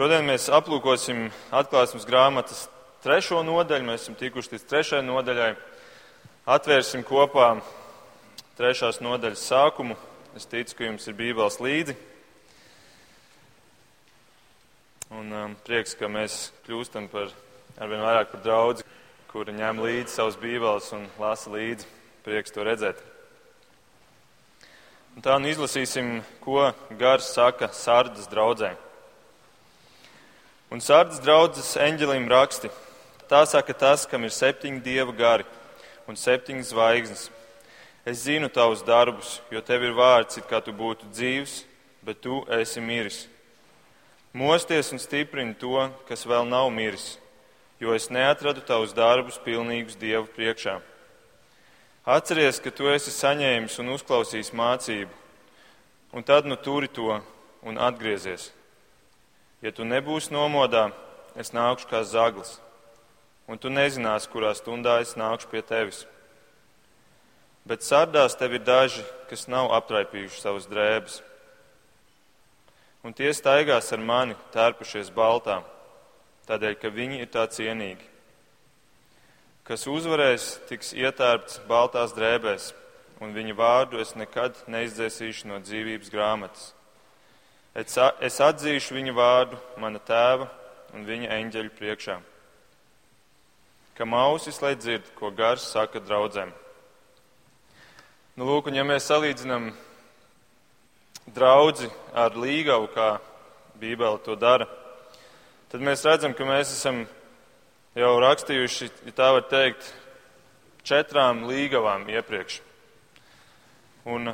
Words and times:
Šodien 0.00 0.24
mēs 0.24 0.46
aplūkosim 0.48 1.26
atklāsmes 1.52 2.06
grāmatas 2.08 2.62
trešo 3.04 3.42
nodaļu. 3.44 3.84
Mēs 3.84 4.06
esam 4.06 4.14
tikuši 4.16 4.54
līdz 4.54 4.64
trešajai 4.70 5.04
nodaļai. 5.04 5.48
Atvērsim 6.56 7.04
kopā 7.04 7.50
trešās 8.56 9.02
nodaļas 9.04 9.44
sākumu. 9.50 9.98
Es 10.40 10.48
ticu, 10.48 10.78
ka 10.78 10.88
jums 10.88 11.04
ir 11.04 11.18
bībeles 11.20 11.60
līdzi. 11.60 11.98
Un 15.20 15.36
um, 15.36 15.60
prieks, 15.68 15.92
ka 16.00 16.08
mēs 16.08 16.46
kļūstam 16.64 17.12
par 17.12 17.28
arvien 17.76 18.00
vairāk 18.00 18.32
par 18.32 18.46
draudzi, 18.48 18.90
kuri 19.28 19.60
ņem 19.60 19.84
līdzi 19.84 20.16
savus 20.16 20.40
bībeles 20.40 20.94
un 20.96 21.10
lasa 21.20 21.52
līdzi. 21.52 21.96
Prieks 22.24 22.56
to 22.56 22.64
redzēt. 22.64 23.04
Un 25.12 25.28
tā 25.28 25.36
nu 25.36 25.52
izlasīsim, 25.52 26.22
ko 26.40 26.70
Gars 26.96 27.34
saka 27.36 27.68
Sārdas 27.68 28.32
draudzē. 28.32 28.78
Un 30.70 30.78
Sārdas 30.78 31.18
draudzes 31.18 31.72
eņģelim 31.82 32.28
raksti. 32.30 32.68
Tā 33.26 33.40
saka 33.42 33.74
tas, 33.74 34.04
kam 34.06 34.22
ir 34.22 34.30
septiņi 34.30 34.78
dieva 34.84 35.10
gari 35.10 35.46
un 36.06 36.14
septiņas 36.14 36.70
zvaigznes. 36.70 37.24
Es 38.06 38.22
zinu 38.22 38.46
tavus 38.48 38.84
darbus, 38.86 39.40
jo 39.50 39.58
tev 39.66 39.82
ir 39.88 39.96
vārds, 39.98 40.38
it 40.38 40.46
kā 40.46 40.60
tu 40.62 40.70
būtu 40.70 41.10
dzīvs, 41.10 41.56
bet 42.06 42.22
tu 42.22 42.38
esi 42.54 42.78
miris. 42.80 43.24
Mosties 44.30 44.92
un 44.94 45.02
stiprini 45.02 45.58
to, 45.58 45.88
kas 46.06 46.22
vēl 46.22 46.46
nav 46.46 46.70
miris, 46.70 47.16
jo 47.82 47.90
es 47.90 48.06
neatradu 48.06 48.62
tavus 48.62 48.94
darbus 48.94 49.42
pilnīgus 49.42 49.98
Dievu 49.98 50.30
priekšā. 50.36 50.78
Atceries, 52.06 52.62
ka 52.62 52.70
tu 52.70 52.86
esi 52.94 53.10
saņēmis 53.10 53.74
un 53.82 53.90
uzklausījis 53.98 54.54
mācību, 54.54 55.10
un 56.14 56.22
tad 56.22 56.46
nu 56.46 56.54
turi 56.54 56.86
to 56.86 57.18
un 57.66 57.82
atgriezies. 57.90 58.52
Ja 59.60 59.72
tu 59.72 59.84
nebūsi 59.84 60.32
nomodā, 60.32 60.88
es 61.36 61.52
nākšu 61.52 61.88
kā 61.90 62.02
zaglis, 62.04 62.58
un 63.48 63.58
tu 63.60 63.68
nezināsi, 63.68 64.30
kurā 64.32 64.54
stundā 64.56 65.00
es 65.04 65.16
nākšu 65.20 65.50
pie 65.52 65.60
tevis. 65.62 66.04
Bet 67.68 67.84
sardās 67.84 68.38
tev 68.40 68.56
ir 68.56 68.64
daži, 68.64 69.04
kas 69.28 69.48
nav 69.52 69.72
aptraipījuši 69.76 70.40
savas 70.40 70.68
drēbes 70.70 71.20
un 73.02 73.14
tie 73.16 73.32
staigās 73.32 73.92
ar 73.94 74.02
mani, 74.04 74.36
tērpušies 74.52 75.12
baltā, 75.16 75.60
tādēļ, 76.48 76.76
ka 76.80 76.92
viņi 76.92 77.22
ir 77.24 77.30
tā 77.32 77.46
cienīgi. 77.48 78.04
Kas 79.64 79.86
uzvarēs, 79.88 80.56
tiks 80.68 80.92
ietērpts 80.98 81.60
baltās 81.68 82.12
drēbēs, 82.16 82.72
un 83.22 83.32
viņa 83.36 83.56
vārdu 83.56 84.00
es 84.02 84.16
nekad 84.18 84.58
neizdzēsīšu 84.68 85.48
no 85.48 85.60
dzīvības 85.62 86.12
grāmatas. 86.12 86.72
Es 87.70 88.40
atzīšu 88.42 88.96
viņa 88.96 89.12
vārdu 89.14 89.58
mana 89.78 90.00
tēva 90.02 90.48
un 90.96 91.04
viņa 91.06 91.28
eņģeļu 91.36 91.70
priekšā. 91.76 92.16
Kam 93.94 94.16
ausis, 94.16 94.58
lai 94.62 94.72
dzird, 94.74 95.06
ko 95.14 95.30
gars 95.30 95.68
saka 95.70 96.00
draudzēm. 96.02 96.50
Nu, 98.34 98.48
lūk, 98.48 98.70
un 98.70 98.78
ja 98.78 98.82
mēs 98.86 99.06
salīdzinām 99.06 99.68
draudzi 101.30 101.90
ar 102.16 102.34
līgavu, 102.34 102.88
kā 102.94 103.10
Bībele 103.78 104.18
to 104.24 104.34
dara, 104.40 104.66
tad 105.70 105.84
mēs 105.84 106.02
redzam, 106.08 106.34
ka 106.34 106.46
mēs 106.48 106.72
esam 106.74 107.04
jau 107.94 108.12
rakstījuši, 108.24 108.90
ja 109.06 109.14
tā 109.14 109.30
var 109.36 109.46
teikt, 109.50 109.92
četrām 110.82 111.44
līgavām 111.46 112.08
iepriekš. 112.10 112.58
Un 114.10 114.32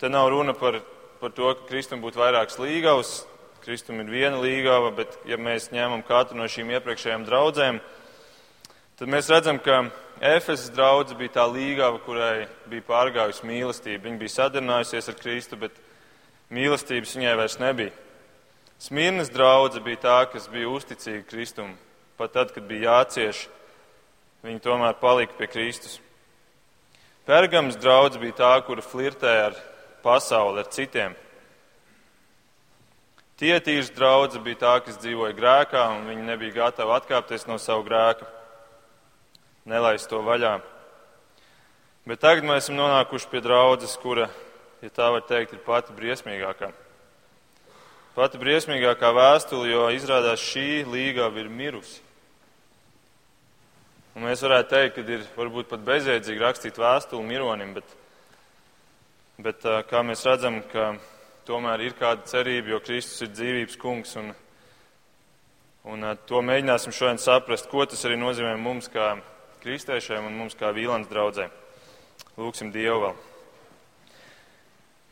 te 0.00 0.10
nav 0.10 0.30
runa 0.32 0.56
par, 0.58 0.80
par 1.24 1.32
to, 1.32 1.54
ka 1.56 1.64
Kristum 1.70 2.02
būtu 2.04 2.20
vairākas 2.20 2.58
līgavas. 2.60 3.12
Kristum 3.64 4.02
ir 4.02 4.10
viena 4.12 4.36
līgava, 4.42 4.90
bet 4.92 5.14
ja 5.24 5.38
mēs 5.40 5.70
ņemam 5.72 6.02
katru 6.04 6.36
no 6.36 6.44
šīm 6.44 6.74
iepriekšējām 6.74 7.24
draudzēm, 7.24 7.78
tad 9.00 9.08
mēs 9.08 9.30
redzam, 9.32 9.56
ka 9.56 9.86
Efesas 10.20 10.68
draudze 10.74 11.16
bija 11.16 11.38
tā 11.38 11.46
līgava, 11.48 11.96
kurai 12.04 12.44
bija 12.68 12.84
pārgājusi 12.90 13.48
mīlestība. 13.48 14.04
Viņa 14.04 14.20
bija 14.20 14.34
sadarinājusies 14.34 15.08
ar 15.08 15.18
Kristu, 15.22 15.60
bet 15.64 15.80
Mīlestības 16.52 17.16
viņai 17.16 17.34
vairs 17.40 17.56
nebija. 17.58 17.96
Smirnas 18.84 19.32
draudzene 19.32 19.88
bija 19.88 20.02
tā, 20.04 20.20
kas 20.28 20.44
bija 20.52 20.68
uzticīga 20.68 21.24
Kristum. 21.30 21.72
Pat 22.20 22.36
tad, 22.36 22.52
kad 22.52 22.68
bija 22.68 22.98
jācieš, 23.00 23.46
viņi 24.44 24.60
tomēr 24.62 25.00
palika 25.00 25.40
pie 25.40 25.48
Kristus. 25.48 25.96
Pergams 27.24 27.80
draudzene 27.80 28.26
bija 28.28 28.42
tā, 28.44 28.54
kura 28.68 28.84
flirtēja 28.84 29.48
ar 29.48 29.62
pasauli, 30.04 30.60
ar 30.60 30.68
citiem. 30.68 31.16
Tietīrs 33.34 33.90
draudzene 33.90 34.44
bija 34.44 34.60
tā, 34.60 34.72
kas 34.86 35.00
dzīvoja 35.02 35.34
grēkā, 35.34 35.88
un 35.96 36.06
viņi 36.06 36.26
nebija 36.28 36.54
gatavi 36.60 36.94
atkāpties 36.94 37.48
no 37.48 37.58
savu 37.58 37.82
grēku, 37.88 38.28
nelaist 39.66 40.06
to 40.10 40.20
vaļā. 40.22 40.60
Bet 42.06 42.20
tagad 42.22 42.46
mēs 42.46 42.68
esam 42.68 42.78
nonākuši 42.78 43.30
pie 43.32 43.40
draudzes, 43.42 43.96
kura 43.98 44.28
ja 44.84 44.90
tā 44.92 45.08
var 45.10 45.24
teikt, 45.24 45.56
ir 45.56 45.62
pati 45.64 45.94
briesmīgākā. 45.96 46.68
Pati 48.14 48.38
briesmīgākā 48.38 49.10
vēstule, 49.16 49.70
jo 49.72 49.86
izrādās 49.96 50.42
šī 50.44 50.84
līgava 50.86 51.40
ir 51.40 51.48
mirusi. 51.50 52.02
Un 54.14 54.28
mēs 54.28 54.44
varētu 54.46 54.70
teikt, 54.70 54.94
ka 54.94 55.16
ir 55.16 55.24
varbūt 55.34 55.72
pat 55.72 55.82
bezjēdzīgi 55.88 56.44
rakstīt 56.44 56.78
vēstuli 56.78 57.26
mironim, 57.26 57.72
bet, 57.74 57.96
bet 59.42 59.66
kā 59.90 60.04
mēs 60.06 60.22
redzam, 60.28 60.60
ka 60.70 60.92
tomēr 61.46 61.84
ir 61.84 61.98
kāda 61.98 62.24
cerība, 62.28 62.74
jo 62.74 62.80
Kristus 62.84 63.24
ir 63.26 63.32
dzīvības 63.34 63.76
kungs. 63.80 64.16
Un, 64.20 64.32
un 65.90 66.08
to 66.28 66.40
mēģināsim 66.44 66.94
šodien 66.94 67.20
saprast, 67.22 67.68
ko 67.70 67.84
tas 67.88 68.04
arī 68.08 68.18
nozīmē 68.20 68.56
mums 68.60 68.88
kā 68.92 69.14
kristiešiem 69.64 70.26
un 70.28 70.40
mums 70.40 70.56
kā 70.58 70.72
vīlans 70.76 71.08
draudzē. 71.08 71.50
Lūksim 72.36 72.72
Dievu 72.74 73.06
vēl. 73.06 73.22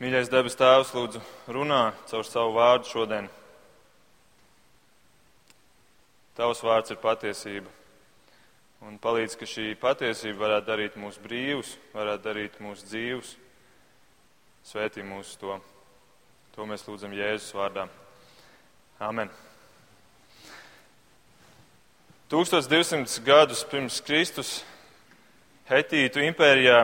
Mīļais 0.03 0.27
debes 0.27 0.57
Tēvs, 0.59 0.91
lūdzu, 0.97 1.21
runā 1.53 1.93
caur 2.09 2.25
savu 2.27 2.57
vārdu 2.57 2.89
šodien. 2.89 3.29
Tavs 6.35 6.63
vārds 6.65 6.91
ir 6.91 6.97
patiesība. 6.99 7.69
Un 8.83 8.97
palīdz, 8.99 9.37
ka 9.39 9.47
šī 9.47 9.69
patiesība 9.79 10.47
varētu 10.47 10.67
darīt 10.67 10.97
mūs 10.99 11.21
brīvus, 11.23 11.77
varētu 11.93 12.25
darīt 12.25 12.57
mūs 12.59 12.81
dzīvus. 12.89 13.35
Svētī 14.67 15.05
mūs 15.07 15.37
to. 15.39 15.61
To 16.53 16.67
mēs 16.69 16.85
lūdzam 16.87 17.13
Jēzus 17.17 17.53
vārdā. 17.57 17.87
Amen. 19.01 19.29
1200 22.29 23.21
gadus 23.25 23.63
pirms 23.69 24.01
Kristus 24.05 24.57
Hetītu 25.69 26.21
impērijā 26.25 26.83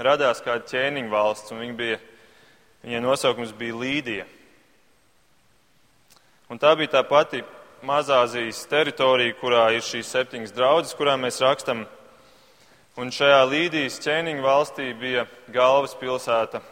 radās 0.00 0.40
kāda 0.44 0.64
ķēniņa 0.70 1.12
valsts, 1.12 1.52
un 1.52 1.60
viņi 1.64 1.76
bija 1.76 1.98
Viņai 2.80 3.00
nosaukums 3.04 3.50
bija 3.52 3.76
Līdija. 3.76 4.24
Un 6.48 6.58
tā 6.58 6.72
bija 6.78 6.94
tā 6.94 7.02
pati 7.04 7.42
Mazāzijas 7.84 8.62
teritorija, 8.68 9.34
kurā 9.36 9.66
ir 9.76 9.84
šīs 9.84 10.08
septiņas 10.08 10.54
draudzes, 10.56 10.96
kurām 10.96 11.20
mēs 11.26 11.42
rakstam. 11.44 11.84
Un 12.96 13.12
šajā 13.12 13.42
Līdijas 13.50 14.00
ķēniņa 14.00 14.44
valstī 14.44 14.88
bija 14.96 15.26
galvaspilsēta, 15.52 16.62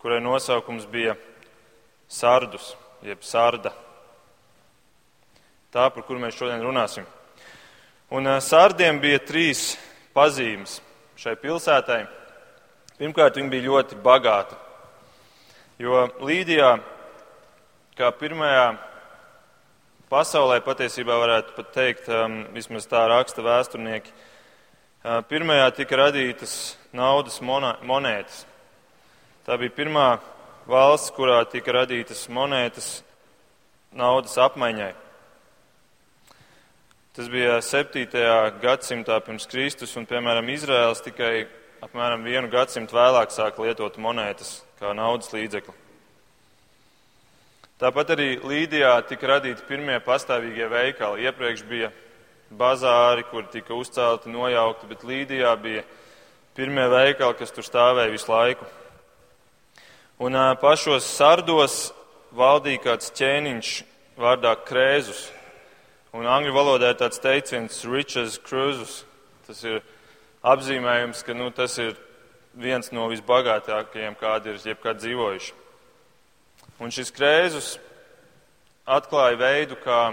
kurai 0.00 0.22
nosaukums 0.24 0.88
bija 0.88 1.14
Sardus, 2.12 2.74
jeb 3.00 3.22
Sarda. 3.24 3.72
Tā, 5.72 5.86
par 5.88 6.04
kuru 6.04 6.20
mēs 6.20 6.36
šodien 6.36 6.60
runāsim. 6.60 7.06
Un 8.12 8.28
Sārdiem 8.44 8.98
bija 9.00 9.22
trīs 9.24 9.78
pazīmes 10.12 10.82
šai 11.16 11.32
pilsētai. 11.40 12.02
Pirmkārt, 12.98 13.38
viņi 13.40 13.48
bija 13.54 13.64
ļoti 13.70 13.96
bagāti. 14.04 14.58
Jo 15.80 16.02
Līdijā, 16.20 16.74
kā 17.96 18.10
pirmajā 18.20 18.66
pasaulē, 20.12 20.60
patiesībā 20.66 21.16
varētu 21.16 21.56
pat 21.56 21.72
teikt, 21.72 22.12
vismaz 22.52 22.84
tā 22.90 23.06
raksta 23.08 23.40
vēsturnieki, 23.46 24.12
pirmajā 25.32 25.72
tika 25.80 26.02
radītas 26.04 26.58
naudas 26.92 27.40
monētas. 27.40 28.44
Tā 29.48 29.56
bija 29.56 29.72
pirmā 29.80 30.06
valsts, 30.68 31.12
kurā 31.16 31.42
tika 31.50 31.74
radītas 31.80 32.26
monētas 32.32 33.02
naudas 33.92 34.36
apmaiņai. 34.40 34.92
Tas 37.12 37.28
bija 37.28 37.58
7. 37.60 38.06
gadsimtā 38.62 39.18
pirms 39.20 39.44
Kristus, 39.50 39.92
un, 40.00 40.06
piemēram, 40.08 40.48
Izraels 40.48 41.02
tikai 41.04 41.44
apmēram 41.84 42.24
vienu 42.24 42.48
gadsimtu 42.48 42.96
vēlāk 42.96 43.34
sāka 43.34 43.66
lietot 43.66 43.98
monētas 44.00 44.62
kā 44.80 44.94
naudas 44.96 45.32
līdzekli. 45.34 45.74
Tāpat 47.82 48.14
arī 48.14 48.28
Līdijā 48.46 48.94
tika 49.10 49.26
radīti 49.26 49.66
pirmie 49.66 49.98
pastāvīgie 50.06 50.68
veikali. 50.70 51.26
Iepriekš 51.26 51.64
bija 51.66 51.90
bazāri, 52.54 53.24
kur 53.26 53.48
tika 53.50 53.74
uzcelti, 53.74 54.30
nojaukti, 54.30 54.86
bet 54.86 55.02
Līdijā 55.02 55.50
bija 55.60 55.82
pirmie 56.54 56.86
veikali, 56.92 57.34
kas 57.40 57.50
tur 57.50 57.66
stāvēja 57.66 58.12
visu 58.14 58.30
laiku. 58.30 58.68
Un 60.22 60.36
pašos 60.62 61.02
sardos 61.16 61.88
valdīja 62.38 62.78
kāds 62.84 63.08
ķēniņš 63.18 63.70
vārdā 64.22 64.52
krēzus. 64.68 65.24
Un 66.14 66.28
angļu 66.30 66.52
valodā 66.54 66.92
ir 66.92 66.98
tāds 67.00 67.18
teiciens 67.18 67.80
riches 67.90 68.36
cruises. 68.46 69.00
Tas 69.48 69.64
ir 69.66 69.80
apzīmējums, 70.46 71.24
ka 71.26 71.34
nu, 71.34 71.48
tas 71.50 71.74
ir 71.82 71.96
viens 72.54 72.92
no 72.94 73.08
visbagātākajiem, 73.10 74.14
kādi 74.20 74.52
ir 74.52 74.62
jebkad 74.70 75.00
dzīvojuši. 75.02 75.56
Un 76.78 76.94
šis 76.94 77.10
krēzus 77.16 77.72
atklāja 78.86 79.40
veidu, 79.42 79.80
kā 79.82 80.12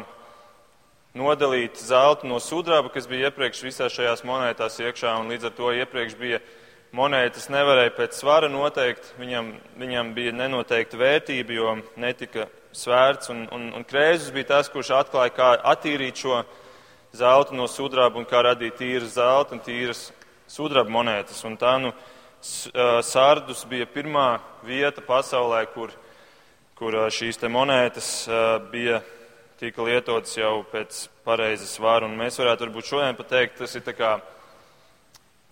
nodalīt 1.14 1.78
zeltu 1.78 2.26
no 2.32 2.42
sudraba, 2.42 2.90
kas 2.90 3.06
bija 3.06 3.30
iepriekš 3.30 3.62
visā 3.68 3.94
šajās 3.94 4.26
monētās 4.26 4.82
iekšā, 4.82 5.20
un 5.22 5.30
līdz 5.36 5.52
ar 5.52 5.56
to 5.62 5.70
iepriekš 5.84 6.18
bija 6.18 6.42
monētas 6.96 7.50
nevarēja 7.54 7.94
pēc 7.98 8.18
svara 8.18 8.50
noteikt, 8.52 9.14
viņam, 9.20 9.52
viņam 9.80 10.14
bija 10.16 10.34
nenoteikta 10.36 10.98
vērtība, 11.00 11.54
jo 11.54 11.76
netika 12.00 12.48
svērts, 12.76 13.30
un, 13.34 13.46
un, 13.54 13.70
un 13.78 13.86
Krēzus 13.88 14.34
bija 14.34 14.56
tas, 14.56 14.70
kurš 14.72 14.94
atklāja, 14.98 15.34
kā 15.36 15.50
attīrīt 15.74 16.22
šo 16.22 16.44
zeltu 17.16 17.58
no 17.58 17.68
sudraba 17.70 18.20
un 18.20 18.28
kā 18.30 18.44
radīt 18.46 18.78
tīras 18.80 19.16
zelta 19.18 19.58
un 19.58 19.64
tīras 19.66 20.10
sudraba 20.50 20.92
monētas. 20.94 21.42
Un 21.46 21.58
tā 21.60 21.76
nu 21.82 21.94
Sārdus 22.40 23.66
bija 23.68 23.84
pirmā 23.92 24.40
vieta 24.64 25.02
pasaulē, 25.04 25.66
kur, 25.74 25.92
kur 26.80 26.96
šīs 27.12 27.42
te 27.42 27.50
monētas 27.52 28.12
bija 28.72 29.02
tika 29.60 29.84
lietotas 29.84 30.38
jau 30.38 30.62
pēc 30.72 31.02
pareizes 31.28 31.74
svara. 31.76 32.08
Un 32.08 32.16
mēs 32.16 32.40
varētu 32.40 32.64
varbūt 32.68 32.92
šodien 32.94 33.18
pateikt, 33.18 33.58
tas 33.60 33.76
ir 33.76 33.84
tā 33.84 33.96
kā, 33.98 34.14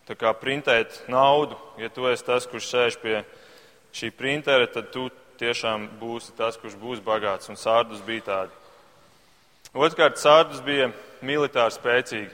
tā 0.07 0.15
kā 0.15 0.31
printēt 0.35 1.03
naudu. 1.11 1.57
Ja 1.81 1.89
tu 1.91 2.07
esi 2.07 2.25
tas, 2.25 2.47
kurš 2.47 2.69
sēž 2.71 2.97
pie 3.01 3.21
šī 3.95 4.11
printera, 4.15 4.67
tad 4.71 4.91
tu 4.93 5.09
tiešām 5.37 5.89
būsi 5.99 6.33
tas, 6.37 6.57
kurš 6.57 6.77
būs 6.79 7.03
bagāts, 7.03 7.49
un 7.51 7.59
sārdus 7.59 8.01
bija 8.05 8.25
tādi. 8.31 8.55
Otrkārt, 9.77 10.17
sārdus 10.21 10.63
bija 10.65 10.89
militāri 11.21 11.75
spēcīgi. 11.75 12.31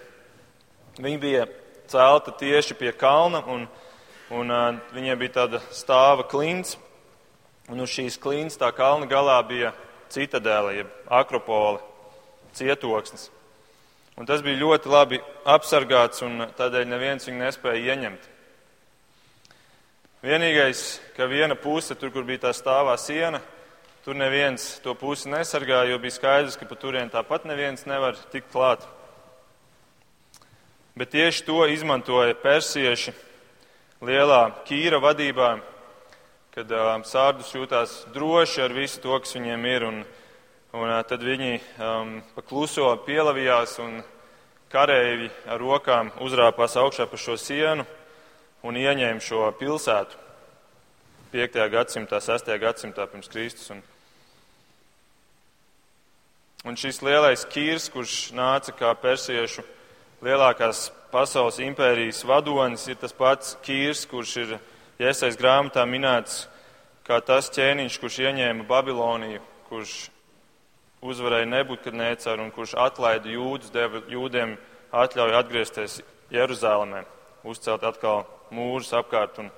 Viņi 1.01 1.19
bija 1.19 1.47
celta 1.89 2.31
tieši 2.37 2.77
pie 2.77 2.93
kalna, 2.95 3.41
un, 3.49 3.65
un 4.31 4.53
uh, 4.53 4.77
viņiem 4.93 5.19
bija 5.19 5.37
tāda 5.41 5.61
stāva 5.73 6.27
klints, 6.29 6.77
un 7.71 7.81
uz 7.83 7.91
šīs 7.91 8.19
klints 8.21 8.59
tā 8.61 8.69
kalna 8.75 9.09
galā 9.09 9.39
bija 9.49 9.73
citadēle, 10.13 10.75
jeb 10.77 10.93
akropole, 11.09 11.81
cietoksnis. 12.53 13.31
Un 14.13 14.27
tas 14.29 14.43
bija 14.45 14.59
ļoti 14.61 14.91
labi 14.93 15.17
apsargāts, 15.49 16.21
un 16.21 16.45
tādēļ 16.53 16.85
neviens 16.85 17.25
viņu 17.25 17.39
nespēja 17.41 17.95
ieņemt. 17.95 18.27
Vienīgais, 20.23 20.83
ka 21.17 21.25
viena 21.27 21.57
puse, 21.57 21.97
tur, 21.97 22.11
kur 22.13 22.23
bija 22.27 22.45
tā 22.45 22.51
stāvā 22.53 22.93
siena, 23.01 23.41
tur 24.05 24.15
neviens 24.15 24.77
to 24.85 24.93
pusi 24.95 25.31
nesargāja, 25.33 25.89
jo 25.89 25.97
bija 25.99 26.13
skaidrs, 26.15 26.59
ka 26.59 26.69
pa 26.69 26.77
turien 26.77 27.09
tāpat 27.09 27.47
neviens 27.49 27.87
nevar 27.89 28.15
tikt 28.31 28.53
klāt. 28.53 28.85
Bet 30.93 31.09
tieši 31.09 31.47
to 31.47 31.63
izmantoja 31.73 32.37
persieši 32.37 33.15
lielā 34.05 34.43
kīra 34.67 35.01
vadībā, 35.01 35.55
kad 36.53 36.69
uh, 36.69 36.99
sārdus 37.01 37.49
jūtās 37.55 38.03
droši 38.13 38.61
ar 38.61 38.77
visu 38.77 39.01
to, 39.01 39.17
kas 39.17 39.33
viņiem 39.33 39.65
ir, 39.73 39.87
un, 39.89 40.03
un 40.73 40.89
tad 41.05 41.21
viņi 41.21 41.59
um, 41.77 42.13
pakluso 42.33 42.87
pielavījās 43.05 43.77
un 43.83 43.99
kareivi 44.73 45.29
ar 45.45 45.61
rokām 45.61 46.09
uzrāpās 46.25 46.73
augšā 46.81 47.05
pa 47.09 47.17
šo 47.21 47.35
sienu 47.37 47.85
un 48.65 48.79
ieņēma 48.81 49.21
šo 49.21 49.51
pilsētu 49.59 50.17
5. 51.33 51.59
gadsimtā, 51.73 52.17
6. 52.21 52.49
gadsimtā 52.61 53.05
pirms 53.09 53.29
Kristus. 53.29 53.69
Un, 53.73 53.83
un 56.65 56.77
šis 56.77 57.01
lielais 57.05 57.45
kīrs, 57.53 57.89
kurš 57.93 58.15
nāca 58.37 58.73
kā 58.77 58.95
persiešu 58.97 59.65
lielākās 60.25 60.87
pasaules 61.13 61.61
impērijas 61.61 62.23
vadonis, 62.25 62.87
ir 62.89 62.97
tas 63.01 63.13
pats 63.13 63.53
kīrs, 63.65 64.07
kurš 64.09 64.35
ir 64.41 64.57
iesais 65.01 65.37
grāmatā 65.37 65.85
minēts 65.85 66.47
kā 67.05 67.21
tas 67.21 67.51
ķēniņš, 67.53 68.01
kurš 68.01 68.19
ieņēma 68.25 68.65
Babiloniju, 68.69 69.41
kurš 69.69 69.95
uzvarēja 71.03 71.49
Nebukadnēcaru 71.51 72.45
un 72.45 72.51
kurš 72.55 72.75
atlaida 72.79 73.31
jūdus, 73.31 73.73
deva 73.73 74.01
jūdiem 74.09 74.55
atļauju 74.93 75.37
atgriezties 75.37 75.99
Jeruzalemē, 76.33 77.03
uzcelt 77.43 77.83
atkal 77.83 78.23
mūrus 78.53 78.93
apkārt 78.95 79.39
un 79.43 79.51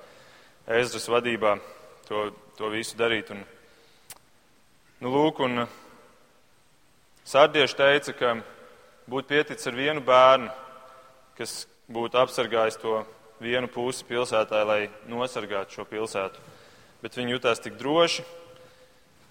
Ezras 0.66 1.06
vadībā 1.08 1.56
to, 2.08 2.28
to 2.58 2.70
visu 2.72 2.98
darīt. 2.98 3.30
Un, 3.30 3.44
nu, 5.00 5.12
lūk, 5.12 5.44
un 5.46 5.66
Sārdieši 7.26 7.74
teica, 7.74 8.12
ka 8.14 8.28
būtu 9.10 9.32
pieticis 9.32 9.66
ar 9.66 9.74
vienu 9.74 10.02
bērnu, 10.06 10.46
kas 11.34 11.64
būtu 11.90 12.20
apsargājis 12.20 12.78
to 12.78 13.00
vienu 13.42 13.66
pusi 13.66 14.06
pilsētā, 14.06 14.60
lai 14.62 14.84
nosargātu 15.10 15.74
šo 15.74 15.86
pilsētu. 15.90 16.44
Bet 17.02 17.18
viņi 17.18 17.34
jutās 17.34 17.58
tik 17.64 17.74
droši, 17.80 18.22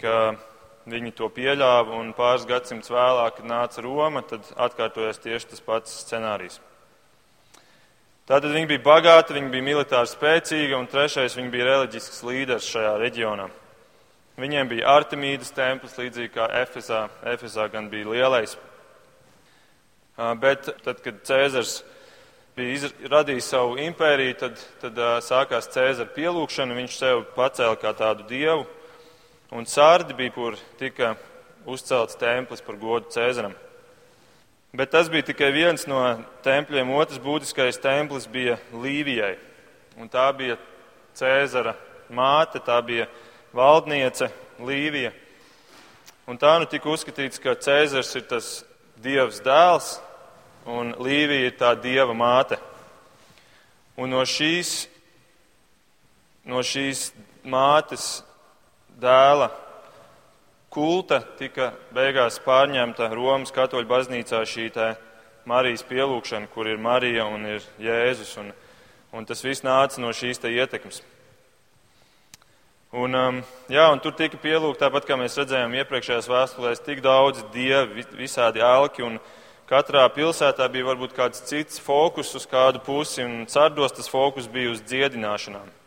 ka 0.01 0.35
viņi 0.89 1.11
to 1.17 1.29
pieļāva, 1.33 1.97
un 1.99 2.13
pāris 2.17 2.45
gadsimts 2.49 2.91
vēlāk, 2.93 3.39
kad 3.39 3.49
nāca 3.49 3.83
Roma, 3.85 4.21
tad 4.25 4.45
atkārtojas 4.67 5.21
tieši 5.23 5.51
tas 5.53 5.63
pats 5.65 5.99
scenārijs. 6.05 6.59
Tātad 8.25 8.55
viņi 8.55 8.69
bija 8.71 8.81
bagāti, 8.85 9.35
viņi 9.37 9.51
bija 9.53 9.65
militāri 9.65 10.09
spēcīgi, 10.09 10.73
un 10.73 10.87
trešais 10.89 11.35
viņi 11.37 11.51
bija 11.53 11.67
reliģisks 11.69 12.23
līderis 12.25 12.69
šajā 12.71 12.95
reģionā. 13.01 13.49
Viņiem 14.41 14.67
bija 14.67 14.95
Artemīdas 14.97 15.53
templis, 15.55 15.93
līdzīgi 15.95 16.33
kā 16.33 16.47
Efesā. 16.59 17.05
Efesā 17.31 17.69
gan 17.71 17.85
bija 17.91 18.09
lielais. 18.11 18.57
Bet 20.41 20.67
tad, 20.83 20.99
kad 21.05 21.21
Cēzars 21.27 21.77
bija 22.57 22.89
radījis 23.11 23.51
savu 23.53 23.77
impēriju, 23.83 24.35
tad, 24.41 24.59
tad 24.81 24.99
sākās 25.23 25.69
Cēzara 25.71 26.11
pielūgšana, 26.17 26.75
viņš 26.81 26.97
sev 26.97 27.23
pacēla 27.37 27.77
kā 27.79 27.93
tādu 27.95 28.27
dievu, 28.27 28.65
un 29.51 29.67
sārdi 29.69 30.15
bija, 30.17 30.33
kur 30.33 30.57
tika 30.79 31.15
uzcelts 31.65 32.17
templis 32.17 32.63
par 32.65 32.77
godu 32.81 33.11
Cēzaram. 33.13 33.53
Bet 34.75 34.91
tas 34.91 35.09
bija 35.09 35.23
tikai 35.29 35.51
viens 35.55 35.85
no 35.87 36.01
tempļiem. 36.43 36.89
Otrs 36.91 37.21
būtiskais 37.23 37.79
templis 37.79 38.25
bija 38.27 38.57
Līvijai. 38.73 39.35
Un 39.95 40.09
tā 40.11 40.25
bija 40.35 40.57
Cēzara 41.15 41.75
māte, 42.11 42.59
tā 42.59 42.81
bija 42.83 43.07
valdniece 43.55 44.27
Līvija. 44.59 45.13
Un 46.27 46.41
tā 46.41 46.57
nu 46.59 46.67
tika 46.67 46.89
uzskatīts, 46.91 47.39
ka 47.39 47.55
Cēzars 47.55 48.11
ir 48.19 48.27
tas 48.27 48.49
dievs 48.99 49.39
dēls 49.45 49.95
un 50.65 50.91
Līvija 50.99 51.47
ir 51.47 51.57
tā 51.59 51.71
dieva 51.79 52.15
māte. 52.17 52.59
Un 53.95 54.11
no 54.11 54.25
šīs, 54.27 54.89
no 56.43 56.59
šīs 56.65 57.13
mātes 57.47 58.24
dēla 59.01 59.49
kulta 60.75 61.21
tika 61.39 61.71
beigās 61.95 62.39
pārņemta 62.43 63.09
Romas 63.13 63.53
katoļu 63.55 63.87
baznīcā 63.87 64.43
šī 64.47 64.69
Marijas 65.45 65.83
pielūgšana, 65.85 66.49
kur 66.49 66.67
ir 66.67 66.79
Marija 66.81 67.27
un 67.29 67.45
ir 67.45 67.65
Jēzus. 67.79 68.31
Un, 68.41 68.47
un 69.13 69.27
tas 69.29 69.43
viss 69.45 69.61
nāca 69.63 70.01
no 70.01 70.09
šīs 70.09 70.41
ietekmes. 70.41 71.03
Un, 72.95 73.13
um, 73.13 73.39
jā, 73.69 73.85
un 73.91 73.99
tur 73.99 74.15
tika 74.15 74.39
pielūgta, 74.41 74.87
tāpat 74.87 75.05
kā 75.05 75.17
mēs 75.19 75.35
redzējām 75.37 75.73
iepriekšējās 75.81 76.29
vēstulēs, 76.31 76.83
tik 76.85 77.03
daudz 77.03 77.43
dievi, 77.53 78.05
visādi 78.15 78.63
elki, 78.63 79.03
katrā 79.69 80.05
pilsētā 80.15 80.65
bija 80.71 80.87
varbūt 80.87 81.13
kāds 81.17 81.43
cits 81.45 81.81
fokus 81.83 82.31
uz 82.39 82.47
kādu 82.47 82.79
pusi, 82.85 83.21
un 83.25 83.49
sardos 83.51 83.93
tas 83.97 84.07
fokus 84.09 84.47
bija 84.47 84.71
uz 84.71 84.81
dziedināšanām. 84.87 85.84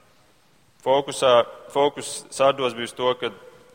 Fokusā, 0.79 1.43
fokus 1.75 2.25
sardos 2.31 2.75
bija 2.77 2.87
uz 2.87 2.93
to, 2.95 3.11
ka 3.19 3.33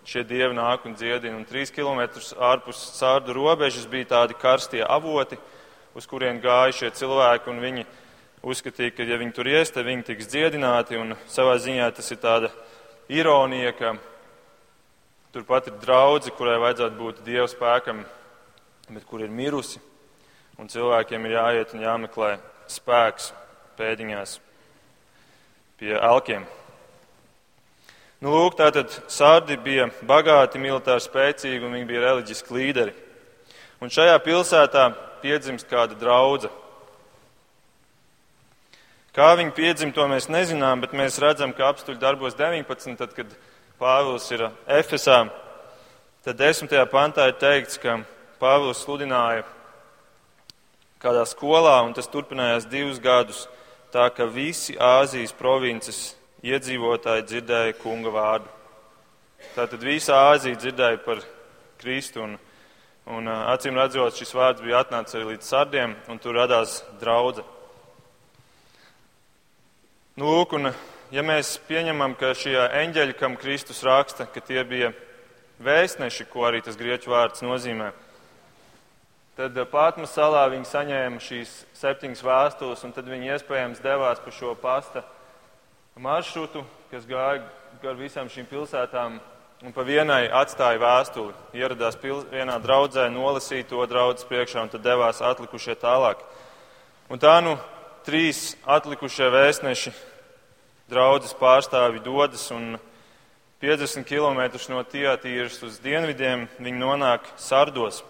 šie 0.08 0.22
dievi 0.24 0.56
nāk 0.56 0.86
un 0.88 0.96
dziedina. 0.96 1.36
Un 1.36 1.44
trīs 1.48 1.72
kilometrus 1.76 2.32
ārpus 2.40 2.80
sārdu 2.96 3.36
robežas 3.36 3.90
bija 3.92 4.08
tādi 4.14 4.38
karstie 4.40 4.80
avoti, 4.84 5.36
uz 6.00 6.08
kuriem 6.08 6.40
gāja 6.44 6.78
šie 6.78 6.94
cilvēki, 7.02 7.52
un 7.52 7.60
viņi 7.64 7.86
uzskatīja, 8.44 8.96
ka 8.96 9.08
ja 9.08 9.20
viņi 9.20 9.36
tur 9.36 9.52
ies, 9.52 9.72
tad 9.76 9.88
viņi 9.88 10.08
tiks 10.14 10.32
dziedināti. 10.32 11.00
Un 11.00 11.18
savā 11.28 11.58
ziņā 11.60 11.92
tas 11.92 12.08
ir 12.16 12.22
tāda 12.24 12.54
ironija, 13.12 13.76
ka 13.76 13.94
turpat 15.36 15.68
ir 15.74 15.80
draudzi, 15.84 16.32
kurai 16.40 16.56
vajadzētu 16.64 17.00
būt 17.04 17.24
dievu 17.28 17.52
spēkam, 17.52 18.04
bet 18.96 19.04
kur 19.12 19.28
ir 19.28 19.32
mirusi. 19.44 19.84
Un 20.56 20.72
cilvēkiem 20.72 21.28
ir 21.28 21.40
jāiet 21.40 21.76
un 21.76 21.84
jāmeklē 21.84 22.36
spēks 22.72 23.34
pēdiņās 23.76 24.40
pie 25.82 25.98
elkiem. 26.00 26.46
Nu, 28.24 28.32
lūk, 28.32 28.54
tātad 28.56 28.88
sārdi 29.12 29.58
bija 29.60 29.90
bagāti, 30.08 30.56
militāri 30.62 31.04
spēcīgi 31.04 31.66
un 31.68 31.74
viņi 31.76 31.88
bija 31.90 32.04
reliģiski 32.06 32.54
līderi. 32.56 32.94
Un 33.84 33.92
šajā 33.92 34.14
pilsētā 34.24 34.86
piedzimst 35.20 35.68
kāda 35.68 35.98
draudzene. 36.00 36.54
Kā 39.14 39.34
viņi 39.36 39.52
piedzimta, 39.58 39.98
to 39.98 40.08
mēs 40.08 40.30
nezinām, 40.32 40.80
bet 40.86 40.96
mēs 40.96 41.20
redzam, 41.20 41.52
ka 41.52 41.68
apstuļu 41.74 42.00
darbos 42.00 42.40
19, 42.40 42.96
tad, 43.02 43.12
kad 43.12 43.36
Pāvils 43.82 44.32
ir 44.32 44.48
Efesā, 44.72 45.20
tad 46.24 46.40
desmitajā 46.40 46.88
pantā 46.96 47.28
ir 47.28 47.36
teikts, 47.44 47.76
ka 47.76 48.00
Pāvils 48.40 48.88
sludināja 48.88 49.44
kādā 51.04 51.28
skolā, 51.28 51.82
un 51.84 51.92
tas 51.92 52.08
turpinājās 52.08 52.72
divus 52.72 53.04
gadus, 53.04 53.50
tā 53.92 54.08
ka 54.16 54.32
visi 54.32 54.80
Āzijas 54.80 55.36
provinces 55.36 56.14
iedzīvotāji 56.44 57.26
dzirdēja 57.30 57.76
kunga 57.80 58.12
vārdu. 58.14 58.52
Tātad 59.56 59.84
visa 59.84 60.20
Āzija 60.32 60.60
dzirdēja 60.60 61.00
par 61.04 61.24
Kristu, 61.82 62.24
un, 62.24 62.38
un 63.12 63.32
acīm 63.32 63.80
redzot, 63.80 64.16
šis 64.20 64.36
vārds 64.36 64.64
bija 64.64 64.84
atnācis 64.84 65.18
arī 65.20 65.34
līdz 65.34 65.50
sardiem, 65.50 65.96
un 66.12 66.20
tur 66.24 66.38
radās 66.40 66.82
draudze. 67.02 67.44
Nu, 70.20 70.30
lūk, 70.30 70.56
un 70.60 70.72
ja 71.12 71.26
mēs 71.26 71.58
pieņemam, 71.68 72.16
ka 72.20 72.36
šie 72.38 72.58
eņģeļi, 72.84 73.18
kam 73.20 73.40
Kristus 73.40 73.84
raksta, 73.88 74.28
ka 74.30 74.44
tie 74.46 74.62
bija 74.68 74.94
vēstneši, 75.64 76.30
ko 76.32 76.48
arī 76.48 76.62
tas 76.64 76.80
grieķu 76.80 77.12
vārds 77.16 77.44
nozīmē, 77.46 77.92
Tad 79.34 79.56
Pātmas 79.72 80.12
salā 80.14 80.44
viņi 80.52 80.68
saņēma 80.70 81.18
šīs 81.26 81.52
septiņas 81.80 82.20
vēstules, 82.22 82.84
un 82.86 82.92
tad 82.94 83.08
viņi 83.10 83.32
iespējams 83.34 83.80
devās 83.82 84.20
pa 84.22 84.30
šo 84.30 84.52
pasta 84.62 85.02
maršrutu, 86.00 86.64
kas 86.92 87.06
gāja 87.06 87.44
gar 87.82 87.98
visām 87.98 88.30
šīm 88.32 88.48
pilsētām, 88.50 89.20
un 89.64 89.74
pa 89.76 89.84
vienai 89.86 90.26
atstāja 90.34 90.82
vēstuli. 90.82 91.34
Ieradās 91.54 91.98
pil, 92.02 92.24
vienā 92.32 92.58
draudzē, 92.64 93.10
nolasīja 93.14 93.68
to 93.70 93.86
draudzes 93.90 94.28
priekšā, 94.30 94.64
un 94.64 94.72
tad 94.74 94.84
devās 94.86 95.22
atlikušie 95.22 95.76
tālāk. 95.82 96.24
Un 97.14 97.22
tā 97.22 97.36
nu 97.46 97.58
trīs 98.08 98.56
atlikušie 98.66 99.30
vēstneši 99.34 99.94
draudzes 100.90 101.36
pārstāvi 101.38 102.02
dodas, 102.04 102.50
un 102.52 102.80
50 103.64 104.04
km 104.04 104.42
no 104.74 104.82
Tietīras 104.84 105.62
uz 105.64 105.78
dienvidiem 105.80 106.48
viņi 106.60 106.80
nonāk 106.82 107.30
Sardos. 107.38 108.02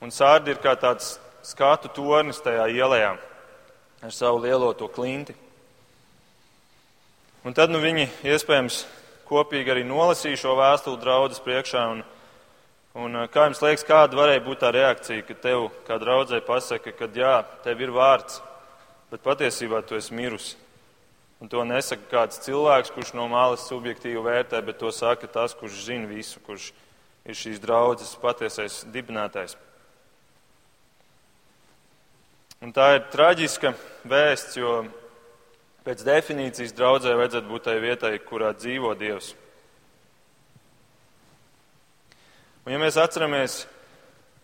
Un 0.00 0.10
sārdi 0.14 0.54
ir 0.54 0.62
kā 0.62 0.72
tāds 0.78 1.18
skatu 1.46 1.90
tornis 1.94 2.40
tajā 2.42 2.66
ielā 2.70 3.18
ar 4.02 4.14
savu 4.14 4.40
lielo 4.42 4.72
to 4.74 4.88
klinti. 4.88 5.34
Un 7.48 7.54
tad 7.56 7.70
nu, 7.72 7.78
viņi 7.80 8.02
iespējams 8.28 8.82
kopīgi 9.24 9.72
arī 9.72 9.82
nolasīja 9.88 10.36
šo 10.36 10.50
vēstuli 10.58 10.98
draudzes 11.00 11.40
priekšā. 11.40 11.84
Un, 11.94 12.02
un, 13.00 13.16
kā 13.32 13.46
jums 13.46 13.62
liekas, 13.64 13.86
kāda 13.88 14.18
varēja 14.18 14.42
būt 14.44 14.60
tā 14.60 14.72
reakcija, 14.76 15.24
kad 15.24 15.40
tev 15.46 15.70
kā 15.86 15.96
draudzē 16.02 16.42
pasaka, 16.44 16.92
ka 16.92 17.08
jā, 17.16 17.38
tev 17.64 17.80
ir 17.80 17.94
vārds, 17.96 18.42
bet 19.08 19.24
patiesībā 19.24 19.80
tu 19.88 19.96
esi 19.96 20.12
mirusi. 20.12 20.58
Un 21.40 21.48
to 21.48 21.64
nesaka 21.64 22.04
kāds 22.10 22.42
cilvēks, 22.44 22.92
kurš 22.92 23.14
no 23.16 23.24
malas 23.32 23.64
subjektīvi 23.70 24.20
vērtē, 24.28 24.60
bet 24.68 24.82
to 24.82 24.92
saka 24.92 25.32
tas, 25.32 25.56
kurš 25.56 25.86
zina 25.88 26.12
visu, 26.12 26.44
kurš 26.44 26.68
ir 27.24 27.40
šīs 27.46 27.64
draudzes 27.64 28.12
patiesais 28.20 28.82
dibinātājs. 28.92 29.56
Un 32.60 32.76
tā 32.76 32.92
ir 32.98 33.06
traģiska 33.08 33.72
vēsts, 34.04 34.60
jo 34.60 34.82
pēc 35.88 36.04
definīcijas 36.04 36.74
draudzē 36.76 37.14
vajadzētu 37.16 37.48
būt 37.48 37.64
tai 37.64 37.78
vietai, 37.80 38.18
kurā 38.20 38.52
dzīvo 38.52 38.92
Dievs. 39.00 39.32
Un 42.66 42.74
ja 42.74 42.80
mēs 42.82 42.98
atceramies 43.00 43.62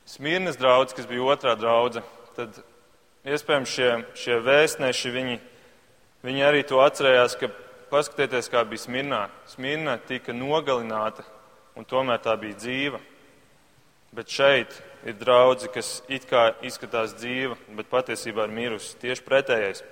Smirnas 0.08 0.56
draugu, 0.56 0.94
kas 0.96 1.08
bija 1.08 1.26
otrā 1.34 1.52
draudzene, 1.56 2.04
tad 2.36 2.56
iespējams 3.28 3.72
šie, 3.72 3.90
šie 4.16 4.38
vēstneši, 4.44 5.12
viņi, 5.12 5.36
viņi 6.24 6.46
arī 6.48 6.62
to 6.64 6.80
atcerējās, 6.80 7.36
ka 7.40 7.50
paskatieties, 7.92 8.48
kā 8.52 8.64
bija 8.68 8.86
Smirnā. 8.86 9.20
Smirna 9.52 9.98
tika 10.08 10.32
nogalināta, 10.32 11.26
un 11.76 11.84
tomēr 11.88 12.22
tā 12.24 12.38
bija 12.40 12.56
dzīva. 12.56 13.02
Bet 14.16 14.32
šeit 14.32 14.78
ir 15.04 15.20
draudzi, 15.20 15.68
kas 15.74 15.98
it 16.08 16.24
kā 16.30 16.54
izskatās 16.64 17.12
dzīva, 17.20 17.58
bet 17.76 17.92
patiesībā 17.92 18.48
ir 18.48 18.56
mirusi. 18.56 18.96
Tieši 19.04 19.28
pretējais. 19.28 19.84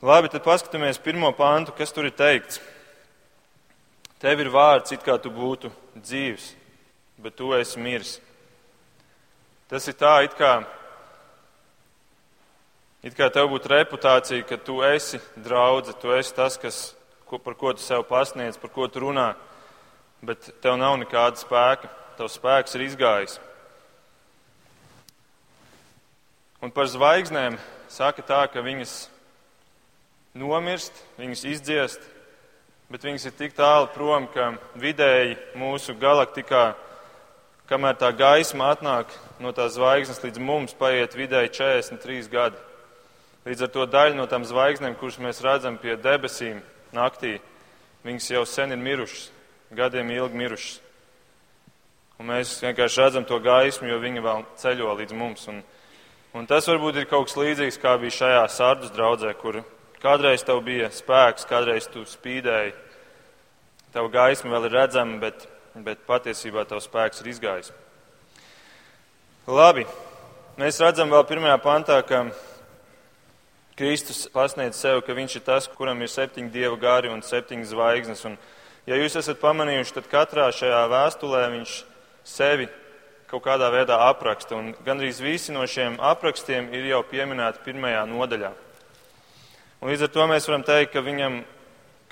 Labi, 0.00 0.30
tad 0.32 0.40
paskatāmies 0.46 0.96
pirmo 1.04 1.28
pāntu, 1.36 1.74
kas 1.76 1.92
tur 1.92 2.06
ir 2.08 2.14
teikts. 2.16 2.56
Tev 4.20 4.40
ir 4.40 4.48
vārds, 4.48 4.94
it 4.96 5.04
kā 5.04 5.18
tu 5.20 5.28
būtu 5.28 5.68
dzīves, 5.92 6.54
bet 7.20 7.36
tu 7.36 7.52
esi 7.52 7.80
miris. 7.80 8.14
Tas 9.68 9.84
ir 9.92 9.98
tā, 10.00 10.14
it 10.24 10.32
kā, 10.40 10.54
it 13.04 13.12
kā 13.16 13.28
tev 13.28 13.52
būtu 13.52 13.68
reputācija, 13.74 14.48
ka 14.48 14.56
tu 14.56 14.80
esi 14.88 15.20
draudze, 15.36 15.92
tu 16.00 16.16
esi 16.16 16.32
tas, 16.32 16.56
kas, 16.56 16.80
ko, 17.28 17.36
par 17.36 17.60
ko 17.60 17.76
tu 17.76 17.84
sev 17.84 18.08
pasniedz, 18.08 18.56
par 18.56 18.72
ko 18.72 18.88
tu 18.88 19.04
runā, 19.04 19.34
bet 20.24 20.48
tev 20.64 20.80
nav 20.80 20.96
nekāda 21.04 21.36
spēka 21.44 21.92
tavs 22.16 22.40
spēks 22.40 22.76
ir 22.76 22.88
izgājis. 22.88 23.38
Un 26.64 26.72
par 26.72 26.88
zvaigznēm 26.88 27.60
saka 27.88 28.24
tā, 28.24 28.44
ka 28.52 28.64
viņas 28.64 29.09
nomirst, 30.34 30.94
viņas 31.18 31.44
izdziest, 31.48 32.04
bet 32.90 33.04
viņas 33.06 33.26
ir 33.28 33.36
tik 33.38 33.54
tālu 33.58 33.88
prom, 33.94 34.28
ka 34.30 34.52
vidēji 34.78 35.36
mūsu 35.58 35.94
galaktikā, 35.98 36.74
kamēr 37.70 37.98
tā 37.98 38.10
gaisma 38.14 38.72
atnāk 38.74 39.12
no 39.42 39.52
tās 39.54 39.76
zvaigznes 39.76 40.22
līdz 40.22 40.42
mums, 40.42 40.74
paiet 40.74 41.14
vidēji 41.18 41.54
43 41.58 42.30
gadi. 42.30 42.58
Līdz 43.46 43.64
ar 43.64 43.72
to 43.72 43.86
daļu 43.88 44.18
no 44.18 44.26
tām 44.28 44.44
zvaigznēm, 44.44 44.98
kuras 45.00 45.18
mēs 45.22 45.40
redzam 45.40 45.78
pie 45.80 45.94
debesīm 45.96 46.60
naktī, 46.92 47.38
viņas 48.04 48.30
jau 48.34 48.44
sen 48.46 48.74
ir 48.74 48.80
mirušas, 48.82 49.30
gadiem 49.72 50.10
ilgi 50.12 50.36
mirušas. 50.36 50.78
Un 52.20 52.28
mēs 52.28 52.58
vienkārši 52.60 53.00
redzam 53.00 53.24
to 53.24 53.38
gaismu, 53.40 53.88
jo 53.88 53.96
viņi 54.02 54.20
vēl 54.20 54.42
ceļo 54.60 54.92
līdz 54.98 55.14
mums. 55.16 55.46
Un, 55.48 55.62
un 56.36 56.46
tas 56.46 56.68
varbūt 56.68 57.00
ir 57.00 57.08
kaut 57.08 57.30
kas 57.30 57.38
līdzīgs, 57.40 57.80
kā 57.80 57.94
bija 58.02 58.18
šajā 58.18 58.42
sārdus 58.52 58.92
draudzē, 58.92 59.32
kur 59.40 59.62
kādreiz 60.02 60.44
tev 60.46 60.62
bija 60.64 60.88
spēks, 60.92 61.46
kādreiz 61.48 61.88
tu 61.92 62.04
spīdēji. 62.08 62.74
Tev 63.94 64.08
gaisma 64.12 64.54
vēl 64.54 64.68
ir 64.68 64.76
redzama, 64.78 65.18
bet, 65.22 65.46
bet 65.74 66.04
patiesībā 66.08 66.64
tavs 66.68 66.86
spēks 66.88 67.22
ir 67.22 67.32
izgājis. 67.32 67.72
Labi, 69.50 69.86
mēs 70.60 70.78
redzam 70.82 71.10
vēl 71.10 71.24
pirmajā 71.26 71.58
pantā, 71.64 71.98
ka 72.06 72.26
Kristus 73.80 74.26
pasniedz 74.30 74.76
sev, 74.76 75.00
ka 75.06 75.16
viņš 75.16 75.38
ir 75.38 75.44
tas, 75.46 75.68
kuram 75.74 76.02
ir 76.04 76.12
septiņi 76.12 76.52
dieva 76.52 76.76
gari 76.78 77.10
un 77.10 77.22
septiņas 77.24 77.72
zvaigznes. 77.72 78.24
Un, 78.28 78.36
ja 78.86 78.98
jūs 79.00 79.16
esat 79.16 79.40
pamanījuši, 79.40 79.96
tad 79.96 80.10
katrā 80.12 80.50
šajā 80.52 80.84
vēstulē 80.92 81.46
viņš 81.56 81.76
sevi 82.28 82.68
kaut 83.30 83.44
kādā 83.46 83.70
veidā 83.72 83.96
apraksta, 84.08 84.58
un 84.58 84.72
gandrīz 84.84 85.20
visi 85.22 85.54
no 85.54 85.62
šiem 85.64 85.96
aprakstiem 86.02 86.72
ir 86.74 86.90
jau 86.90 87.00
pieminēti 87.06 87.62
pirmajā 87.64 88.02
nodaļā. 88.10 88.50
Un 89.80 89.88
līdz 89.88 90.04
ar 90.04 90.10
to 90.12 90.24
mēs 90.28 90.44
varam 90.48 90.64
teikt, 90.66 90.92
ka 90.92 91.00
viņam, 91.00 91.38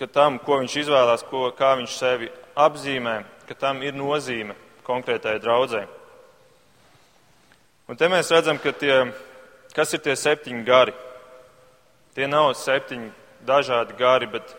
ka 0.00 0.06
tam, 0.08 0.38
ko 0.40 0.56
viņš 0.62 0.76
izvēlās, 0.82 1.25
ko, 1.28 1.50
kā 1.52 1.75
viņš 1.76 1.96
sevi 1.98 2.30
apzīmē, 2.56 3.18
ka 3.48 3.56
tam 3.60 3.82
ir 3.84 3.92
nozīme 3.92 4.56
konkrētai 4.87 5.37
draudzē. 5.44 5.82
Un 7.88 7.96
te 8.00 8.08
mēs 8.08 8.32
redzam, 8.32 8.56
ka 8.60 8.72
tie, 8.72 8.96
kas 9.76 9.92
ir 9.92 10.00
tie 10.04 10.16
septiņi 10.16 10.64
gari. 10.64 10.94
Tie 12.16 12.26
nav 12.28 12.54
septiņi 12.56 13.10
dažādi 13.48 13.96
gari, 14.00 14.30
bet 14.32 14.54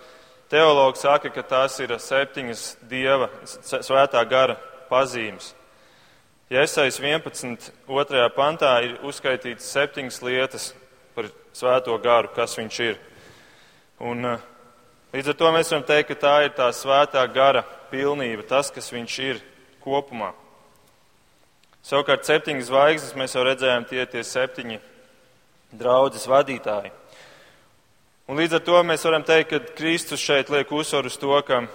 teologi 0.53 1.01
saka, 1.01 1.31
ka 1.33 1.41
tās 1.41 1.79
ir 1.81 1.95
septiņas 1.97 2.65
dieva 2.89 3.31
svētā 3.45 4.21
gara 4.29 4.57
pazīmes. 4.89 5.55
Iesaistīts 6.49 7.01
11. 7.01 7.73
otrajā 7.89 8.29
pantā 8.33 8.71
ir 8.85 8.95
uzskaitīts 9.05 9.65
septiņas 9.73 10.21
lietas 10.25 10.69
par 11.19 11.27
svēto 11.51 11.95
garu, 11.99 12.31
kas 12.31 12.55
viņš 12.55 12.79
ir. 12.85 12.99
Un, 13.99 14.25
eh, 14.25 14.39
līdz 15.13 15.29
ar 15.29 15.35
to 15.35 15.51
mēs 15.51 15.71
varam 15.71 15.83
teikt, 15.83 16.07
ka 16.07 16.15
tā 16.15 16.35
ir 16.45 16.53
tā 16.55 16.69
svētā 16.71 17.25
gara 17.33 17.65
pilnība, 17.91 18.47
tas, 18.47 18.71
kas 18.71 18.91
viņš 18.91 19.19
ir 19.19 19.41
kopumā. 19.83 20.31
Savukārt 21.83 22.23
septiņas 22.23 22.69
zvaigznes 22.69 23.15
mēs 23.15 23.35
jau 23.35 23.43
redzējām, 23.43 23.87
tie 23.89 24.01
ir 24.01 24.07
tie 24.07 24.23
septiņi 24.23 24.79
draudzes 25.73 26.27
vadītāji. 26.27 26.91
Un 28.27 28.37
līdz 28.37 28.53
ar 28.53 28.59
to 28.59 28.83
mēs 28.83 29.03
varam 29.03 29.23
teikt, 29.23 29.49
ka 29.49 29.59
Kristus 29.75 30.19
šeit 30.19 30.49
liek 30.49 30.71
uzsvaru 30.71 31.07
uz 31.07 31.17
to, 31.17 31.41
ka 31.41 31.67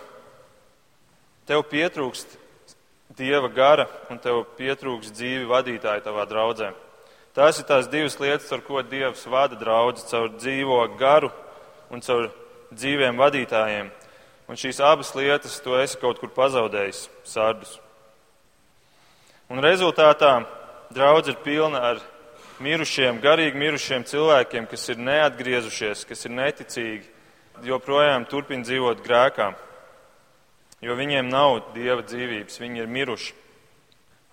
tev 1.47 1.65
pietrūkst 1.69 2.39
dieva 3.17 3.49
gara 3.49 3.89
un 4.09 4.19
tev 4.19 4.45
pietrūks 4.57 5.13
dzīvi 5.13 5.45
vadītāji 5.51 6.05
tavā 6.05 6.25
draudzē. 6.31 6.73
Tās 7.35 7.59
ir 7.59 7.67
tās 7.67 7.89
divas 7.91 8.15
lietas, 8.23 8.53
ar 8.55 8.61
ko 8.63 8.79
Dievs 8.87 9.25
vada 9.27 9.57
draugu, 9.59 9.99
caur 10.07 10.29
dzīvo 10.37 10.77
garu 11.01 11.33
un 11.91 12.03
caur 12.05 12.29
dzīviem 12.71 13.19
vadītājiem. 13.19 13.89
Un 14.47 14.61
šīs 14.61 14.79
abas 14.85 15.11
lietas 15.19 15.57
tu 15.65 15.75
esi 15.75 15.99
kaut 15.99 16.21
kur 16.21 16.31
pazaudējis, 16.31 17.09
sārdus. 17.27 17.81
Un 19.51 19.59
rezultātā 19.65 20.45
draudz 20.95 21.33
ir 21.33 21.41
pilna 21.43 21.83
ar 21.91 22.03
mirušiem, 22.63 23.19
garīgi 23.25 23.59
mirušiem 23.59 24.07
cilvēkiem, 24.07 24.71
kas 24.71 24.89
ir 24.95 25.03
neatgriezušies, 25.03 26.07
kas 26.07 26.25
ir 26.29 26.37
neticīgi, 26.39 27.09
joprojām 27.67 28.29
turpina 28.31 28.63
dzīvot 28.63 29.03
grēkā. 29.03 29.55
jo 30.85 30.95
viņiem 30.95 31.29
nav 31.29 31.73
dieva 31.75 32.03
dzīvības, 32.03 32.61
viņi 32.61 32.81
ir 32.81 32.87
miruši. 32.87 33.44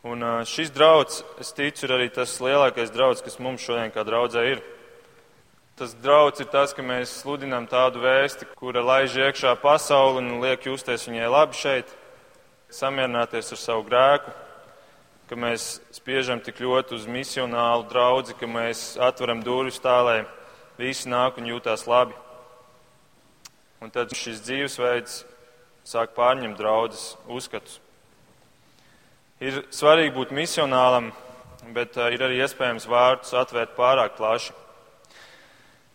Un 0.02 0.24
šis 0.50 0.72
drauds, 0.74 1.20
es 1.38 1.52
ticu, 1.54 1.86
ir 1.86 1.92
arī 1.94 2.08
tas 2.10 2.40
lielākais 2.42 2.90
drauds, 2.90 3.22
kas 3.22 3.38
mums 3.38 3.62
šodien 3.62 3.92
kā 3.94 4.02
draudzē 4.02 4.46
ir. 4.50 4.64
Tas 5.78 5.94
drauds 5.94 6.42
ir 6.42 6.48
tas, 6.50 6.74
ka 6.74 6.82
mēs 6.82 7.14
sludinām 7.22 7.68
tādu 7.70 8.02
vēsti, 8.02 8.48
kura 8.58 8.82
laiž 8.82 9.20
iekšā 9.22 9.54
pasauli 9.62 10.24
un 10.24 10.40
liek 10.42 10.66
justies 10.66 11.06
viņai 11.06 11.30
labi 11.30 11.60
šeit, 11.60 11.94
samierināties 12.74 13.54
ar 13.54 13.62
savu 13.62 13.86
grēku, 13.92 14.34
ka 15.30 15.38
mēs 15.38 15.68
spiežam 15.94 16.42
tik 16.42 16.64
ļoti 16.66 16.98
uz 16.98 17.06
misionālu 17.06 17.86
draudzi, 17.90 18.34
ka 18.42 18.50
mēs 18.50 18.96
atveram 18.98 19.46
durvis 19.46 19.78
tā, 19.86 20.00
lai 20.02 20.18
visi 20.82 21.14
nāk 21.14 21.38
un 21.38 21.54
jūtās 21.54 21.86
labi. 21.86 22.18
Un 23.86 23.94
tad 23.94 24.18
šis 24.18 24.42
dzīvesveids 24.50 25.22
sāk 25.86 26.18
pārņemt 26.18 26.58
draudzes 26.58 27.16
uzskatus. 27.30 27.78
Ir 29.42 29.64
svarīgi 29.74 30.12
būt 30.14 30.32
misionālam, 30.38 31.08
bet 31.74 31.96
uh, 31.98 32.12
ir 32.14 32.22
arī 32.22 32.44
iespējams 32.46 32.86
vārdus 32.86 33.34
atvērt 33.34 33.72
pārāk 33.74 34.14
plaši. 34.20 34.54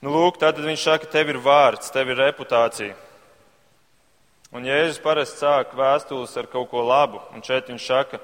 Nu, 0.02 0.10
lūk, 0.10 0.40
tad 0.42 0.58
viņš 0.58 0.86
saka, 0.88 1.06
tev 1.12 1.30
ir 1.30 1.38
vārds, 1.44 1.92
tev 1.94 2.10
ir 2.10 2.18
reputācija. 2.18 2.96
Un 4.50 4.66
Jēzus 4.66 4.98
parasti 5.02 5.44
sāk 5.44 5.78
vēstules 5.78 6.34
ar 6.42 6.50
kaut 6.50 6.72
ko 6.72 6.82
labu, 6.88 7.22
un 7.38 7.46
šeit 7.46 7.70
viņš 7.70 7.86
saka, 7.86 8.18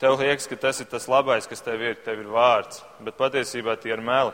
tev 0.00 0.16
liekas, 0.22 0.48
ka 0.48 0.56
tas 0.64 0.80
ir 0.80 0.88
tas 0.88 1.04
labais, 1.04 1.44
kas 1.44 1.64
tev 1.64 1.84
ir, 1.84 2.00
tev 2.00 2.24
ir 2.24 2.32
vārds, 2.32 2.80
bet 3.04 3.20
patiesībā 3.20 3.76
tie 3.76 3.92
ir 3.92 4.00
meli, 4.04 4.32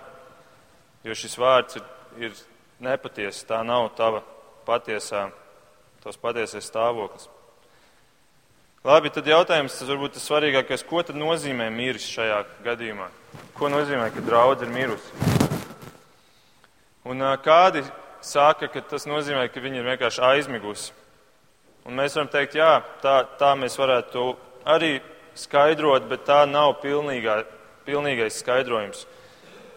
jo 1.02 1.18
šis 1.18 1.34
vārds 1.34 1.82
ir, 1.82 1.86
ir 2.30 2.42
nepatiesa, 2.78 3.48
tā 3.50 3.64
nav 3.66 3.90
tava 3.98 4.22
patiesā, 4.70 5.32
tos 6.06 6.20
patiesais 6.22 6.70
stāvoklis. 6.70 7.26
Labi, 8.84 9.08
tad 9.08 9.24
jautājums, 9.24 9.78
tas 9.78 9.88
varbūt 9.88 10.12
tas 10.12 10.26
svarīgākais, 10.28 10.82
ko 10.84 11.00
tad 11.00 11.16
nozīmē 11.16 11.70
miris 11.72 12.04
šajā 12.04 12.42
gadījumā? 12.66 13.06
Ko 13.56 13.70
nozīmē, 13.72 14.10
ka 14.12 14.20
draudz 14.20 14.66
ir 14.66 14.68
mirusi? 14.74 15.30
Un 17.08 17.24
kādi 17.40 17.80
saka, 18.20 18.68
ka 18.68 18.82
tas 18.90 19.08
nozīmē, 19.08 19.46
ka 19.48 19.62
viņi 19.64 19.80
ir 19.80 19.88
vienkārši 19.88 20.20
aizmigusi. 20.28 20.92
Un 21.88 21.96
mēs 21.96 22.18
varam 22.18 22.28
teikt, 22.34 22.58
jā, 22.60 22.82
tā, 23.00 23.14
tā 23.40 23.54
mēs 23.56 23.78
varētu 23.80 24.12
to 24.12 24.26
arī 24.68 24.98
skaidrot, 25.32 26.04
bet 26.12 26.28
tā 26.28 26.42
nav 26.44 26.74
pilnīgā, 26.84 27.38
pilnīgais 27.88 28.42
skaidrojums. 28.44 29.06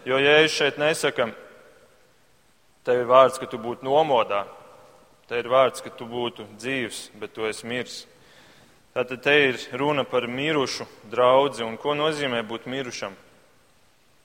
Jo, 0.03 0.19
ja 0.19 0.35
es 0.41 0.51
šeit 0.51 0.83
nesaku, 0.83 1.29
tev 2.83 3.05
ir 3.05 3.07
vārds, 3.07 3.39
ka 3.39 3.47
tu 3.47 3.55
būtu 3.55 3.87
nomodā, 3.87 4.43
tev 5.31 5.45
ir 5.45 5.51
vārds, 5.55 5.79
ka 5.79 5.95
tu 5.95 6.11
būtu 6.11 6.51
dzīvs, 6.59 7.05
bet 7.23 7.31
tu 7.39 7.47
esi 7.47 7.71
miris. 7.71 8.03
Tātad 8.95 9.21
te 9.21 9.35
ir 9.49 9.59
runa 9.77 10.03
par 10.07 10.27
mirušu 10.27 10.87
draugu 11.11 11.65
un 11.65 11.77
ko 11.77 11.95
nozīmē 11.97 12.43
būt 12.47 12.69
mirušam. 12.69 13.15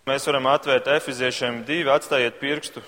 Mēs 0.07 0.27
varam 0.27 0.49
atvērt 0.51 0.89
efiziešiem 0.91 1.63
divi, 1.67 1.91
atstājiet 1.93 2.41
pirkstu 2.41 2.83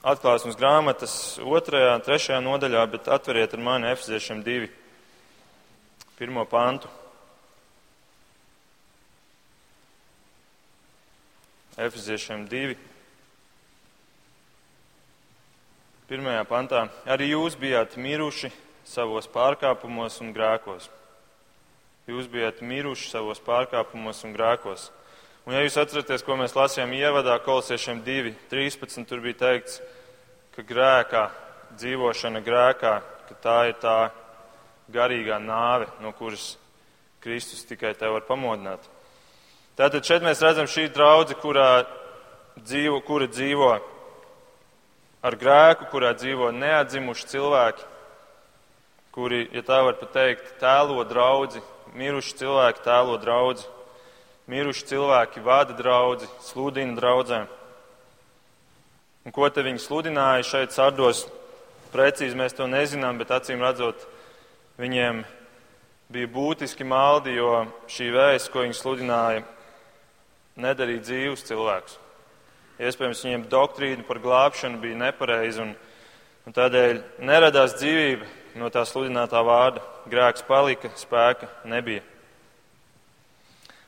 atklāsmes 0.00 0.56
grāmatas 0.56 1.12
otrajā, 1.44 1.92
trešajā 2.04 2.40
nodaļā, 2.44 2.86
bet 2.90 3.10
atveriet 3.12 3.54
ar 3.54 3.60
mani 3.60 3.90
efiziešiem 3.92 4.40
divi, 4.44 4.70
pirmo 6.18 6.46
pantu. 6.48 6.88
Efeziešiem 11.80 12.44
2. 12.50 12.74
Pirmajā 16.10 16.42
pantā 16.44 16.82
arī 17.08 17.30
jūs 17.30 17.54
bijāt 17.56 17.94
miruši 17.96 18.50
savos 18.84 19.30
pārkāpumos 19.30 20.18
un 20.20 20.34
grēkos 20.36 20.90
Jūs 22.10 22.26
bijat 22.26 22.58
miruši 22.64 23.12
savos 23.12 23.38
pārkāpumos 23.46 24.24
un 24.26 24.32
grēkos. 24.34 24.88
Un, 25.46 25.54
ja 25.54 25.60
jūs 25.62 25.76
atceraties, 25.78 26.24
ko 26.26 26.34
mēs 26.40 26.56
lasījām 26.56 26.90
ievadā 26.96 27.36
kolosiešiem 27.44 28.00
2, 28.02 28.32
13, 28.50 29.04
tur 29.06 29.22
bija 29.22 29.38
teikts, 29.44 29.76
ka 30.56 30.64
grēkā, 30.66 31.22
dzīvošana 31.78 32.42
grēkā, 32.42 32.94
ka 33.28 33.38
tā 33.44 33.56
ir 33.70 33.78
tā 33.78 33.94
garīgā 34.90 35.38
nāve, 35.44 35.86
no 36.02 36.10
kuras 36.18 36.56
Kristus 37.22 37.62
tikai 37.68 37.94
te 37.94 38.10
var 38.10 38.26
pamodināt. 38.26 38.82
Tātad 39.78 40.02
šeit 40.02 40.26
mēs 40.26 40.42
redzam 40.42 40.66
šī 40.66 40.88
draudze, 40.90 41.38
kurā 41.38 41.84
dzīvo, 42.58 42.98
kura 43.06 43.30
dzīvo 43.30 43.74
ar 45.22 45.36
grēku, 45.38 45.92
kurā 45.94 46.16
dzīvo 46.18 46.50
neatdzimuši 46.58 47.34
cilvēki, 47.36 47.90
kuri, 49.14 49.44
ja 49.54 49.62
tā 49.62 49.84
var 49.86 50.00
pateikt, 50.02 50.56
tēlo 50.58 51.04
draudzi 51.06 51.62
miruši 51.96 52.36
cilvēki 52.40 52.84
tēlo 52.84 53.16
draudzi, 53.22 53.66
miruši 54.50 54.86
cilvēki 54.92 55.42
vada 55.44 55.74
draudzi, 55.78 56.28
sludina 56.44 56.96
draudzēm. 56.98 57.48
Un 59.26 59.34
ko 59.36 59.48
te 59.52 59.62
viņi 59.64 59.82
sludināja 59.82 60.46
šeit 60.46 60.74
sardos, 60.74 61.26
precīzi 61.92 62.38
mēs 62.38 62.56
to 62.56 62.66
nezinām, 62.70 63.18
bet 63.20 63.32
acīm 63.34 63.62
redzot, 63.62 64.06
viņiem 64.80 65.24
bija 66.10 66.30
būtiski 66.30 66.86
maldi, 66.86 67.36
jo 67.36 67.66
šī 67.90 68.10
vēsts, 68.14 68.50
ko 68.50 68.64
viņi 68.64 68.78
sludināja, 68.78 69.44
nedarīja 70.60 71.04
dzīvus 71.06 71.46
cilvēkus. 71.46 71.98
Iespējams, 72.80 73.22
viņiem 73.26 73.46
doktrīna 73.52 74.06
par 74.08 74.22
glābšanu 74.24 74.80
bija 74.80 74.96
nepareiza 75.02 75.66
un, 75.66 75.74
un 76.48 76.56
tādēļ 76.56 77.02
neradās 77.28 77.76
dzīvība 77.76 78.28
no 78.58 78.70
tā 78.72 78.82
sludinātā 78.88 79.42
vārda. 79.46 79.82
Grēks 80.10 80.44
palika, 80.46 80.90
spēka 80.98 81.48
nebija. 81.68 82.02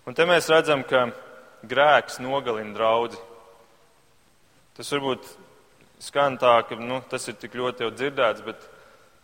Un 0.07 0.17
te 0.19 0.27
mēs 0.27 0.51
redzam, 0.51 0.83
ka 0.83 1.09
grēks 1.67 2.19
nogalina 2.23 2.75
draugu. 2.75 3.19
Tas 4.77 4.91
varbūt 4.95 5.29
skan 6.03 6.39
tā, 6.43 6.57
ka 6.67 6.79
nu, 6.81 7.01
tas 7.11 7.29
ir 7.31 7.39
tik 7.39 7.55
ļoti 7.59 7.87
jau 7.87 7.93
dzirdēts, 7.95 8.43
bet 8.47 8.69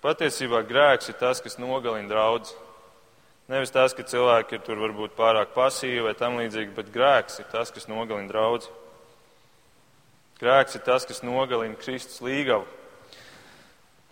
patiesībā 0.04 0.62
grēks 0.68 1.10
ir 1.10 1.18
tas, 1.18 1.42
kas 1.42 1.58
nogalina 1.58 2.10
draugu. 2.10 2.54
Nevis 3.48 3.72
tas, 3.72 3.94
ka 3.96 4.04
cilvēki 4.04 4.58
ir 4.58 4.64
tur 4.66 4.78
varbūt 4.82 5.16
pārāk 5.16 5.54
pasīvi 5.54 6.04
vai 6.04 6.12
tam 6.18 6.36
līdzīgi, 6.36 6.74
bet 6.76 6.92
grēks 6.92 7.40
ir 7.40 7.48
tas, 7.50 7.72
kas 7.72 7.88
nogalina 7.88 8.28
draugu. 8.28 8.68
Grēks 10.38 10.76
ir 10.78 10.84
tas, 10.86 11.08
kas 11.08 11.24
nogalina 11.26 11.74
Kristus 11.80 12.20
līgavu. 12.22 12.68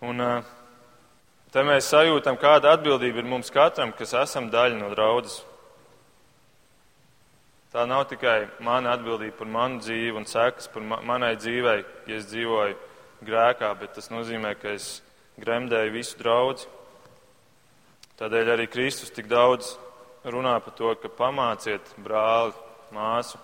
Un, 0.02 0.18
uh, 0.20 0.56
Te 1.54 1.62
mēs 1.62 1.86
sajūtam, 1.92 2.38
kāda 2.40 2.72
atbildība 2.74 3.22
ir 3.22 3.28
mums 3.30 3.52
katram, 3.54 3.92
kas 3.94 4.14
esam 4.18 4.50
daļa 4.50 4.80
no 4.80 4.90
draudzes. 4.90 5.44
Tā 7.70 7.84
nav 7.86 8.06
tikai 8.10 8.48
mana 8.64 8.94
atbildība 8.96 9.36
par 9.38 9.50
manu 9.52 9.82
dzīvi 9.84 10.16
un 10.16 10.26
sekas 10.26 10.70
par 10.72 10.82
ma 10.82 10.98
manai 11.04 11.34
dzīvei, 11.36 11.84
ja 12.08 12.18
es 12.18 12.28
dzīvoju 12.30 12.76
grēkā, 13.26 13.68
bet 13.78 13.94
tas 13.94 14.08
nozīmē, 14.10 14.54
ka 14.58 14.74
es 14.74 15.02
gremdēju 15.38 15.92
visu 15.94 16.18
draugu. 16.18 16.66
Tādēļ 18.16 18.52
arī 18.54 18.66
Kristus 18.72 19.12
tik 19.12 19.28
daudz 19.28 19.74
runā 20.24 20.56
par 20.64 20.74
to, 20.78 20.94
ka 20.98 21.12
pamāciet 21.12 21.94
brāli, 22.00 22.54
māsu, 22.96 23.38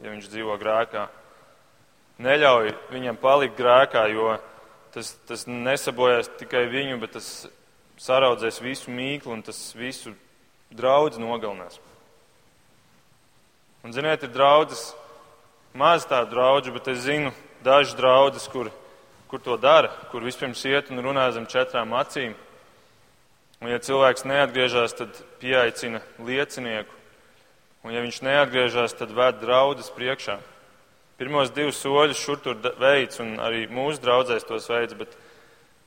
ja 0.00 0.10
viņš 0.10 0.30
dzīvo 0.32 0.56
grēkā. 0.62 1.06
Neļauj 2.24 2.72
viņam 2.94 3.18
palikt 3.20 3.58
grēkā, 3.60 4.06
jo 4.14 4.38
tas, 4.96 5.12
tas 5.28 5.44
nesabojās 5.44 6.30
tikai 6.40 6.64
viņu, 6.72 6.96
bet 7.02 7.12
tas 7.18 7.28
saraudzēs 8.00 8.62
visu 8.64 8.92
mīklu 8.92 9.34
un 9.34 9.44
tas 9.44 9.58
visu 9.76 10.14
draudz 10.72 11.20
nogalinās. 11.20 11.76
Un, 13.84 13.92
ziniet, 13.94 14.24
ir 14.24 14.32
draudzes, 14.32 14.88
maz 15.76 16.08
tādu 16.08 16.32
draugu, 16.32 16.72
bet 16.74 16.88
es 16.90 17.04
zinu 17.04 17.30
dažas 17.64 17.94
draudzes, 17.98 18.48
kur, 18.50 18.72
kur 19.28 19.42
to 19.44 19.58
dara, 19.60 19.92
kur 20.10 20.24
vispirms 20.24 20.64
iet 20.66 20.90
un 20.90 21.04
runā 21.04 21.28
zem 21.36 21.46
četrām 21.46 21.92
acīm. 21.94 22.34
Un, 23.60 23.70
ja 23.70 23.78
cilvēks 23.80 24.26
neatgriežas, 24.28 24.96
tad 24.96 25.22
pieaicina 25.40 26.00
liecinieku. 26.24 26.92
Un, 27.84 27.92
ja 27.94 28.02
viņš 28.02 28.24
neatgriežas, 28.24 28.96
tad 28.96 29.12
ved 29.14 29.38
draudzes 29.44 29.92
priekšā. 29.94 30.40
Pirmos 31.16 31.48
divus 31.56 31.78
soļus 31.80 32.18
šur 32.20 32.40
tur 32.44 32.58
veids, 32.76 33.22
un 33.24 33.38
arī 33.40 33.64
mūsu 33.72 34.02
draudzēs 34.04 34.44
tos 34.44 34.66
veids, 34.68 34.96
bet 34.98 35.14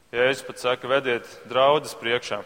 Jēzus 0.10 0.48
pat 0.48 0.58
saka, 0.58 0.90
vediet 0.90 1.28
draudzes 1.46 1.94
priekšā. 2.00 2.40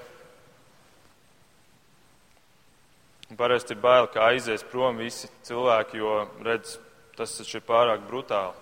Parasti 3.39 3.71
ir 3.73 3.79
bail, 3.81 4.09
ka 4.11 4.27
aizies 4.27 4.65
prom 4.67 4.99
visi 4.99 5.29
cilvēki, 5.47 6.01
jo 6.01 6.17
redz, 6.43 6.75
tas 7.15 7.37
taču 7.37 7.61
ir 7.61 7.65
pārāk 7.65 8.03
brutāli. 8.09 8.59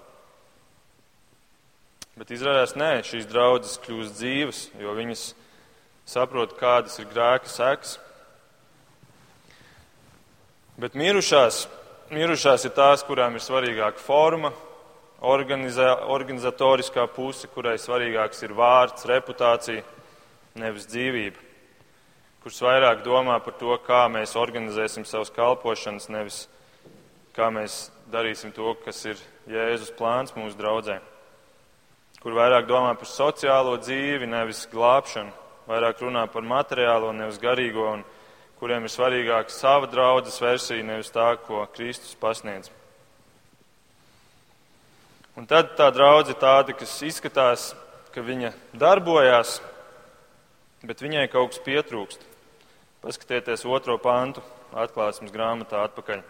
Bet 2.22 2.30
izrādās, 2.36 2.78
nē, 2.78 3.02
šīs 3.08 3.26
draudzes 3.26 3.80
kļūst 3.82 4.16
dzīves, 4.20 4.62
jo 4.84 4.94
viņas 4.94 5.26
saprot, 6.06 6.54
kādas 6.62 7.02
ir 7.02 7.10
grēka 7.10 7.50
sekas. 7.50 7.98
Bet 10.78 10.94
mirušās 10.94 11.66
mirušās 12.12 12.66
ir 12.68 12.74
tās, 12.76 13.04
kurām 13.08 13.36
ir 13.38 13.44
svarīgāka 13.44 14.02
forma, 14.04 14.52
organizatoriskā 15.22 17.06
puse, 17.16 17.48
kurai 17.54 17.78
svarīgāks 17.80 18.44
ir 18.44 18.56
vārds, 18.58 19.06
reputācija. 19.08 19.84
nevis 20.56 20.84
dzīvība, 20.92 21.38
kurš 22.44 22.58
vairāk 22.66 23.04
domā 23.06 23.38
par 23.40 23.54
to, 23.56 23.72
kā 23.86 24.10
mēs 24.12 24.36
organizēsim 24.36 25.06
savus 25.08 25.32
kalpošanas, 25.32 26.10
nevis 26.10 26.48
kā 27.32 27.48
mēs 27.48 27.90
darīsim 28.12 28.52
to, 28.52 28.74
kas 28.84 29.06
ir 29.06 29.22
Jēzus 29.48 29.94
plāns 29.96 30.36
mūsu 30.36 30.58
draudzē, 30.60 31.00
kur 32.20 32.36
vairāk 32.36 32.68
domā 32.68 32.92
par 33.00 33.08
sociālo 33.08 33.78
dzīvi, 33.80 34.28
nevis 34.28 34.68
glābšanu, 34.74 35.32
vairāk 35.72 36.04
runā 36.04 36.26
par 36.28 36.44
materiālo, 36.44 37.14
nevis 37.16 37.40
garīgo, 37.40 37.94
un 37.96 38.04
kuriem 38.62 38.86
ir 38.86 38.94
svarīgāka 38.94 39.50
sava 39.50 39.88
draudzes 39.90 40.38
versija, 40.38 40.86
nevis 40.86 41.10
tā, 41.10 41.32
ko 41.42 41.64
Kristus 41.74 42.14
pasniedz. 42.22 42.70
Un 45.34 45.48
tad 45.50 45.72
tā 45.80 45.88
draudze 45.90 46.36
ir 46.36 46.38
tāda, 46.38 46.76
kas 46.78 46.94
izskatās, 47.08 47.72
ka 48.14 48.22
viņa 48.22 48.52
darbojās, 48.78 49.56
bet 50.86 51.02
viņai 51.02 51.24
kaut 51.34 51.56
kas 51.56 51.64
pietrūkst. 51.66 52.28
Paskatieties 53.02 53.66
otro 53.66 53.96
pantu 53.98 54.44
atklāsmes 54.78 55.34
grāmatā 55.34 55.82
atpakaļ. 55.88 56.22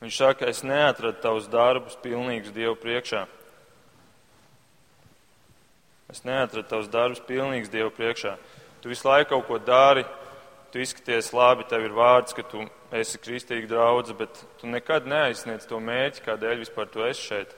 Viņš 0.00 0.16
saka, 0.16 0.48
es 0.48 0.62
neatradu 0.64 1.20
tavus 1.20 1.50
darbus 1.52 1.98
pilnīgus 2.00 2.54
Dievu 2.56 2.78
priekšā. 2.80 3.26
Es 6.08 6.24
neatradu 6.24 6.64
tavus 6.70 6.88
darbus 6.88 7.20
pilnīgus 7.28 7.68
Dievu 7.68 7.92
priekšā. 7.98 8.38
Tu 8.80 8.88
visu 8.88 9.08
laiku 9.08 9.34
kaut 9.34 9.46
ko 9.46 9.58
dari, 9.60 10.04
tu 10.72 10.80
izskaties 10.80 11.32
labi, 11.36 11.66
tev 11.68 11.84
ir 11.84 11.96
vārds, 11.96 12.32
ka 12.36 12.44
tu 12.46 12.62
esi 12.96 13.18
kristīga 13.20 13.68
draudze, 13.68 14.14
bet 14.16 14.40
tu 14.60 14.70
nekad 14.70 15.08
neaizsniedz 15.10 15.66
to 15.68 15.80
mērķi, 15.84 16.22
kādēļ 16.24 16.62
vispār 16.62 16.88
tu 16.90 17.04
esi 17.04 17.26
šeit. 17.26 17.52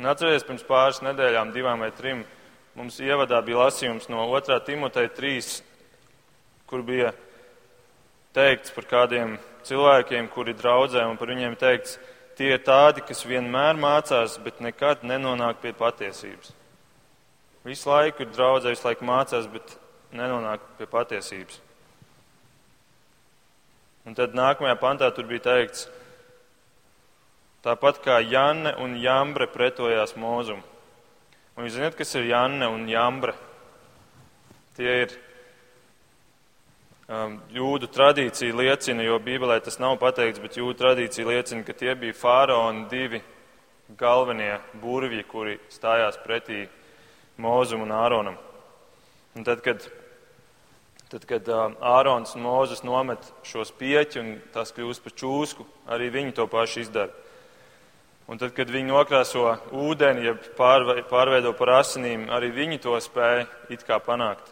Un 0.00 0.08
atcerieties, 0.08 0.46
pirms 0.48 0.64
pāris 0.64 1.02
nedēļām, 1.04 1.52
divām 1.52 1.84
vai 1.84 1.90
trim, 1.92 2.24
mums 2.78 2.96
ievadā 3.04 3.42
bija 3.44 3.66
lasījums 3.66 4.08
no 4.08 4.24
2. 4.30 4.56
Timoteja 4.64 5.12
3, 5.12 5.60
kur 6.70 6.86
bija 6.86 7.12
teikts 8.32 8.72
par 8.72 8.88
kādiem 8.88 9.36
cilvēkiem, 9.68 10.30
kuri 10.32 10.56
draudzē, 10.56 11.04
un 11.04 11.20
par 11.20 11.34
viņiem 11.34 11.58
teikts, 11.60 11.98
tie 12.38 12.54
ir 12.56 12.64
tādi, 12.64 13.04
kas 13.04 13.26
vienmēr 13.28 13.76
mācās, 13.76 14.38
bet 14.40 14.64
nekad 14.64 15.04
nenonāk 15.04 15.60
pie 15.60 15.76
patiesības. 15.76 16.54
Visu 17.62 17.90
laiku 17.90 18.24
ir 18.24 18.32
draudzē, 18.34 18.72
visu 18.74 18.88
laiku 18.88 19.06
mācās, 19.06 19.46
bet 19.50 19.76
nenonāk 20.16 20.64
pie 20.78 20.88
patiesības. 20.90 21.60
Un 24.02 24.16
tad 24.18 24.34
nākamajā 24.34 24.74
pantā 24.82 25.12
tur 25.14 25.28
bija 25.30 25.44
teikts, 25.46 25.86
tāpat 27.62 28.00
kā 28.02 28.18
Janne 28.26 28.74
un 28.82 28.96
Jambre 28.98 29.46
pretojās 29.46 30.16
mūzumu. 30.18 30.64
Un 31.54 31.68
jūs 31.68 31.76
zināt, 31.76 31.94
kas 31.94 32.14
ir 32.18 32.26
Janne 32.32 32.66
un 32.72 32.88
Jambre? 32.90 33.36
Tie 34.74 34.88
ir 35.04 35.14
um, 37.06 37.38
jūdu 37.52 37.86
tradīcija 37.92 38.56
liecina, 38.58 39.06
jo 39.06 39.20
Bībelē 39.22 39.60
tas 39.62 39.78
nav 39.78 40.00
pateikts, 40.02 40.42
bet 40.42 40.58
jūdu 40.58 40.80
tradīcija 40.80 41.28
liecina, 41.28 41.62
ka 41.62 41.76
tie 41.78 41.94
bija 41.94 42.16
fāraoni 42.16 42.88
divi 42.90 43.22
galvenie 44.00 44.56
burvji, 44.82 45.22
kuri 45.30 45.58
stājās 45.70 46.18
pretī 46.24 46.64
Mūzum 47.42 47.82
un 47.84 47.92
Āronam. 47.96 48.38
Un 49.34 49.46
tad, 49.46 49.62
kad, 49.64 49.84
tad, 51.10 51.26
kad 51.28 51.48
Ārons 51.48 52.36
un 52.36 52.46
Mūzes 52.46 52.84
nomet 52.86 53.32
šos 53.48 53.72
pieķi 53.78 54.20
un 54.22 54.32
tas 54.54 54.74
kļūst 54.76 55.04
par 55.04 55.16
čūsku, 55.18 55.66
arī 55.90 56.10
viņi 56.14 56.36
to 56.38 56.46
pašu 56.50 56.84
izdara. 56.84 57.12
Un 58.30 58.38
tad, 58.38 58.54
kad 58.56 58.70
viņi 58.70 58.92
nokrāso 58.92 59.48
ūdeni, 59.74 60.28
ja 60.28 60.36
pārveido 60.56 61.52
par 61.58 61.74
asinīm, 61.80 62.28
arī 62.32 62.52
viņi 62.54 62.78
to 62.84 62.94
spēja 63.02 63.48
it 63.74 63.82
kā 63.88 63.98
panākt. 64.00 64.46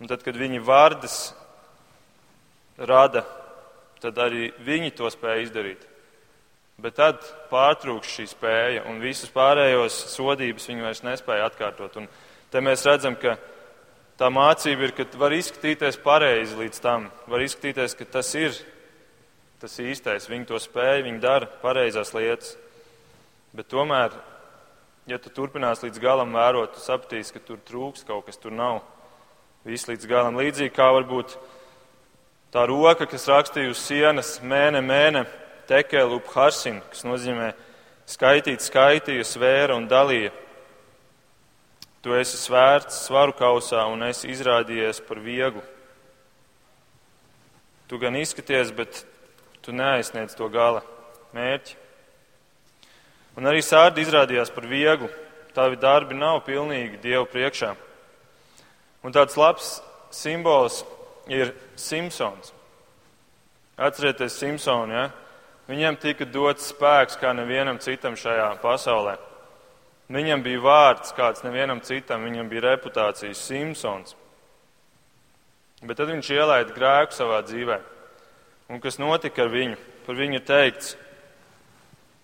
Un 0.00 0.10
tad, 0.10 0.22
kad 0.24 0.36
viņi 0.36 0.60
vārdas 0.64 1.16
rada, 2.76 3.24
tad 4.00 4.18
arī 4.20 4.50
viņi 4.64 4.92
to 4.96 5.08
spēja 5.12 5.46
izdarīt. 5.46 5.89
Bet 6.80 6.96
tad 6.96 7.24
pārtrūks 7.50 8.14
šī 8.16 8.26
spēja, 8.30 8.84
un 8.88 9.02
visas 9.04 9.32
pārējos 9.34 9.96
sodības 10.14 10.68
viņi 10.70 10.84
vairs 10.86 11.02
nespēja 11.04 11.48
atkārtot. 11.50 11.98
Un 12.00 12.08
te 12.52 12.62
mēs 12.64 12.86
redzam, 12.88 13.18
ka 13.20 13.34
tā 14.20 14.30
mācība 14.32 14.88
ir, 14.88 14.94
ka 14.96 15.06
var 15.20 15.34
izskatīties 15.36 16.00
pareizi 16.04 16.56
līdz 16.56 16.80
tam, 16.80 17.10
var 17.28 17.44
izskatīties, 17.44 17.96
ka 17.98 18.08
tas 18.18 18.32
ir 18.38 18.56
tas 19.60 19.76
īstais. 19.82 20.30
Viņi 20.30 20.48
to 20.48 20.60
spēja, 20.62 21.04
viņi 21.04 21.20
dara 21.20 21.50
pareizās 21.60 22.14
lietas. 22.16 22.54
Bet 23.52 23.68
tomēr, 23.68 24.14
ja 25.10 25.18
tu 25.20 25.32
turpinās 25.34 25.84
līdz 25.84 26.00
galam 26.00 26.32
vērot, 26.32 26.78
tu 26.78 26.84
sapratīsi, 26.84 27.34
ka 27.36 27.44
tur 27.44 27.60
trūks 27.68 28.06
kaut 28.08 28.24
kas, 28.30 28.40
tur 28.40 28.56
nav 28.56 28.80
Viss 29.60 29.84
līdz 29.84 30.06
galam 30.08 30.38
līdzīgi 30.40 30.72
kā 30.72 30.86
varbūt 30.96 31.34
tā 32.48 32.62
roka, 32.64 33.04
kas 33.04 33.26
rakstīja 33.28 33.68
uz 33.74 33.82
sienas 33.84 34.38
mēne, 34.40 34.80
mēne, 34.80 35.26
tekelu 35.70 36.18
upharsin, 36.18 36.80
kas 36.90 37.04
nozīmē 37.06 37.52
skaitīt, 38.10 38.62
skaitīja, 38.64 39.26
svēra 39.26 39.76
un 39.78 39.86
dalīja. 39.90 40.32
Tu 42.00 42.14
esi 42.16 42.38
svērts 42.40 43.04
svaru 43.06 43.34
kausā 43.36 43.84
un 43.92 44.02
esi 44.06 44.30
izrādījies 44.32 45.02
par 45.06 45.20
vieglu. 45.20 45.62
Tu 47.90 47.98
gan 48.00 48.16
izskaties, 48.16 48.72
bet 48.72 49.04
tu 49.60 49.74
neaizsniedz 49.76 50.36
to 50.38 50.48
gala 50.48 50.80
mērķi. 51.36 51.76
Un 53.36 53.46
arī 53.50 53.60
sārdi 53.62 54.02
izrādījās 54.04 54.50
par 54.54 54.66
vieglu. 54.70 55.10
Tavi 55.54 55.76
darbi 55.82 56.14
nav 56.14 56.44
pilnīgi 56.46 57.00
Dievu 57.02 57.26
priekšā. 57.30 57.74
Un 59.02 59.14
tāds 59.14 59.36
labs 59.38 59.80
simbols 60.14 60.84
ir 61.30 61.52
Simpsons. 61.76 62.52
Atcerieties 63.80 64.36
Simpsonu, 64.38 64.94
ja? 64.94 65.08
Viņam 65.70 65.98
tika 66.02 66.26
dots 66.26 66.72
spēks 66.72 67.18
kā 67.20 67.30
nevienam 67.36 67.78
citam 67.82 68.16
šajā 68.18 68.48
pasaulē. 68.62 69.16
Viņam 70.10 70.42
bija 70.42 70.62
vārds 70.64 71.12
kāds 71.14 71.44
nevienam 71.46 71.78
citam, 71.86 72.24
viņam 72.26 72.48
bija 72.50 72.64
reputācija 72.72 73.36
Simpsons. 73.38 74.16
Bet 75.86 76.00
tad 76.00 76.10
viņš 76.10 76.32
ielaida 76.34 76.74
grēku 76.74 77.14
savā 77.14 77.38
dzīvē. 77.46 77.78
Un 78.70 78.82
kas 78.82 78.98
notika 78.98 79.46
ar 79.46 79.54
viņu? 79.54 79.78
Par 80.06 80.18
viņu 80.18 80.42
teikts, 80.42 80.96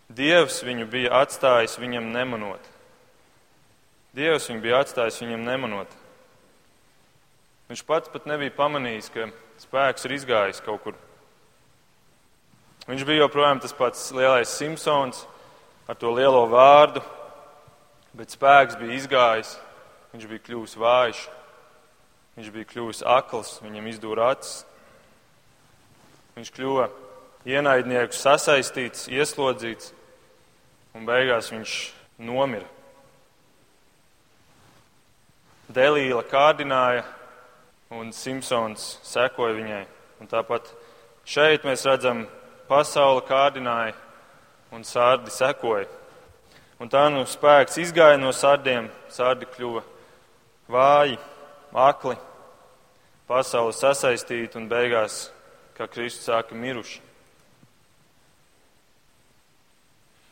Dievs 0.06 0.60
viņu 0.62 0.86
bija 0.86 1.10
atstājis 1.22 1.80
viņam 1.82 2.12
nemanot. 2.14 2.62
Dievs 4.14 4.46
viņu 4.48 4.62
bija 4.62 4.82
atstājis 4.84 5.18
viņam 5.24 5.42
nemanot. 5.44 5.90
Viņš 7.66 7.82
pats 7.88 8.12
pat 8.12 8.28
nebija 8.30 8.54
pamanījis, 8.54 9.10
ka 9.10 9.26
spēks 9.58 10.06
ir 10.06 10.14
izgājis 10.14 10.62
kaut 10.62 10.84
kur. 10.84 10.94
Viņš 12.86 13.02
bija 13.02 13.24
joprojām 13.24 13.58
tas 13.58 13.74
pats 13.74 14.12
lielais 14.14 14.50
Simpsons 14.54 15.24
ar 15.90 15.96
to 15.98 16.12
lielo 16.14 16.44
vārdu, 16.46 17.00
bet 18.14 18.30
spēks 18.30 18.78
bija 18.78 18.94
izgājis. 18.94 19.56
Viņš 20.12 20.28
bija 20.30 20.44
kļuvis 20.46 20.76
vājš, 20.78 21.24
viņš 22.38 22.52
bija 22.54 22.68
kļuvis 22.70 23.02
akls, 23.10 23.56
viņam 23.64 23.90
izdūra 23.90 24.30
acis. 24.36 24.62
Viņš 26.36 26.52
kļuva 26.54 26.86
ienaidnieku 27.48 28.14
sasaistīts, 28.14 29.10
ieslodzīts, 29.10 29.90
un 30.94 31.10
beigās 31.10 31.50
viņš 31.52 31.74
nomira. 32.22 32.70
Delīla 35.66 36.22
kārdināja 36.30 37.02
un 37.98 38.14
Simpsons 38.14 38.96
sekoja 39.02 39.58
viņai. 39.58 39.84
Un 40.22 40.30
tāpat 40.30 40.70
šeit 41.26 41.66
mēs 41.66 41.84
redzam, 41.88 42.24
pasaule 42.68 43.22
kārdināja 43.26 43.94
un 44.74 44.84
sārdi 44.84 45.32
sekoja. 45.32 45.86
Un 46.82 46.90
tā 46.92 47.06
nu 47.08 47.22
spēks 47.24 47.78
izgāja 47.80 48.18
no 48.20 48.32
sārdiem, 48.36 48.90
sārdi 49.08 49.48
kļuva 49.48 49.82
vāji, 50.68 51.16
akli, 51.72 52.16
pasaule 53.28 53.72
sasaistīta 53.72 54.60
un 54.60 54.68
beigās, 54.68 55.30
kā 55.76 55.88
Kristus 55.88 56.28
sāka, 56.28 56.56
miruši. 56.56 57.00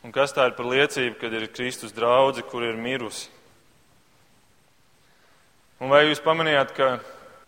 Un 0.05 0.13
kas 0.13 0.35
tā 0.37 0.45
ir 0.45 0.53
par 0.53 0.67
liecību, 0.69 1.15
kad 1.17 1.33
ir 1.33 1.47
Kristus 1.49 1.95
draudzi, 1.95 2.43
kur 2.45 2.61
ir 2.61 2.77
mirusi? 2.77 3.31
Un 5.81 5.89
vai 5.89 6.05
jūs 6.05 6.21
pamanījāt, 6.23 6.75
ka 6.77 6.91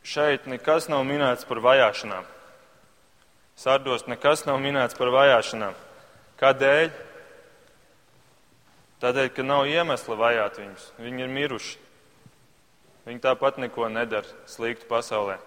šeit 0.02 0.50
nekas 0.50 0.90
nav 0.90 1.06
minēts 1.06 1.46
par 1.48 1.62
vajāšanām. 1.64 2.26
Sardos 3.58 4.06
nekas 4.06 4.46
nav 4.46 4.60
minēts 4.62 4.98
par 4.98 5.10
vajāšanām. 5.16 5.74
Kādēļ? 6.38 6.92
Tādēļ, 9.02 9.30
ka 9.34 9.46
nav 9.46 9.66
iemesla 9.70 10.18
vajāt 10.18 10.60
viņus. 10.62 10.88
Viņi 11.02 11.26
ir 11.26 11.32
miruši. 11.34 11.80
Viņi 13.08 13.24
tāpat 13.24 13.58
neko 13.64 13.88
nedara 13.90 14.30
sliktu 14.50 14.86
pasaulē. 14.90 15.38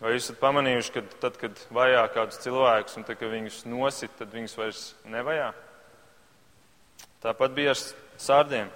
Vai 0.00 0.12
jūs 0.12 0.26
esat 0.26 0.40
pamanījuši, 0.42 0.92
ka 0.92 1.02
tad, 1.22 1.38
kad 1.40 1.62
vajā 1.72 2.02
kādus 2.12 2.42
cilvēkus 2.42 2.98
un 2.98 3.06
tad, 3.06 3.20
kad 3.20 3.30
viņus 3.32 3.62
nosit, 3.70 4.12
tad 4.18 4.34
viņus 4.34 4.56
vairs 4.58 4.82
nevajā? 5.08 5.52
Tāpat 7.22 7.54
bija 7.56 7.72
ar 7.72 7.80
sārdiem. 8.20 8.68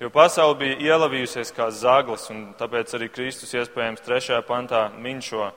Jo 0.00 0.08
pasaule 0.08 0.54
bija 0.56 0.78
ielavījusies 0.80 1.50
kā 1.52 1.66
zaglis, 1.76 2.22
un 2.32 2.54
tāpēc 2.56 2.94
arī 2.96 3.10
Kristus 3.12 3.50
iespējams 3.52 4.00
trešajā 4.00 4.38
pantā 4.48 4.86
min 4.96 5.18
šo, 5.20 5.50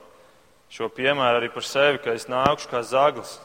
šo 0.68 0.90
piemēru 0.92 1.38
arī 1.38 1.46
par 1.52 1.64
sevi, 1.64 2.02
ka 2.04 2.12
es 2.12 2.26
nākušu 2.28 2.68
kā 2.68 2.82
zaglis. 2.84 3.38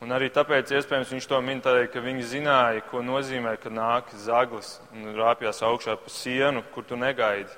Un 0.00 0.14
arī 0.16 0.30
tāpēc 0.32 0.72
iespējams 0.78 1.12
viņš 1.12 1.26
to 1.28 1.40
min 1.44 1.60
tādēļ, 1.60 1.90
ka 1.92 2.00
viņi 2.00 2.24
zināja, 2.30 2.86
ko 2.88 3.02
nozīmē, 3.04 3.52
ka 3.60 3.68
nāk 3.68 4.14
zaglis 4.16 4.78
un 4.94 5.10
rāpjas 5.18 5.60
augšā 5.68 5.98
pa 6.00 6.12
sienu, 6.14 6.62
kur 6.72 6.86
tu 6.88 6.96
negaidi, 6.96 7.52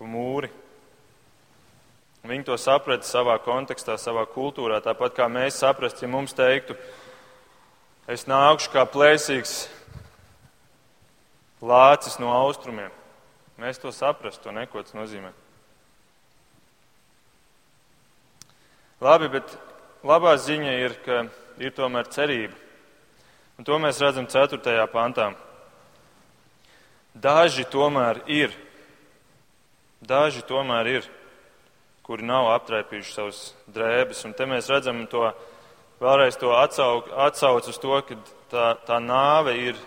pa 0.00 0.08
mūri. 0.08 0.50
Viņi 2.26 2.48
to 2.48 2.56
saprata 2.58 3.06
savā 3.06 3.36
kontekstā, 3.44 3.94
savā 4.02 4.26
kultūrā, 4.34 4.80
tāpat 4.82 5.14
kā 5.14 5.30
mēs 5.30 5.60
saprastu, 5.62 6.08
ja 6.08 6.10
mums 6.10 6.34
teiktu, 6.34 6.74
es 8.10 8.26
nākušu 8.26 8.74
kā 8.74 8.82
plēsīgs 8.96 9.54
lācis 11.62 12.18
no 12.20 12.32
austrumiem. 12.34 12.90
Mēs 13.60 13.78
to 13.78 13.92
saprastu, 13.94 14.48
to 14.48 14.54
neko 14.54 14.82
tas 14.82 14.96
nozīmē. 14.96 15.30
Labi, 19.02 19.28
bet 19.30 19.54
labā 20.06 20.34
ziņa 20.38 20.74
ir, 20.78 20.98
ka 21.04 21.24
ir 21.62 21.72
tomēr 21.74 22.10
cerība. 22.10 22.54
Un 23.58 23.66
to 23.66 23.78
mēs 23.78 24.00
redzam 24.02 24.26
4. 24.30 24.86
pantā. 24.92 25.32
Daži 27.12 27.66
tomēr 27.68 28.22
ir, 28.30 28.54
daži 30.00 30.42
tomēr 30.48 30.88
ir, 30.88 31.08
kuri 32.02 32.24
nav 32.26 32.48
aptraipījuši 32.54 33.12
savus 33.14 33.42
drēbes. 33.70 34.24
Un 34.26 34.32
te 34.38 34.46
mēs 34.48 34.70
redzam 34.72 35.04
to 35.10 35.28
vēlreiz 36.02 36.38
to 36.40 36.54
atsauc, 36.56 37.10
atsauc 37.26 37.68
uz 37.68 37.78
to, 37.78 37.98
ka 38.08 38.16
tā, 38.50 38.66
tā 38.88 38.98
nāve 39.02 39.54
ir, 39.60 39.78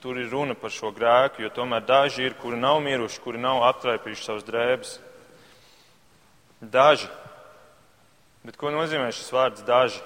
tur 0.00 0.18
ir 0.20 0.28
runa 0.28 0.54
par 0.54 0.72
šo 0.72 0.90
grēku, 0.92 1.42
jo 1.42 1.50
tomēr 1.52 1.84
daži 1.86 2.26
ir, 2.26 2.36
kuri 2.40 2.58
nav 2.60 2.82
miruši, 2.84 3.20
kuri 3.24 3.40
nav 3.40 3.62
aptraipījuši 3.70 4.26
savus 4.26 4.44
drēbes. 4.44 4.98
Daži. 6.60 7.08
Bet 8.44 8.58
ko 8.60 8.72
nozīmē 8.74 9.08
šis 9.12 9.32
vārds 9.32 9.64
daži? 9.64 10.02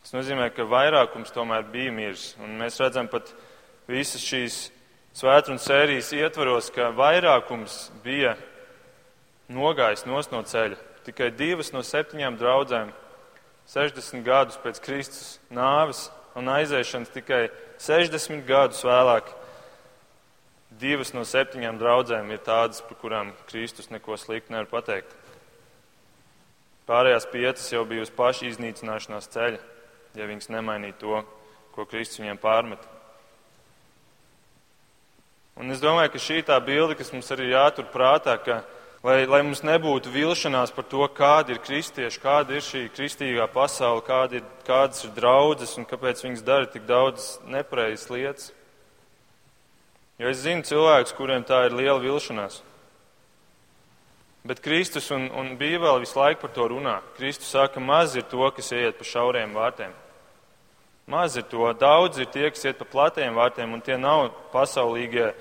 Tas 0.00 0.14
nozīmē, 0.16 0.48
ka 0.56 0.64
vairākums 0.64 1.32
tomēr 1.34 1.66
bija 1.68 1.92
miris. 1.92 2.30
Un 2.40 2.56
mēs 2.60 2.80
redzam 2.80 3.10
pat 3.12 3.28
visas 3.90 4.24
šīs 4.24 4.60
svētdienas 5.20 5.66
sērijas 5.68 6.12
ietvaros, 6.16 6.70
ka 6.72 6.88
vairākums 6.96 7.90
bija 8.04 8.38
nogājis 9.52 10.06
no 10.08 10.22
ceļa. 10.22 10.78
Tikai 11.04 11.30
divas 11.36 11.74
no 11.74 11.84
septiņām 11.84 12.38
draudzēm 12.40 12.94
60 13.68 14.24
gadus 14.24 14.58
pēc 14.60 14.80
Kristus 14.80 15.38
nāves 15.52 16.08
un 16.38 16.50
aiziešanas, 16.52 17.12
tikai 17.14 17.48
60 17.80 18.44
gadus 18.48 18.84
vēlāk. 18.86 19.32
Divas 20.80 21.10
no 21.12 21.24
septiņām 21.26 21.80
draudzēm 21.80 22.30
ir 22.30 22.44
tādas, 22.46 22.80
par 22.86 22.96
kurām 23.00 23.34
Kristus 23.50 23.90
neko 23.90 24.16
sliktu 24.20 24.54
nevar 24.54 24.70
pateikt. 24.70 25.16
Pārējās 26.86 27.26
piecas 27.30 27.66
jau 27.72 27.82
bija 27.86 28.06
uz 28.06 28.12
pašu 28.14 28.48
iznīcināšanās 28.50 29.28
ceļa 29.34 29.60
ja 30.14 30.26
viņas 30.26 30.50
nemainītu 30.50 30.98
to, 31.02 31.20
ko 31.74 31.86
Kristus 31.88 32.20
viņiem 32.22 32.40
pārmet. 32.42 32.82
Un 35.60 35.70
es 35.74 35.82
domāju, 35.82 36.14
ka 36.14 36.22
šī 36.22 36.40
tā 36.46 36.56
bilde, 36.64 36.96
kas 36.98 37.12
mums 37.12 37.28
arī 37.34 37.50
jātur 37.50 37.90
prātā, 37.92 38.36
ka, 38.40 38.62
lai, 39.06 39.24
lai 39.26 39.40
mums 39.46 39.62
nebūtu 39.64 40.12
vilšanās 40.12 40.72
par 40.76 40.86
to, 40.90 41.02
kāda 41.16 41.54
ir 41.54 41.60
kristieši, 41.64 42.20
kāda 42.22 42.56
ir 42.56 42.64
šī 42.64 42.86
kristīgā 42.94 43.46
pasaule, 43.52 44.04
kāda 44.06 44.40
ir, 44.40 44.48
kādas 44.66 45.04
ir 45.06 45.14
draudzes 45.16 45.76
un 45.80 45.88
kāpēc 45.88 46.24
viņas 46.24 46.46
dara 46.46 46.68
tik 46.70 46.88
daudz 46.88 47.36
nepareizas 47.48 48.10
lietas. 48.12 48.50
Jo 50.20 50.28
es 50.28 50.42
zinu 50.44 50.66
cilvēkus, 50.68 51.16
kuriem 51.16 51.46
tā 51.48 51.64
ir 51.68 51.76
liela 51.78 52.00
vilšanās. 52.02 52.60
Bet 54.44 54.60
Kristus 54.64 55.10
un, 55.12 55.26
un 55.36 55.56
Bībele 55.60 56.00
visu 56.00 56.16
laiku 56.16 56.46
par 56.46 56.52
to 56.56 56.66
runā. 56.72 57.00
Kristus 57.16 57.50
saka, 57.52 57.80
maz 57.80 58.16
ir 58.16 58.24
to, 58.28 58.44
kas 58.56 58.72
iet 58.72 58.96
pa 58.96 59.04
šauriem 59.04 59.52
vārtiem. 59.56 59.92
Maz 61.10 61.36
ir 61.36 61.44
to. 61.48 61.66
Daudz 61.76 62.20
ir 62.20 62.28
tie, 62.32 62.46
kas 62.52 62.64
iet 62.64 62.78
pa 62.80 62.86
platiem 62.88 63.36
vārtiem, 63.36 63.72
un 63.72 63.84
tie 63.84 63.98
nav 64.00 64.30
pasaulīgie, 64.52 65.32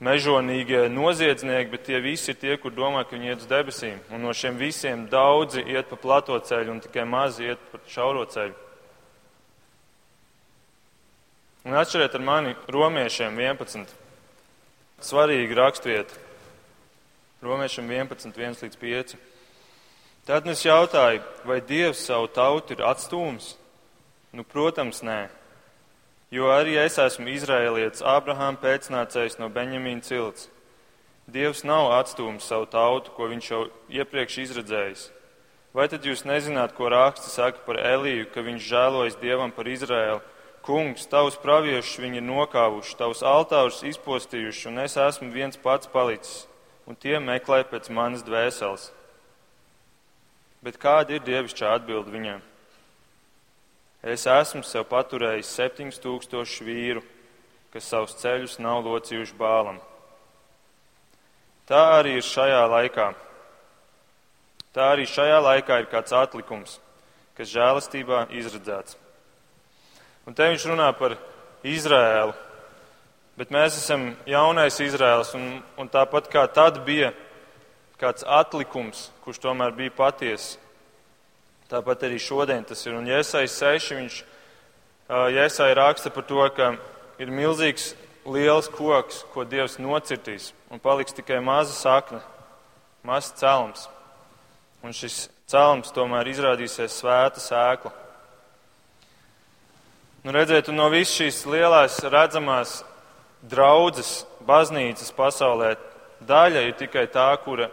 mežonīgie 0.00 0.86
noziedznieki, 0.92 1.70
bet 1.72 1.86
tie 1.88 2.00
visi 2.04 2.32
ir 2.32 2.38
tie, 2.40 2.56
kur 2.60 2.74
domā, 2.76 3.04
ka 3.04 3.16
viņi 3.16 3.32
iet 3.32 3.44
uz 3.44 3.48
debesīm. 3.50 4.00
Un 4.12 4.26
no 4.26 4.34
šiem 4.36 4.58
visiem 4.60 5.06
daudzi 5.08 5.64
iet 5.64 5.88
pa 5.88 5.96
plato 5.96 6.36
ceļu, 6.36 6.74
un 6.74 6.82
tikai 6.84 7.06
mazi 7.08 7.48
iet 7.50 7.62
pa 7.72 7.80
šauro 7.88 8.26
ceļu. 8.28 8.54
Un 11.66 11.74
atšķiriet 11.74 12.14
ar 12.14 12.22
mani 12.22 12.52
romiešiem 12.70 13.40
11. 13.42 13.94
Svarīgi 15.02 15.56
rakstvieta. 15.56 16.20
Romiešiem 17.42 17.90
11, 17.90 18.36
1 18.36 18.62
līdz 18.62 18.78
5. 18.80 19.16
Tad 20.26 20.46
es 20.50 20.62
jautāju, 20.66 21.24
vai 21.46 21.60
Dievs 21.62 22.04
savu 22.06 22.28
tautu 22.30 22.74
ir 22.74 22.84
atstūmis? 22.86 23.52
Nu, 24.34 24.44
protams, 24.46 25.02
nē. 25.06 25.26
Jo 26.34 26.50
arī 26.50 26.74
es 26.82 26.98
esmu 26.98 27.30
izrēlietis, 27.30 28.02
Abrahām 28.02 28.58
pēcnācējs 28.58 29.38
no 29.38 29.50
Beņamīna 29.52 30.02
cilts. 30.02 30.48
Dievs 31.26 31.62
nav 31.66 31.92
atstūmis 31.98 32.46
savu 32.46 32.66
tautu, 32.70 33.12
ko 33.14 33.28
viņš 33.30 33.50
jau 33.50 33.60
iepriekš 33.90 34.40
izredzējis. 34.46 35.04
Vai 35.76 35.86
tad 35.92 36.06
jūs 36.06 36.24
nezināt, 36.26 36.74
ko 36.74 36.88
raksti 36.90 37.30
saka 37.30 37.62
par 37.66 37.78
Eliju, 37.78 38.26
ka 38.32 38.42
viņš 38.42 38.66
žēlojas 38.66 39.20
Dievam 39.20 39.52
par 39.52 39.68
Izrēlu? 39.68 40.22
Kungs, 40.66 41.06
tavus 41.06 41.38
praviešus 41.38 42.00
viņi 42.02 42.18
ir 42.22 42.26
nokāvuši, 42.26 42.98
tavus 42.98 43.22
altārus 43.22 43.84
izpostījuši, 43.86 44.68
un 44.70 44.82
es 44.82 44.96
esmu 44.98 45.30
viens 45.30 45.58
pats 45.62 45.86
palicis 45.90 46.46
un 46.86 46.94
tie 46.94 47.18
meklē 47.18 47.64
pēc 47.66 47.90
manas 47.90 48.24
dvēseles. 48.26 48.90
Bet 50.62 50.78
kāda 50.82 51.18
ir 51.18 51.24
dievišķā 51.26 51.74
atbilde 51.76 52.14
viņiem? 52.14 52.42
Es 54.06 54.26
esmu 54.30 54.62
sev 54.62 54.86
paturējis 54.86 55.50
septiņus 55.58 56.00
tūkstošus 56.04 56.62
vīru, 56.62 57.02
kas 57.74 57.88
savus 57.90 58.14
ceļus 58.20 58.60
nav 58.62 58.84
locījuši 58.86 59.34
bālam. 59.38 59.80
Tā 61.66 61.82
arī 61.98 62.16
ir 62.20 62.26
šajā 62.26 62.62
laikā. 62.70 63.10
Tā 64.76 64.90
arī 64.94 65.08
šajā 65.10 65.40
laikā 65.42 65.80
ir 65.82 65.90
kāds 65.90 66.14
atlikums, 66.14 66.78
kas 67.34 67.50
žēlastībā 67.50 68.28
izredzēts. 68.38 68.94
Un 70.26 70.34
te 70.34 70.46
viņš 70.52 70.70
runā 70.70 70.92
par 70.98 71.16
Izrēlu, 71.66 72.34
Bet 73.36 73.50
mēs 73.52 73.74
esam 73.76 74.14
jaunais 74.24 74.78
Izraels, 74.80 75.34
un, 75.36 75.58
un 75.76 75.88
tāpat 75.92 76.30
kā 76.32 76.46
tad 76.48 76.78
bija 76.86 77.10
kāds 78.00 78.24
atlikums, 78.24 79.10
kurš 79.26 79.42
tomēr 79.42 79.74
bija 79.76 79.92
patiesa, 79.92 80.56
tāpat 81.70 82.06
arī 82.06 82.18
šodien 82.22 82.64
tas 82.66 82.82
ir. 82.86 82.94
Un 82.98 83.08
Jēsai 83.08 83.46
6, 83.50 83.94
viņš 83.98 84.18
Jēsai 85.36 85.70
raksta 85.78 86.10
par 86.10 86.26
to, 86.26 86.42
ka 86.56 86.72
ir 87.22 87.30
milzīgs 87.30 87.94
liels 88.26 88.68
koks, 88.72 89.22
ko 89.32 89.44
Dievs 89.46 89.78
nocirtīs, 89.78 90.50
un 90.70 90.82
paliks 90.82 91.14
tikai 91.14 91.38
maza 91.44 91.74
sakne, 91.76 92.20
mazs 93.06 93.34
celms. 93.38 93.86
Un 94.82 94.94
šis 94.94 95.28
celms 95.50 95.92
tomēr 95.94 96.28
izrādīsies 96.30 96.98
svēta 97.00 97.42
sēkla. 97.42 97.92
Nu, 100.26 100.34
redziet, 100.34 100.72
no 100.74 100.88
visas 100.90 101.14
šīs 101.14 101.44
lielās 101.46 102.00
redzamās 102.10 102.80
draudzes, 103.46 104.24
baznīcas 104.46 105.12
pasaulē 105.14 105.76
daļa 106.26 106.64
ir 106.66 106.74
tikai 106.80 107.06
tā, 107.14 107.28
kura, 107.44 107.68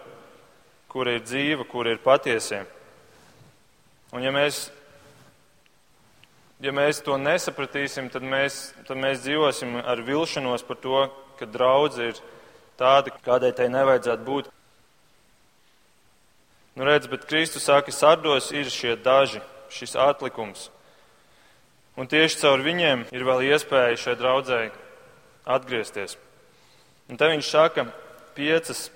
kura 0.89 1.17
ir 1.17 1.25
dzīva, 1.25 1.65
kura 1.65 1.95
ir 1.95 2.01
patiesie. 2.03 2.61
Un 4.13 4.21
ja 4.21 4.29
mēs, 4.29 4.67
ja 6.61 6.69
mēs 6.75 6.99
to 7.01 7.15
nesapratīsim, 7.17 8.11
tad 8.13 8.21
mēs, 8.21 8.67
tad 8.85 8.99
mēs 9.01 9.23
dzīvosim 9.23 9.79
ar 9.81 10.03
vilšanos 10.05 10.65
par 10.67 10.77
to, 10.83 10.99
ka 11.39 11.47
draudze 11.49 12.11
ir 12.11 12.19
tāda, 12.77 13.15
kādai 13.25 13.49
tai 13.57 13.71
nevajadzētu 13.73 14.27
būt. 14.27 14.51
Nu, 16.77 16.85
redz, 16.85 17.09
bet 17.09 17.25
Kristus 17.29 17.65
saka, 17.65 17.93
sardos 17.93 18.51
ir 18.53 18.69
šie 18.69 18.93
daži, 19.01 19.41
šis 19.73 19.97
atlikums. 19.97 20.69
Un 21.97 22.09
tieši 22.09 22.39
caur 22.41 22.61
viņiem 22.65 23.07
ir 23.13 23.25
vēl 23.25 23.43
iespēja 23.49 23.97
šai 24.01 24.15
draudzēji 24.17 24.71
atgriezties. 25.45 26.17
Un 27.09 27.17
te 27.17 27.29
viņš 27.29 27.49
saka 27.49 27.85
piecas, 28.37 28.87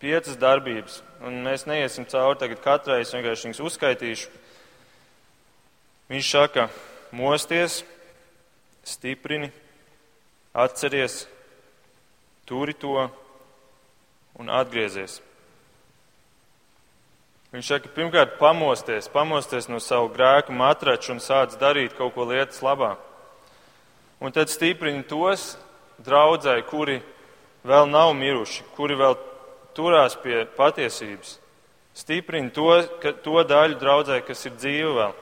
piecas 0.00 0.36
darbības, 0.40 1.00
un 1.22 1.42
mēs 1.44 1.66
neiesim 1.70 2.06
cauri 2.10 2.40
tagad 2.40 2.62
katrai, 2.64 3.02
es 3.02 3.12
vienkārši 3.14 3.48
viņas 3.48 3.62
uzskaitīšu. 3.62 4.30
Viņš 6.10 6.30
saka, 6.34 6.66
mosties, 7.14 7.82
stiprini, 8.84 9.52
atceries, 10.52 11.22
turi 12.48 12.74
to 12.74 13.06
un 14.42 14.50
atgriezies. 14.50 15.20
Viņš 17.52 17.68
saka, 17.68 17.90
pirmkārt, 17.92 18.38
pamosties, 18.40 19.10
pamosties 19.12 19.68
no 19.68 19.78
savu 19.80 20.08
grēku 20.12 20.54
matraču 20.56 21.12
un 21.14 21.20
sāc 21.20 21.54
darīt 21.60 21.94
kaut 21.98 22.14
ko 22.16 22.24
lietas 22.24 22.62
labā. 22.64 22.96
un 24.20 24.30
tad 24.32 24.48
stiprini 24.48 25.02
tos 25.02 25.56
draudzē, 25.98 26.62
kuri 26.62 27.00
vēl 27.66 27.88
nav 27.90 28.14
miruši, 28.14 28.62
kuri 28.76 28.94
vēl 28.94 29.16
turās 29.76 30.16
pie 30.22 30.44
patiesības. 30.56 31.38
Stiprini 31.96 32.52
to, 32.54 32.70
ka, 33.02 33.12
to 33.24 33.42
daļu 33.44 33.76
draudzē, 33.80 34.22
kas 34.24 34.46
ir 34.48 34.56
dzīva 34.56 34.92
vēl. 34.98 35.16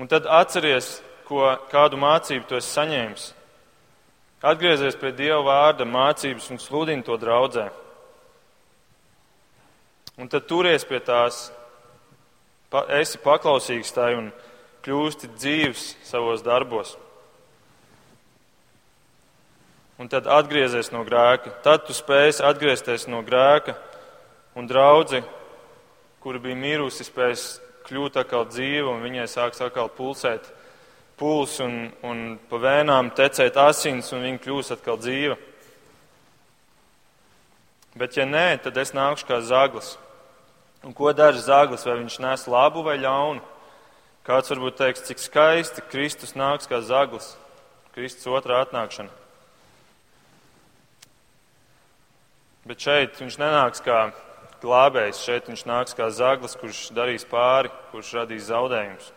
Un 0.00 0.08
tad 0.08 0.28
atceries, 0.28 0.98
ko, 1.28 1.44
kādu 1.72 1.98
mācību 2.00 2.48
tu 2.48 2.58
esi 2.58 2.72
saņēmis. 2.74 3.30
Atgriezies 4.40 4.96
pie 4.96 5.12
Dieva 5.12 5.40
vārda 5.44 5.84
mācības 5.84 6.48
un 6.52 6.60
sludini 6.60 7.04
to 7.04 7.16
draudzē. 7.20 7.66
Un 10.20 10.28
tad 10.28 10.46
turies 10.48 10.84
pie 10.88 11.00
tās, 11.04 11.48
pa, 12.72 12.86
esi 13.00 13.20
paklausīgs 13.20 13.92
tai 13.96 14.14
un 14.16 14.30
kļūsti 14.84 15.32
dzīves 15.36 15.84
savos 16.08 16.44
darbos. 16.44 16.96
Un 20.00 20.08
tad 20.08 20.24
atgriezies 20.32 20.88
no 20.94 21.02
grēka. 21.04 21.50
Tad 21.60 21.84
tu 21.84 21.92
spēsi 21.92 22.40
atgriezties 22.46 23.04
no 23.12 23.20
grēka 23.20 23.74
un 24.56 24.64
draudzi, 24.64 25.20
kura 26.24 26.40
bija 26.40 26.56
mirusi, 26.56 27.04
spēs 27.04 27.58
kļūt 27.84 28.16
atkal 28.22 28.46
dzīva 28.48 28.94
un 28.94 29.04
viņai 29.04 29.26
sāks 29.28 29.60
atkal 29.60 29.90
pulsēt 29.92 30.48
puls 31.20 31.58
un, 31.60 31.90
un 32.00 32.38
pa 32.48 32.62
vēnām 32.62 33.12
tecēt 33.12 33.60
asins 33.60 34.08
un 34.16 34.24
viņa 34.24 34.40
kļūs 34.40 34.72
atkal 34.78 34.96
dzīva. 35.02 35.36
Bet 38.00 38.16
ja 38.16 38.24
nē, 38.24 38.56
tad 38.64 38.80
es 38.80 38.94
nākšu 38.96 39.28
kā 39.28 39.42
zaglis. 39.44 39.98
Un 40.86 40.96
ko 40.96 41.12
dara 41.12 41.36
zaglis? 41.36 41.84
Vai 41.84 42.00
viņš 42.00 42.20
nes 42.24 42.48
labu 42.48 42.88
vai 42.88 42.96
ļaunu? 43.02 43.44
Kāds 44.24 44.52
varbūt 44.54 44.80
teiks, 44.80 45.04
cik 45.10 45.20
skaisti 45.20 45.84
Kristus 45.92 46.32
nāks 46.32 46.70
kā 46.70 46.80
zaglis. 46.80 47.34
Kristus 47.92 48.30
otrā 48.32 48.62
atnākšana. 48.64 49.19
Bet 52.68 52.82
šeit 52.84 53.16
viņš 53.20 53.38
nenāks 53.40 53.80
kā 53.84 54.10
glābējs, 54.60 55.22
šeit 55.24 55.48
viņš 55.48 55.64
nāks 55.68 55.96
kā 55.96 56.10
zaglis, 56.12 56.58
kurš 56.60 56.90
darīs 56.96 57.24
pāri, 57.24 57.72
kurš 57.92 58.12
radīs 58.18 58.48
zaudējumus. 58.50 59.12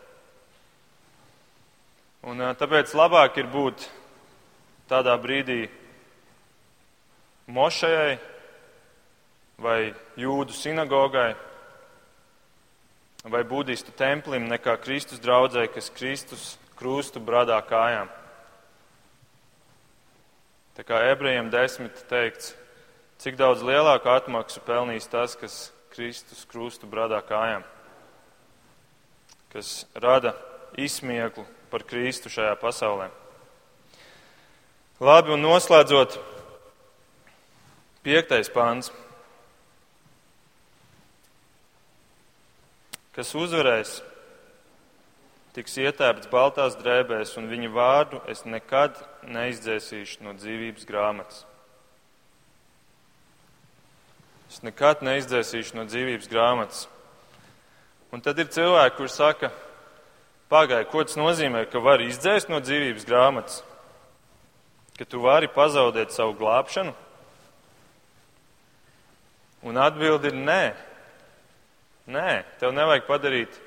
Un 2.24 2.40
tāpēc 2.56 2.94
labāk 2.96 3.36
ir 3.42 3.50
būt 3.52 3.84
tādā 4.88 5.12
brīdī 5.20 5.66
mošajai 7.52 8.16
vai 9.60 9.78
jūdu 10.16 10.56
sinagogai 10.56 11.34
vai 13.28 13.44
budistu 13.44 13.92
templim 13.96 14.48
nekā 14.48 14.78
Kristus 14.80 15.20
draudzē, 15.20 15.68
kas 15.72 15.92
Kristus 15.92 16.54
krustu 16.76 17.20
bradā 17.20 17.60
kājām. 17.64 18.08
Tā 20.74 20.82
kā 20.84 21.04
ebrejiem 21.12 21.52
desmit 21.52 22.00
teikts, 22.10 22.54
cik 23.22 23.38
daudz 23.40 23.62
lielāku 23.64 24.10
atmaksu 24.12 24.62
pelnīs 24.66 25.06
tas, 25.10 25.36
kas 25.38 25.72
Kristus 25.94 26.42
krustu 26.50 26.88
bradā 26.90 27.20
kājām, 27.22 27.62
kas 29.52 29.84
rada 29.94 30.34
izsmieklu 30.80 31.46
par 31.70 31.84
Kristu 31.86 32.32
šajā 32.32 32.56
pasaulē. 32.58 33.08
Labi, 35.02 35.34
un 35.34 35.42
noslēdzot, 35.42 36.18
piektais 38.06 38.50
pāns. 38.50 38.90
Kas 43.14 43.30
uzvarēs, 43.38 44.00
tiks 45.54 45.76
ietēpts 45.78 46.30
baltās 46.30 46.74
drēbēs, 46.80 47.36
un 47.38 47.50
viņa 47.50 47.70
vārdu 47.74 48.22
es 48.30 48.42
nekad 48.46 48.98
neizdzēsīšu 49.30 50.26
no 50.26 50.34
dzīvības 50.38 50.86
grāmatas. 50.88 51.44
Es 54.54 54.60
nekad 54.62 55.00
neizdzēsīšu 55.02 55.74
no 55.74 55.82
dzīvības 55.88 56.28
grāmatas. 56.30 56.84
Un 58.14 58.20
tad 58.22 58.38
ir 58.38 58.46
cilvēki, 58.54 58.94
kuriem 59.00 59.10
saka, 59.10 59.48
Pagaidā, 60.46 60.84
ko 60.86 61.02
tas 61.02 61.16
nozīmē, 61.18 61.64
ka 61.72 61.80
var 61.82 62.04
izdzēst 62.04 62.46
no 62.52 62.60
dzīvības 62.62 63.06
grāmatas? 63.08 63.64
Ka 64.94 65.08
tu 65.10 65.24
vari 65.24 65.48
pazaudēt 65.50 66.14
savu 66.14 66.36
glābšanu? 66.38 66.94
Un 69.66 69.82
atbildi 69.82 70.30
ir 70.30 70.38
nē. 70.38 70.62
Nē, 72.14 72.30
tev 72.62 72.78
nevajag 72.78 73.10
padarīt 73.10 73.60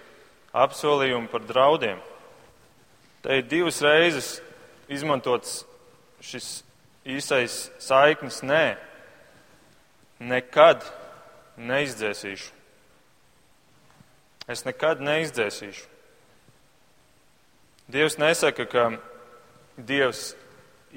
apsolījumu 0.56 1.28
par 1.34 1.44
draudiem. 1.52 2.00
Te 3.28 3.42
ir 3.42 3.50
divas 3.52 3.84
reizes 3.84 4.38
izmantots 4.88 5.66
šis 6.24 6.62
īsais 7.04 7.66
saiknis 7.84 8.40
nē. 8.48 8.78
Nekad 10.20 10.86
neizdzēsīšu. 11.58 12.54
Es 14.48 14.64
nekad 14.66 15.02
neizdzēsīšu. 15.04 15.86
Dievs 17.92 18.18
nesaka, 18.20 18.66
ka 18.68 18.86
Dievs 19.78 20.32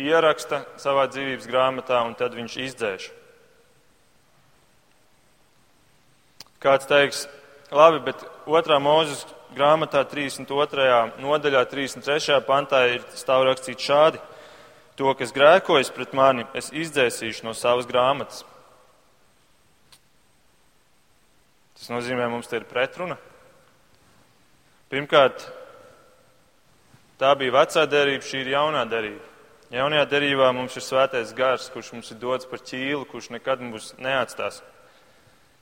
ieraksta 0.00 0.62
savā 0.80 1.04
dzīvības 1.10 1.48
grāmatā 1.50 2.00
un 2.06 2.14
tad 2.18 2.34
viņš 2.34 2.56
izdzēš. 2.64 3.10
Kāds 6.60 6.88
teiks, 6.88 7.26
labi, 7.72 8.00
bet 8.08 8.24
otrā 8.48 8.80
mūzes 8.82 9.24
grāmatā 9.56 10.02
32. 10.08 11.20
nodaļā 11.20 11.62
33. 11.70 12.40
pantā 12.48 12.82
ir 12.94 13.04
stāv 13.16 13.46
rakstīts 13.48 13.86
šādi. 13.86 14.20
To, 15.00 15.12
kas 15.16 15.32
grēkojas 15.32 15.92
pret 15.96 16.12
mani, 16.12 16.44
es 16.54 16.68
izdzēsīšu 16.76 17.46
no 17.46 17.54
savas 17.56 17.88
grāmatas. 17.88 18.44
Tas 21.80 21.88
nozīmē, 21.88 22.28
mums 22.28 22.50
te 22.50 22.60
ir 22.60 22.68
pretruna. 22.68 23.16
Pirmkārt, 24.92 25.46
Tā 27.20 27.34
bija 27.36 27.52
vecā 27.52 27.82
derība, 27.84 28.24
šī 28.24 28.38
ir 28.40 28.54
jaunā 28.54 28.86
derība. 28.88 29.26
Jaunajā 29.70 30.06
derībā 30.08 30.46
mums 30.56 30.72
ir 30.78 30.82
svētais 30.86 31.34
gars, 31.36 31.66
kurš 31.68 31.90
mums 31.92 32.08
ir 32.14 32.16
dots 32.22 32.48
par 32.48 32.62
ķīlu, 32.64 33.04
kurš 33.10 33.28
nekad 33.34 33.60
mūs 33.60 33.90
neatstās. 34.00 34.62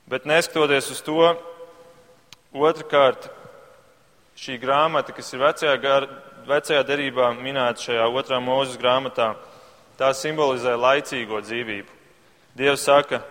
Bet 0.06 0.28
neskatoties 0.30 0.92
uz 0.94 1.00
to, 1.02 1.32
otrkārt, 2.54 3.26
šī 4.38 4.54
grāmata, 4.62 5.10
kas 5.16 5.34
ir 5.34 5.42
vecajā, 5.42 5.74
gar, 5.82 6.06
vecajā 6.46 6.84
derībā 6.86 7.32
minēta 7.40 7.88
šajā 7.88 8.06
otrā 8.06 8.38
mūzes 8.38 8.78
grāmatā, 8.78 9.32
tā 9.98 10.14
simbolizē 10.14 10.78
laicīgo 10.78 11.42
dzīvību. 11.42 11.98
Dievs 12.54 12.86
saka, 12.86 13.24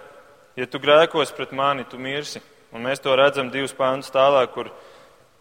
ja 0.60 0.68
tu 0.68 0.84
grēkos 0.84 1.32
pret 1.32 1.56
mani, 1.56 1.88
tu 1.88 1.96
mirsi. 1.96 2.44
Un 2.76 2.84
mēs 2.84 3.00
to 3.04 3.16
redzam 3.16 3.52
divus 3.54 3.76
pāntus 3.76 4.12
tālāk, 4.12 4.52
kur 4.54 4.72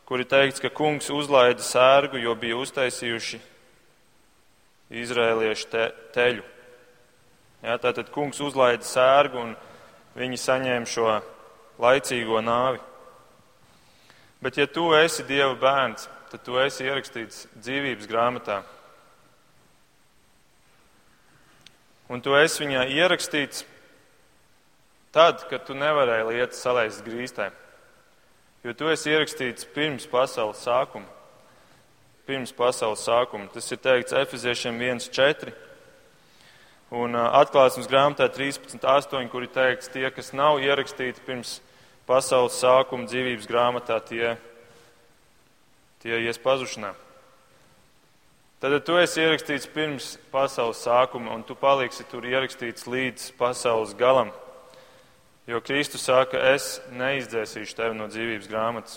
kur 0.07 0.23
ir 0.23 0.29
teikts, 0.31 0.63
ka 0.63 0.71
kungs 0.71 1.11
uzlaida 1.11 1.63
sērgu, 1.63 2.21
jo 2.23 2.35
bija 2.39 2.57
uztaisījuši 2.63 3.41
izrēliešu 5.03 5.71
te, 5.73 5.87
teļu. 6.15 6.45
Jā, 7.67 7.75
tātad 7.83 8.13
kungs 8.15 8.39
uzlaida 8.45 8.87
sērgu 8.87 9.41
un 9.43 9.57
viņi 10.15 10.39
saņēma 10.39 10.87
šo 10.87 11.09
laicīgo 11.83 12.39
nāvi. 12.45 12.79
Bet 14.45 14.61
ja 14.61 14.69
tu 14.71 14.93
esi 14.95 15.27
Dieva 15.27 15.57
bērns, 15.59 16.07
tad 16.31 16.45
tu 16.47 16.61
esi 16.63 16.87
ierakstīts 16.87 17.49
dzīvības 17.57 18.07
grāmatā. 18.07 18.61
Un 22.07 22.23
tu 22.23 22.37
esi 22.39 22.63
viņā 22.63 22.87
ierakstīts 22.95 23.67
tad, 25.17 25.47
kad 25.49 25.65
tu 25.65 25.75
nevarēji 25.75 26.29
lietas 26.35 26.61
salaist 26.61 27.07
grīstē 27.07 27.49
jo 28.67 28.75
tu 28.75 28.89
esi 28.91 29.13
ierakstīts 29.13 29.69
pirms 29.75 30.09
pasaules 30.11 30.65
sākuma. 30.67 31.07
Pirms 32.27 32.51
pasaules 32.51 33.05
sākuma. 33.07 33.47
Tas 33.53 33.71
ir 33.71 33.79
teikts 33.79 34.17
Efeziešiem 34.17 34.81
1.4. 34.81 35.53
Un 36.97 37.15
atklāsmes 37.15 37.87
grāmatā 37.91 38.27
13.8, 38.31 39.29
kur 39.31 39.47
ir 39.47 39.53
teikts, 39.55 39.91
tie, 39.91 40.07
kas 40.15 40.33
nav 40.35 40.59
ierakstīti 40.63 41.23
pirms 41.27 41.61
pasaules 42.07 42.59
sākuma 42.59 43.07
dzīvības 43.11 43.47
grāmatā, 43.51 43.99
tie, 44.07 44.35
tie 46.03 46.19
ies 46.27 46.39
pazušanā. 46.43 46.93
Tad 48.63 48.79
tu 48.87 48.99
esi 48.99 49.23
ierakstīts 49.23 49.71
pirms 49.71 50.11
pasaules 50.35 50.83
sākuma, 50.83 51.35
un 51.35 51.47
tu 51.47 51.55
paliksi 51.59 52.07
tur 52.11 52.27
ierakstīts 52.27 52.87
līdz 52.91 53.31
pasaules 53.39 53.95
galam. 53.99 54.35
Jo 55.47 55.61
Kristus 55.63 56.03
saka, 56.03 56.41
es 56.57 56.81
neizdzēsīšu 56.91 57.77
tevi 57.79 57.95
no 57.95 58.09
dzīvības 58.11 58.49
grāmatas. 58.51 58.97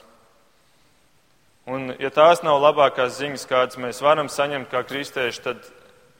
Un, 1.69 1.91
ja 2.01 2.09
tās 2.09 2.41
nav 2.41 2.57
labākās 2.63 3.19
ziņas, 3.19 3.45
kādas 3.45 3.77
mēs 3.77 3.99
varam 4.01 4.31
saņemt 4.33 4.71
kā 4.71 4.81
kristieši, 4.89 5.43
tad, 5.45 5.67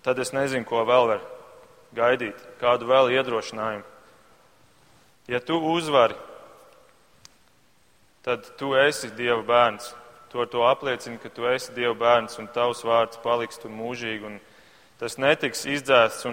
tad 0.06 0.22
es 0.22 0.30
nezinu, 0.36 0.68
ko 0.70 0.84
vēl 0.86 1.10
var 1.10 1.24
gaidīt, 1.98 2.38
kādu 2.62 2.86
vēl 2.92 3.10
iedrošinājumu. 3.16 3.88
Ja 5.34 5.42
tu 5.42 5.58
uzvari, 5.72 6.14
tad 8.22 8.46
tu 8.62 8.76
esi 8.78 9.10
Dieva 9.18 9.42
bērns. 9.42 9.96
ar 10.34 10.48
to 10.48 10.62
apliecini, 10.62 11.18
ka 11.18 11.30
tu 11.30 11.50
esi 11.50 11.74
Dieva 11.74 11.96
bērns 11.98 12.38
un 12.38 12.48
tavs 12.54 12.84
vārds 12.86 13.18
paliks 13.24 13.58
tur 13.58 13.72
mūžīgi 13.72 14.40
tas 15.00 15.18
netiks 15.18 15.66
izdzēsts. 15.66 16.28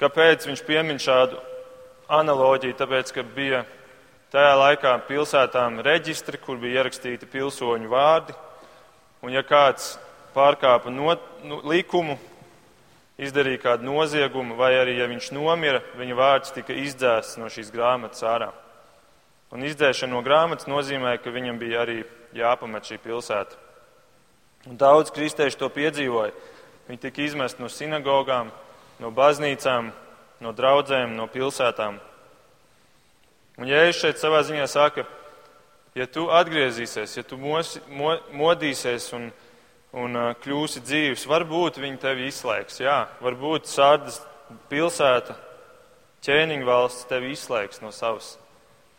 Kāpēc 0.00 0.46
viņš 0.46 0.66
piemin 0.66 0.98
šādu 0.98 1.38
analoģiju? 2.10 2.76
Tāpēc, 2.78 3.12
ka 3.14 3.24
bija 3.36 3.64
tajā 4.34 4.54
laikā 4.58 4.94
pilsētām 5.08 5.80
reģistri, 5.84 6.38
kur 6.42 6.58
bija 6.62 6.82
ierakstīti 6.82 7.28
pilsoņu 7.30 7.90
vārdi, 7.90 8.36
un 9.22 9.34
ja 9.34 9.42
kāds 9.46 9.96
pārkāpa 10.34 10.92
no, 10.94 11.14
nu, 11.44 11.60
likumu, 11.66 12.18
izdarīja 13.20 13.60
kādu 13.64 13.88
noziegumu, 13.90 14.56
vai 14.56 14.72
arī, 14.78 14.96
ja 15.00 15.08
viņš 15.10 15.30
nomira, 15.36 15.82
viņa 15.98 16.16
vārds 16.16 16.54
tika 16.56 16.76
izdzēsts 16.76 17.40
no 17.40 17.50
šīs 17.52 17.72
grāmatas 17.74 18.24
ārā. 18.24 18.50
Un 19.50 19.66
izdzēšana 19.66 20.14
no 20.14 20.22
grāmatas 20.22 20.68
nozīmē, 20.70 21.16
ka 21.18 21.32
viņam 21.34 21.58
bija 21.58 21.82
arī 21.82 21.98
jāpamet 22.36 22.86
šī 22.86 23.00
pilsēta. 23.02 23.58
Un 24.70 24.78
daudz 24.78 25.10
kristieši 25.14 25.58
to 25.58 25.68
piedzīvoja. 25.72 26.30
Viņi 26.86 27.02
tika 27.02 27.24
izmesti 27.24 27.62
no 27.62 27.68
sinagogām, 27.72 28.50
no 29.02 29.10
baznīcām, 29.14 29.90
no 30.40 30.52
draudzēm, 30.56 31.14
no 31.16 31.26
pilsētām. 31.30 31.98
Un 33.60 33.68
Jēzus 33.68 34.00
šeit 34.00 34.20
savā 34.20 34.40
ziņā 34.46 34.66
saka, 34.70 35.04
ja 35.94 36.06
tu 36.08 36.28
atgriezīsies, 36.32 37.18
ja 37.18 37.24
tu 37.26 37.36
mosi, 37.40 37.82
mo, 37.92 38.14
modīsies 38.32 39.10
un, 39.18 39.28
un 39.92 40.16
uh, 40.16 40.30
kļūsi 40.40 40.82
dzīves, 40.86 41.26
varbūt 41.28 41.80
viņi 41.82 42.00
tevi 42.00 42.30
izslēgs. 42.30 42.80
Jā, 42.80 43.02
varbūt 43.20 43.68
Sārdas 43.68 44.20
pilsēta, 44.72 45.36
ķēniņa 46.24 46.68
valsts 46.68 47.08
tevi 47.10 47.34
izslēgs 47.34 47.82
no 47.84 47.92
savas 47.94 48.36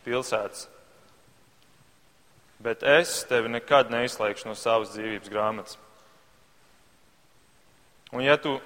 pilsētas. 0.06 0.68
Bet 2.62 2.84
es 2.86 3.24
tevi 3.26 3.50
nekad 3.50 3.90
neizslēgšu 3.90 4.46
no 4.46 4.54
savas 4.54 4.92
dzīvības 4.94 5.30
grāmatas. 5.32 5.78
Un 8.12 8.22
ja 8.22 8.36
tu 8.38 8.60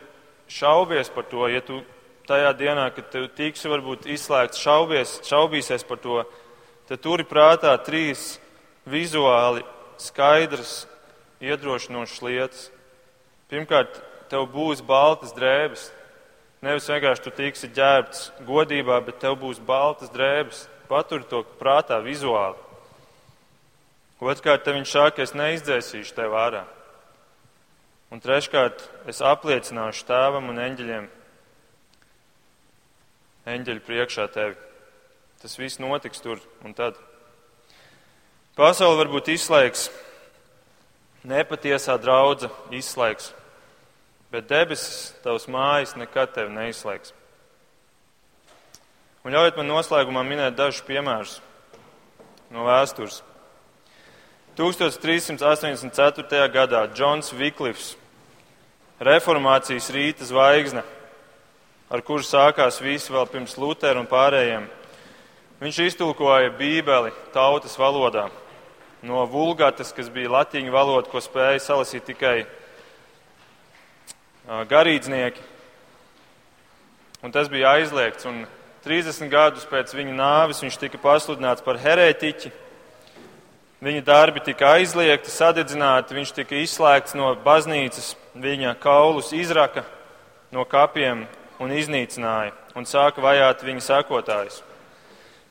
šaubies 0.53 1.09
par 1.15 1.25
to, 1.31 1.47
ja 1.49 1.63
tu 1.65 1.81
tajā 2.29 2.53
dienā, 2.59 2.89
kad 2.95 3.09
tev 3.13 3.29
tiksi 3.37 3.71
varbūt 3.71 4.09
izslēgts, 4.11 4.61
šaubies, 4.63 5.21
šaubīsies 5.27 5.87
par 5.87 6.01
to, 6.03 6.19
tad 6.89 7.03
turi 7.05 7.27
prātā 7.27 7.73
trīs 7.87 8.37
vizuāli 8.87 9.65
skaidras, 10.03 10.85
iedrošinošas 11.43 12.23
lietas. 12.25 12.69
Pirmkārt, 13.51 14.01
tev 14.31 14.49
būs 14.51 14.83
baltas 14.85 15.35
drēbes. 15.37 15.91
Nevis 16.65 16.89
vienkārši 16.91 17.27
tu 17.27 17.33
tiksi 17.37 17.71
ģērbts 17.77 18.31
godībā, 18.47 18.99
bet 19.07 19.21
tev 19.23 19.37
būs 19.43 19.61
baltas 19.63 20.11
drēbes. 20.15 20.67
Patur 20.91 21.25
to 21.27 21.43
prātā 21.61 21.99
vizuāli. 22.03 22.59
Otrkārt, 24.23 24.65
te 24.65 24.73
viņš 24.73 24.93
saka, 24.95 25.23
es 25.27 25.35
neizdzēsīšu 25.37 26.15
tev 26.17 26.35
ārā. 26.39 26.65
Un 28.11 28.23
treškārt, 28.23 28.85
es 29.11 29.21
apliecināšu 29.21 30.07
tēvam 30.09 30.49
un 30.53 30.61
eņģeļiem, 30.63 31.09
eņģeļu 33.47 33.85
priekšā 33.87 34.27
tevi. 34.35 34.57
Tas 35.43 35.59
viss 35.61 35.81
notiks 35.83 36.23
tur 36.25 36.41
un 36.65 36.75
tad. 36.75 36.99
Pasaule 38.57 38.97
varbūt 39.03 39.29
izslēgs, 39.35 39.91
nepatiesā 41.29 41.99
draudza 42.01 42.49
izslēgs, 42.73 43.31
bet 44.33 44.49
debesis, 44.49 45.13
tavs 45.25 45.45
mājas 45.53 45.93
nekad 46.01 46.33
tevi 46.35 46.55
neizslēgs. 46.55 47.13
Un 49.27 49.35
ļaujiet 49.35 49.59
man 49.59 49.71
noslēgumā 49.75 50.23
minēt 50.25 50.57
dažus 50.57 50.87
piemērus 50.87 51.41
no 52.55 52.65
vēstures. 52.67 53.21
1384. 54.57 56.49
gadā 56.55 56.87
Džons 56.95 57.35
Viklifs, 57.37 57.97
reformācijas 59.05 59.91
rīta 59.93 60.25
zvaigzne, 60.25 60.87
ar 61.91 62.03
kuru 62.03 62.25
sākās 62.27 62.81
visi 62.83 63.13
vēl 63.15 63.29
pirms 63.31 63.55
Lutera 63.61 64.01
un 64.01 64.09
pārējiem, 64.11 64.67
viņš 65.61 65.79
iztulkoja 65.87 66.51
Bībeli 66.59 67.15
tautas 67.35 67.79
valodā 67.79 68.27
no 69.07 69.23
vulgatas, 69.31 69.93
kas 69.95 70.09
bija 70.11 70.33
latīņu 70.35 70.73
valoda, 70.75 71.09
ko 71.11 71.23
spēja 71.23 71.61
salasīt 71.63 72.09
tikai 72.09 72.41
garīdznieki. 74.47 75.43
Un 77.23 77.33
tas 77.35 77.49
bija 77.51 77.77
aizliegts. 77.77 78.27
Un 78.29 78.45
30 78.87 79.31
gadus 79.31 79.67
pēc 79.67 79.95
viņa 79.97 80.15
nāves 80.15 80.63
viņš 80.63 80.79
tika 80.79 81.01
pasludināts 81.03 81.65
par 81.67 81.79
herētiķi. 81.83 82.53
Viņa 83.87 84.03
darbi 84.07 84.41
tika 84.41 84.73
aizliegti, 84.79 85.31
sadedzināti, 85.31 86.15
viņš 86.17 86.31
tika 86.33 86.57
izslēgts 86.63 87.15
no 87.19 87.35
baznīcas, 87.45 88.15
viņa 88.35 88.73
kaulus 88.81 89.35
izraka 89.37 89.85
no 90.55 90.65
kapiem 90.65 91.27
un 91.63 91.73
iznīcināja 91.73 92.55
un 92.77 92.87
sāka 92.89 93.23
vajāt 93.25 93.65
viņa 93.65 93.85
sekotājus. 93.85 94.63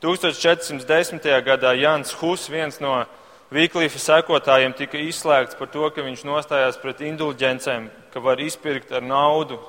1410. 0.02 1.24
gadā 1.42 1.72
Jans 1.74 2.12
Hus, 2.20 2.48
viens 2.52 2.78
no 2.80 3.04
Vīklīfa 3.46 4.00
sekotājiem, 4.02 4.74
tika 4.74 4.98
izslēgts 4.98 5.54
par 5.58 5.70
to, 5.70 5.86
ka 5.94 6.02
viņš 6.02 6.24
nostājās 6.26 6.78
pret 6.82 7.00
indulģencēm, 7.06 7.88
ka 8.10 8.20
var 8.20 8.42
izpirkt 8.42 8.90
ar 8.90 9.04
naudu 9.06 9.60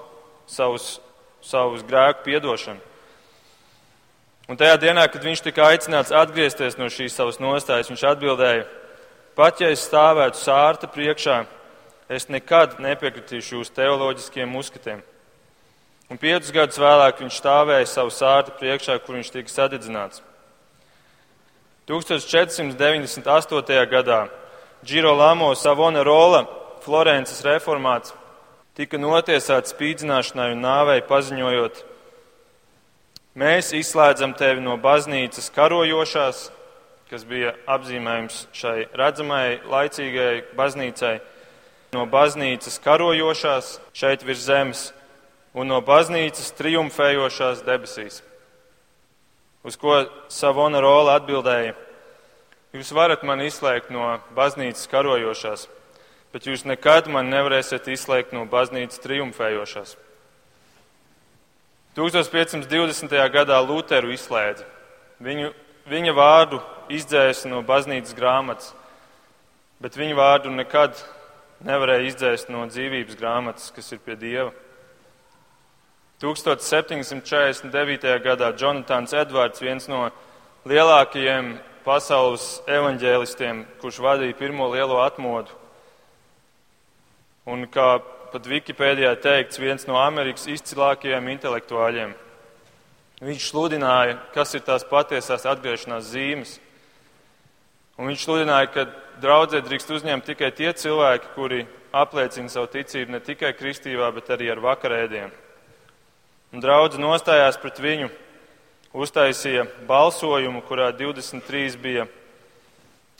savus, 0.49 0.95
savus 1.45 1.85
grēku 1.85 2.25
piedošanu. 2.25 2.81
Un 4.47 4.57
tajā 4.57 4.79
dienā, 4.81 5.03
kad 5.11 5.21
viņš 5.21 5.43
tika 5.43 5.67
aicināts 5.69 6.13
atgriezties 6.15 6.79
no 6.79 6.87
šīs 6.89 7.13
savas 7.19 7.37
nostājas, 7.43 7.91
viņš 7.91 8.05
atbildēja, 8.13 8.65
pat 9.37 9.61
ja 9.61 9.69
es 9.69 9.83
stāvētu 9.85 10.39
sārta 10.41 10.89
priekšā, 10.89 11.41
es 12.09 12.29
nekad 12.31 12.79
nepiekritīšu 12.81 13.59
jūsu 13.59 13.75
teoloģiskiem 13.77 14.55
uzskatiem. 14.57 15.03
Un 16.07 16.19
piecus 16.21 16.53
gadus 16.55 16.79
vēlāk 16.79 17.19
viņš 17.19 17.39
stāvēja 17.41 17.87
savu 17.91 18.11
sārta 18.15 18.51
priekšā, 18.59 18.95
kur 19.03 19.17
viņš 19.17 19.29
tika 19.33 19.51
sadedzināts. 19.51 20.21
1498. 21.87 23.83
gadā 23.91 24.21
Giro 24.83 25.13
Lamo 25.15 25.53
Savona 25.55 26.03
Rola, 26.03 26.45
Florences 26.83 27.43
reformāts, 27.43 28.13
tika 28.75 28.99
notiesāts 28.99 29.71
spīdzināšanai 29.75 30.51
un 30.55 30.63
nāvei 30.63 31.01
paziņojot, 31.07 31.83
Mēs 33.37 33.67
izslēdzam 33.77 34.31
tevi 34.33 34.63
no 34.65 34.79
baznīcas 34.81 35.51
karojošās, 35.53 36.37
kas 37.05 37.25
bija 37.29 37.51
apzīmējums 37.69 38.39
šai 38.49 38.87
redzamai, 38.97 39.59
laicīgai 39.69 40.55
baznīcai, 40.57 41.11
no 41.93 42.07
baznīcas 42.09 42.79
karojošās 42.81 43.69
šeit 43.93 44.25
virs 44.25 44.41
zemes 44.47 44.81
un 45.57 45.71
no 45.71 45.81
baznīcas 45.81 46.53
triumfējošās 46.59 47.63
debesīs. 47.65 48.21
Uz 49.65 49.77
ko 49.81 50.03
Savona 50.29 50.81
Rola 50.83 51.17
atbildēja: 51.17 51.73
Jūs 52.77 52.93
varat 52.93 53.23
mani 53.25 53.47
izslēgt 53.49 53.89
no 53.91 54.19
baznīcas 54.37 54.89
karojošās, 54.91 55.65
bet 56.33 56.45
jūs 56.45 56.65
nekad 56.67 57.09
man 57.09 57.31
nevarēsiet 57.33 57.89
izslēgt 57.89 58.35
no 58.37 58.45
baznīcas 58.45 59.01
triumfējošās. 59.01 59.95
1520. 61.97 63.15
gadā 63.33 63.57
Lutheru 63.65 64.11
izslēdza. 64.13 64.67
Viņu, 65.23 65.49
viņa 65.89 66.13
vārdu 66.13 66.59
izdzēsa 66.93 67.49
no 67.49 67.63
baznīcas 67.65 68.13
grāmatas, 68.13 68.75
bet 69.81 69.97
viņa 69.97 70.19
vārdu 70.19 70.53
nekad 70.53 70.99
nevarēja 71.65 72.05
izdzēst 72.11 72.53
no 72.53 72.67
dzīvības 72.69 73.17
grāmatas, 73.17 73.71
kas 73.73 73.89
ir 73.95 74.03
pie 74.05 74.13
Dieva. 74.19 74.51
1749. 76.21 78.19
gadā 78.25 78.51
Jonatans 78.57 79.13
Edvards, 79.13 79.61
viens 79.61 79.85
no 79.85 80.07
lielākajiem 80.65 81.59
pasaules 81.85 82.57
evaņģēlistiem, 82.65 83.61
kurš 83.81 84.01
vadīja 84.01 84.37
pirmo 84.39 84.65
lielo 84.73 84.97
atmodu, 85.05 85.53
un 87.45 87.67
kā 87.69 87.99
pat 88.33 88.49
Wikipēdijā 88.49 89.13
teikts, 89.21 89.61
viens 89.61 89.85
no 89.87 90.01
Amerikas 90.01 90.49
izcilākajiem 90.51 91.29
intelektuāļiem. 91.37 92.17
Viņš 93.23 93.47
sludināja, 93.53 94.17
kas 94.33 94.57
ir 94.57 94.65
tās 94.65 94.83
patiesās 94.89 95.45
atgriešanās 95.49 96.11
zīmes. 96.11 96.59
Un 97.97 98.11
viņš 98.11 98.25
sludināja, 98.25 98.67
ka 98.73 98.89
draudzē 99.21 99.63
drīkst 99.65 99.93
uzņemt 99.95 100.27
tikai 100.27 100.51
tie 100.53 100.73
cilvēki, 100.73 101.33
kuri 101.33 101.63
apliecina 101.93 102.49
savu 102.51 102.69
ticību 102.73 103.15
ne 103.15 103.21
tikai 103.25 103.55
kristībā, 103.57 104.11
bet 104.13 104.29
arī 104.33 104.51
ar 104.53 104.61
vakarēdiem. 104.61 105.31
Un 106.55 106.63
draudze 106.63 106.99
nostājās 107.01 107.57
pret 107.59 107.81
viņu, 107.83 108.07
uztaisīja 108.95 109.65
balsojumu, 109.87 110.61
kurā 110.67 110.93
23 110.95 111.75
bija 111.81 112.07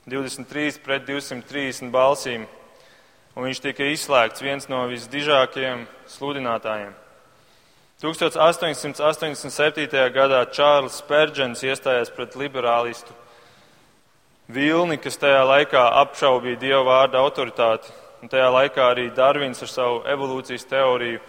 23 0.07 0.79
pret 0.85 1.03
230 1.09 1.91
balsīm 1.91 2.47
un 3.37 3.45
viņš 3.45 3.59
tika 3.61 3.85
izslēgts 3.91 4.41
viens 4.41 4.65
no 4.71 4.79
visdižākajiem 4.89 5.83
sludinātājiem. 6.09 6.93
1887. 8.01 10.09
gadā 10.13 10.41
Čārlis 10.53 10.99
Spērģens 11.01 11.63
iestājās 11.65 12.09
pret 12.13 12.35
liberālistu 12.37 13.13
vilni, 14.53 14.97
kas 15.01 15.17
tajā 15.21 15.43
laikā 15.45 15.83
apšaubīja 16.01 16.59
Dieva 16.61 16.83
vārda 16.85 17.17
autoritāti. 17.21 17.89
Un 18.21 18.29
tajā 18.31 18.49
laikā 18.53 18.83
arī 18.93 19.05
Darvins 19.13 19.61
ar 19.61 19.69
savu 19.69 20.03
evolūcijas 20.09 20.65
teoriju 20.69 21.19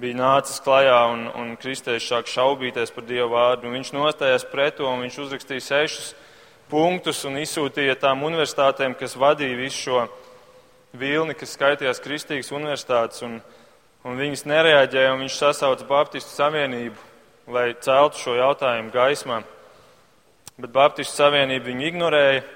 bija 0.00 0.16
nācis 0.16 0.60
klajā 0.64 0.98
un, 1.12 1.26
un 1.36 1.52
kristieši 1.60 2.08
sāk 2.14 2.30
šaubīties 2.30 2.92
par 2.94 3.04
Dieva 3.08 3.28
vārdu. 3.30 3.68
Un 3.68 3.76
viņš 3.78 3.92
nostājās 3.94 4.46
pret 4.48 4.78
to 4.78 4.88
un 4.88 5.04
viņš 5.04 5.18
uzrakstīja 5.26 5.66
sešus 5.66 6.10
punktus 6.70 7.24
un 7.28 7.38
izsūtīja 7.40 7.98
tām 8.00 8.22
universitātēm, 8.28 8.94
kas 8.98 9.18
vadīja 9.18 9.58
visu 9.58 9.84
šo 9.84 10.04
vilni, 10.96 11.34
kas 11.38 11.56
skaitījās 11.56 12.02
Kristīgas 12.02 12.52
universitātes. 12.54 13.24
Un, 13.26 13.40
un 14.06 14.20
viņas 14.20 14.46
nereaģēja 14.48 15.14
un 15.14 15.24
viņš 15.26 15.40
sasauca 15.42 15.88
Baptistu 15.88 16.32
Savienību, 16.36 17.08
lai 17.50 17.72
celtu 17.82 18.22
šo 18.22 18.36
jautājumu 18.38 18.94
gaismā. 18.94 19.42
Bet 20.60 20.72
Baptistu 20.72 21.18
Savienība 21.18 21.68
viņu 21.70 21.86
ignorēja 21.90 22.46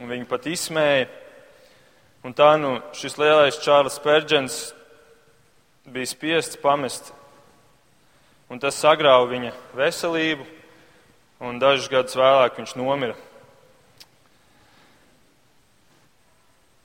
un 0.00 0.14
viņu 0.14 0.30
pat 0.30 0.48
izsmēja. 0.50 1.10
Un 2.24 2.32
tā 2.32 2.54
nu 2.56 2.78
šis 2.96 3.18
lielais 3.20 3.60
Čārlis 3.60 4.00
Pērģens 4.00 4.62
bija 5.84 6.06
spiests 6.06 6.56
pamest. 6.60 7.12
Un 8.48 8.58
tas 8.60 8.76
sagrāva 8.76 9.26
viņa 9.30 9.52
veselību, 9.76 10.44
un 11.44 11.58
dažus 11.60 11.88
gadus 11.92 12.16
vēlāk 12.16 12.56
viņš 12.60 12.76
nomira. 12.78 13.16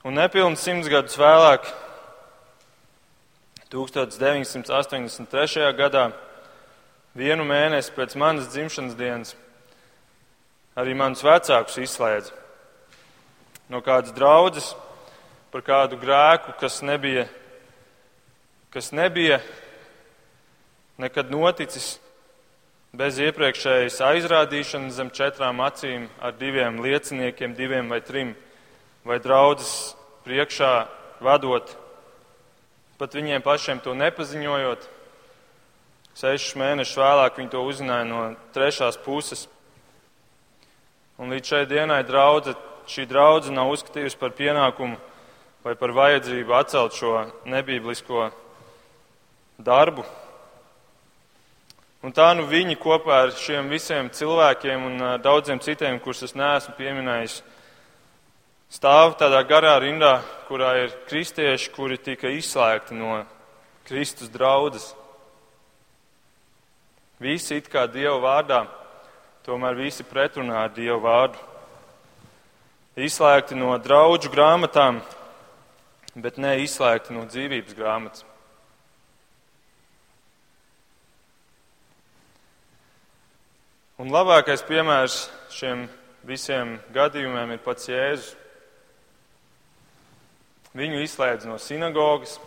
Un 0.04 0.14
nepilnīgi 0.16 0.60
simts 0.60 0.88
gadus 0.88 1.18
vēlāk, 1.20 1.62
1983. 3.70 5.72
gadā, 5.78 6.10
vienu 7.14 7.44
mēnesi 7.46 7.92
pēc 7.94 8.16
manas 8.18 8.48
dzimšanas 8.50 8.96
dienas, 8.98 9.36
arī 10.74 10.94
manus 10.96 11.22
vecākus 11.26 11.78
izslēdza 11.84 12.32
no 13.70 13.78
kādas 13.86 14.10
draudzes 14.14 14.74
par 15.52 15.62
kādu 15.62 15.96
grēku, 16.00 16.56
kas 16.58 16.82
nebija 16.82 17.28
kas 18.70 18.92
nebija 18.92 19.40
nekad 20.98 21.30
noticis 21.30 21.96
bez 22.94 23.18
iepriekšējas 23.18 23.98
aizrādīšanas 24.06 24.94
zem 24.94 25.10
četrām 25.14 25.62
acīm 25.62 26.06
ar 26.22 26.36
diviem 26.38 26.78
lieciniekiem, 26.82 27.54
diviem 27.58 27.90
vai 27.90 28.00
trim, 28.02 28.34
vai 29.06 29.18
draudzes 29.22 29.96
priekšā 30.26 30.72
vadot, 31.22 31.70
pat 32.98 33.14
viņiem 33.14 33.42
pašiem 33.42 33.80
to 33.82 33.94
nepaziņojot. 33.98 34.86
Sešus 36.20 36.58
mēnešus 36.58 36.98
vēlāk 37.00 37.38
viņi 37.38 37.50
to 37.50 37.62
uzzināja 37.66 38.04
no 38.06 38.20
trešās 38.54 38.98
puses. 39.02 39.46
Un 41.18 41.32
līdz 41.34 41.54
šai 41.54 41.64
dienai 41.70 42.02
draudze, 42.06 42.54
šī 42.90 43.06
draudze 43.10 43.54
nav 43.54 43.70
uzskatījusi 43.74 44.18
par 44.18 44.34
pienākumu 44.36 44.98
vai 45.64 45.74
par 45.74 45.94
vajadzību 45.96 46.54
atcelt 46.56 46.96
šo 46.96 47.14
nebīblisko 47.50 48.30
darbu. 49.64 50.04
Un 52.00 52.14
tā 52.16 52.30
nu 52.32 52.46
viņi 52.48 52.78
kopā 52.80 53.26
ar 53.26 53.32
šiem 53.36 53.68
visiem 53.68 54.08
cilvēkiem 54.08 54.84
un 54.88 55.02
daudziem 55.20 55.60
citiem, 55.60 55.98
kurus 56.00 56.24
es 56.24 56.32
neesmu 56.32 56.72
pieminējis, 56.78 57.42
stāv 58.72 59.18
tādā 59.20 59.42
garā 59.44 59.74
rindā, 59.82 60.22
kurā 60.48 60.70
ir 60.86 60.94
kristieši, 61.10 61.68
kuri 61.74 61.98
tika 62.00 62.32
izslēgti 62.32 62.96
no 62.96 63.18
Kristus 63.84 64.32
draudzes. 64.32 64.94
Visi 67.20 67.58
it 67.60 67.68
kā 67.68 67.84
Dieva 67.84 68.16
vārdā, 68.22 68.62
tomēr 69.44 69.76
visi 69.76 70.06
pretrunā 70.08 70.64
ar 70.64 70.72
Dieva 70.72 70.96
vārdu. 71.04 71.46
Izslēgti 72.96 73.60
no 73.60 73.76
draugu 73.76 74.32
grāmatām, 74.32 75.02
bet 76.16 76.40
ne 76.40 76.56
izslēgti 76.64 77.12
no 77.12 77.28
dzīvības 77.28 77.76
grāmatas. 77.76 78.29
Un 84.00 84.08
labākais 84.08 84.62
piemērs 84.64 85.26
šiem 85.52 85.82
visiem 86.24 86.78
gadījumiem 86.94 87.50
ir 87.52 87.58
pats 87.60 87.84
Jēzus. 87.90 88.30
Viņu 90.72 91.02
izslēdz 91.04 91.44
no 91.44 91.58
sinagogas, 91.60 92.38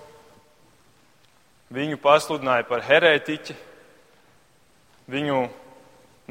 viņu 1.69 1.99
pasludināja 2.01 2.65
par 2.65 2.81
herētiķi, 2.87 3.53
viņu 5.13 5.43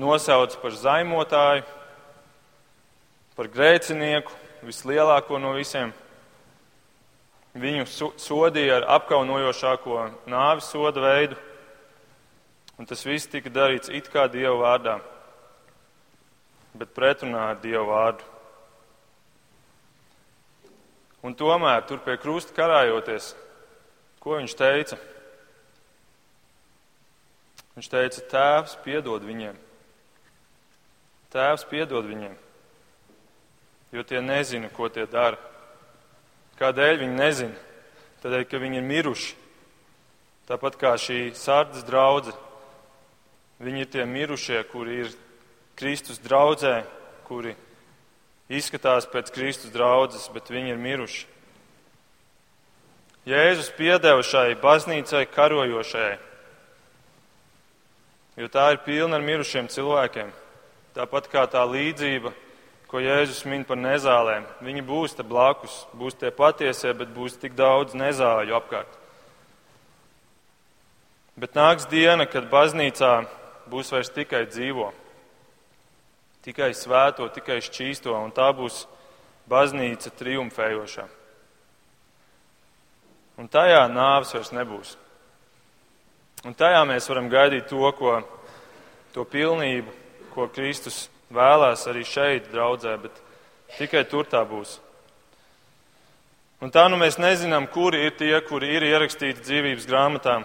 nosauca 0.03 0.59
par 0.65 0.75
zaimotāju, 0.81 1.69
par 3.39 3.53
grēcinieku, 3.55 4.35
vislielāko 4.67 5.39
no 5.39 5.55
visiem. 5.55 5.95
Viņu 7.55 7.87
sodīja 8.19 8.81
ar 8.81 8.91
apkaunojošāko 8.99 10.03
nāvis 10.35 10.75
soda 10.75 11.07
veidu, 11.07 11.39
un 12.83 12.91
tas 12.91 13.07
viss 13.07 13.31
tika 13.31 13.51
darīts 13.55 13.93
it 13.95 14.11
kā 14.11 14.27
Dieva 14.27 14.59
vārdā 14.59 14.99
bet 16.75 16.93
pretrunā 16.97 17.51
ar 17.53 17.61
Dievu 17.61 17.89
vārdu. 17.91 18.29
Un 21.23 21.37
tomēr 21.39 21.85
tur 21.87 22.01
pie 22.03 22.17
krusta 22.19 22.55
karājoties, 22.57 23.33
ko 24.23 24.39
viņš 24.41 24.55
teica? 24.59 24.99
Viņš 27.77 27.89
teica, 27.89 28.25
Tēvs, 28.33 28.75
piedod 28.85 29.23
viņiem. 29.25 29.55
Tēvs, 31.33 31.63
piedod 31.71 32.05
viņiem, 32.05 32.35
jo 33.95 34.03
tie 34.05 34.21
nezina, 34.21 34.69
ko 34.75 34.91
tie 34.93 35.07
dara. 35.09 35.39
Kādēļ 36.59 36.99
viņi 37.01 37.17
nezina? 37.17 37.69
Tādēļ, 38.23 38.45
ka 38.51 38.61
viņi 38.61 38.79
ir 38.79 38.85
miruši. 38.87 39.39
Tāpat 40.51 40.77
kā 40.79 40.93
šī 41.01 41.31
sārdas 41.39 41.87
draudzene, 41.87 42.37
viņi 43.63 43.85
ir 43.85 43.91
tie 43.91 44.07
mirušie, 44.09 44.63
kuri 44.71 45.05
ir 45.05 45.13
Kristus 45.79 46.21
draudzē, 46.23 46.83
kuri 47.29 47.55
izskatās 48.53 49.07
pēc 49.09 49.31
Kristus 49.33 49.73
draudzes, 49.73 50.29
bet 50.35 50.51
viņi 50.53 50.75
ir 50.75 50.83
miruši. 50.83 51.27
Jēzus 53.29 53.71
piedeva 53.77 54.23
šai 54.27 54.57
baznīcai 54.59 55.29
karojošai, 55.31 56.13
jo 58.43 58.49
tā 58.51 58.73
ir 58.75 58.81
pilna 58.83 59.21
ar 59.21 59.27
mirušiem 59.27 59.71
cilvēkiem. 59.71 60.33
Tāpat 60.93 61.29
kā 61.33 61.45
tā 61.49 61.63
līdzība, 61.65 62.33
ko 62.91 63.01
Jēzus 63.01 63.47
min 63.49 63.63
par 63.65 63.79
nezālēm. 63.81 64.45
Viņi 64.61 64.83
būs 64.85 65.15
te 65.17 65.25
blakus, 65.25 65.87
būs 65.97 66.19
tie 66.21 66.29
patiesie, 66.35 66.91
bet 66.93 67.15
būs 67.15 67.39
tik 67.41 67.55
daudz 67.57 67.95
nezāļu 67.97 68.59
apkārt. 68.59 68.99
Bet 71.39 71.55
nāks 71.57 71.87
diena, 71.89 72.27
kad 72.29 72.51
baznīcā 72.53 73.23
būs 73.73 73.91
vairs 73.95 74.13
tikai 74.13 74.45
dzīvo 74.51 74.93
tikai 76.43 76.73
svēto, 76.75 77.29
tikai 77.31 77.61
šķīsto, 77.63 78.15
un 78.19 78.35
tā 78.35 78.49
būs 78.57 78.85
baznīca 79.51 80.11
triumfējošā. 80.19 81.07
Un 83.41 83.49
tajā 83.51 83.83
nāves 83.91 84.35
vairs 84.35 84.53
nebūs. 84.55 84.97
Un 86.47 86.55
tajā 86.59 86.83
mēs 86.89 87.07
varam 87.11 87.31
gaidīt 87.31 87.69
to, 87.71 87.83
ko, 87.99 88.19
to 89.15 89.25
pilnību, 89.31 89.95
ko 90.35 90.49
Kristus 90.51 91.07
vēlās 91.33 91.87
arī 91.91 92.03
šeit, 92.07 92.51
draudzē, 92.51 92.97
bet 93.05 93.21
tikai 93.79 94.03
tur 94.11 94.27
tā 94.27 94.43
būs. 94.47 94.81
Un 96.63 96.71
tā 96.75 96.85
nu 96.91 96.99
mēs 96.99 97.19
nezinām, 97.19 97.67
kuri 97.71 98.05
ir 98.07 98.19
tie, 98.19 98.35
kuri 98.47 98.75
ir 98.77 98.87
ierakstīti 98.87 99.43
dzīvības 99.43 99.87
grāmatā, 99.91 100.41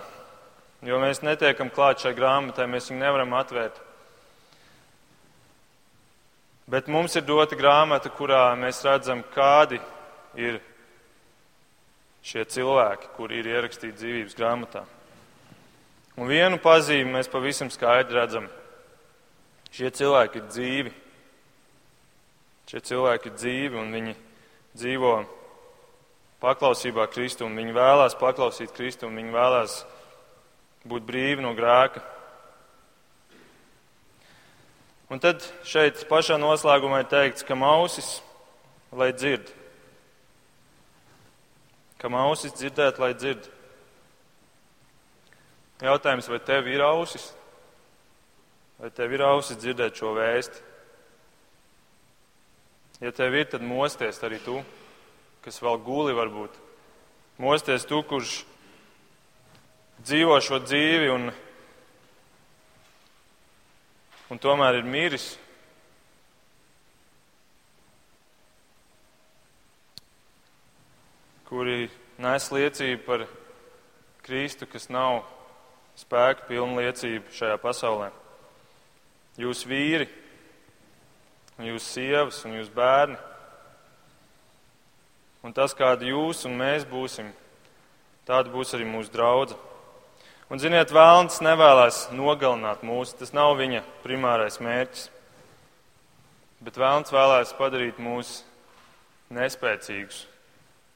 jo 0.85 0.99
mēs 1.01 1.23
netiekam 1.25 1.71
klāt 1.73 2.03
šai 2.03 2.13
grāmatai, 2.17 2.67
mēs 2.69 2.91
viņu 2.91 3.01
nevaram 3.01 3.33
atvērt. 3.37 3.79
Bet 6.67 6.89
mums 6.91 7.15
ir 7.15 7.23
dota 7.23 7.55
grāmata, 7.55 8.11
kurā 8.11 8.51
mēs 8.59 8.83
redzam, 8.83 9.23
kādi 9.33 9.79
ir 10.35 10.59
šie 12.27 12.43
cilvēki, 12.43 13.13
kuri 13.15 13.39
ir 13.39 13.47
ierakstīti 13.53 13.95
dzīvības 14.01 14.35
grāmatā. 14.35 14.83
Un 16.17 16.27
vienu 16.27 16.59
pazīmi 16.59 17.13
mēs 17.13 17.29
pavisam 17.31 17.69
skaidri 17.71 18.17
redzam. 18.17 18.49
Šie 19.71 19.91
cilvēki 19.93 20.41
ir 20.41 20.47
dzīvi. 20.51 20.93
Šie 22.67 22.81
cilvēki 22.89 23.31
ir 23.31 23.35
dzīvi 23.37 23.79
un 23.79 23.93
viņi 23.95 24.15
dzīvo 24.75 25.13
paklausībā 26.43 27.07
Kristum. 27.13 27.55
Viņi 27.55 27.75
vēlās 27.77 28.17
paklausīt 28.19 28.73
Kristum, 28.75 29.15
viņi 29.15 29.35
vēlās 29.35 29.77
būt 30.89 31.05
brīvi 31.07 31.43
no 31.43 31.53
grēka. 31.57 32.01
Un 35.07 35.21
tad 35.23 35.43
šeit 35.67 36.01
pašā 36.09 36.35
noslēgumā 36.39 37.03
ir 37.03 37.11
teikts, 37.11 37.45
ka 37.47 37.55
mausis, 37.55 38.17
lai 38.91 39.13
dzird. 39.15 39.53
Ka 41.97 42.11
mausis 42.11 42.55
dzirdēt, 42.57 42.99
lai 42.99 43.13
dzird. 43.15 43.47
Jautājums, 45.81 46.27
vai 46.27 46.41
tev 46.43 46.67
ir 46.67 46.83
ausis? 46.83 47.29
Vai 48.81 48.91
tev 48.93 49.13
ir 49.15 49.23
ausis 49.25 49.57
dzirdēt 49.61 49.97
šo 49.97 50.11
vēsti? 50.17 50.65
Ja 53.01 53.13
tev 53.13 53.35
ir, 53.37 53.45
tad 53.45 53.61
mosties 53.61 54.19
arī 54.25 54.39
tu, 54.41 54.57
kas 55.45 55.61
vēl 55.61 55.77
guli 55.85 56.15
varbūt. 56.17 56.55
Mosties 57.41 57.85
tu, 57.85 58.01
kurš 58.01 58.41
dzīvo 60.03 60.37
šo 60.43 60.59
dzīvi 60.61 61.09
un, 61.13 61.29
un 64.29 64.41
tomēr 64.41 64.79
ir 64.79 64.87
miris. 64.87 65.31
Kuri 71.47 71.87
nes 72.19 72.51
liecību 72.51 73.03
par 73.07 73.25
Kristu, 74.25 74.67
kas 74.67 74.89
nav 74.91 75.21
spēka 75.97 76.49
pilna 76.49 76.83
liecība 76.83 77.31
šajā 77.33 77.57
pasaulē. 77.63 78.09
Jūs 79.39 79.63
vīri, 79.69 80.09
jūs 81.63 81.87
sievas 81.93 82.43
un 82.45 82.57
jūs 82.57 82.69
bērni. 82.73 83.17
Un 85.45 85.53
tas, 85.55 85.71
kādi 85.77 86.09
jūs 86.11 86.43
un 86.49 86.57
mēs 86.59 86.83
būsim, 86.89 87.29
tāda 88.27 88.51
būs 88.51 88.73
arī 88.75 88.87
mūsu 88.89 89.13
draudze. 89.13 89.55
Un, 90.47 90.61
ziniet, 90.63 90.93
vēlns 90.95 91.41
nevēlas 91.43 92.05
nogalināt 92.15 92.83
mūs, 92.87 93.11
tas 93.19 93.33
nav 93.35 93.57
viņa 93.59 93.81
primārais 94.05 94.61
mērķis. 94.63 95.09
Bet 96.63 96.77
vēlns 96.79 97.11
vēlēs 97.11 97.51
padarīt 97.57 97.97
mūs 97.99 98.45
nespēcīgus, 99.35 100.21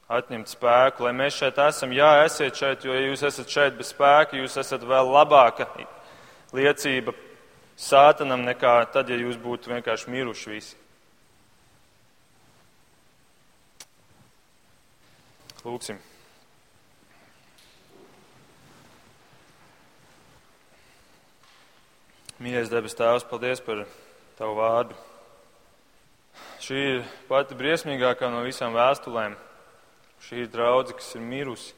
atņemt 0.08 0.48
spēku, 0.48 1.04
lai 1.04 1.12
mēs 1.18 1.36
šeit 1.36 1.60
esam. 1.60 1.92
Jā, 1.92 2.14
esiet 2.24 2.56
šeit, 2.56 2.86
jo 2.88 2.96
ja 2.96 3.02
jūs 3.04 3.26
esat 3.28 3.52
šeit 3.52 3.76
bez 3.76 3.92
spēka, 3.92 4.40
jūs 4.40 4.56
esat 4.62 4.86
vēl 4.88 5.12
labāka 5.12 5.68
liecība 6.56 7.12
sātanam 7.76 8.46
nekā 8.48 8.78
tad, 8.94 9.12
ja 9.12 9.20
jūs 9.20 9.36
būtu 9.40 9.74
vienkārši 9.74 10.14
miruši 10.16 10.54
visi. 10.54 10.80
Lūksim. 15.62 16.00
Mīļais 22.42 22.72
debes 22.72 22.96
Tēvs, 22.98 23.22
paldies 23.30 23.60
par 23.62 23.84
Tavu 24.34 24.56
vārdu. 24.58 24.96
Šī 26.58 26.78
ir 26.88 27.02
pati 27.28 27.54
briesmīgākā 27.54 28.26
no 28.32 28.40
visām 28.42 28.74
vēstulēm. 28.74 29.36
Šī 30.26 30.40
ir 30.42 30.48
draudze, 30.50 30.96
kas 30.98 31.12
ir 31.14 31.22
mirusi. 31.22 31.76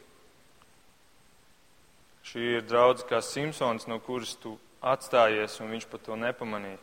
Šī 2.24 2.46
ir 2.54 2.64
draudze 2.64 3.04
kā 3.10 3.20
Simpsons, 3.20 3.84
no 3.90 3.98
kuras 4.00 4.32
tu 4.40 4.54
atstājies, 4.80 5.58
un 5.60 5.74
viņš 5.74 5.84
pat 5.90 6.06
to 6.06 6.16
nepamanīja. 6.22 6.80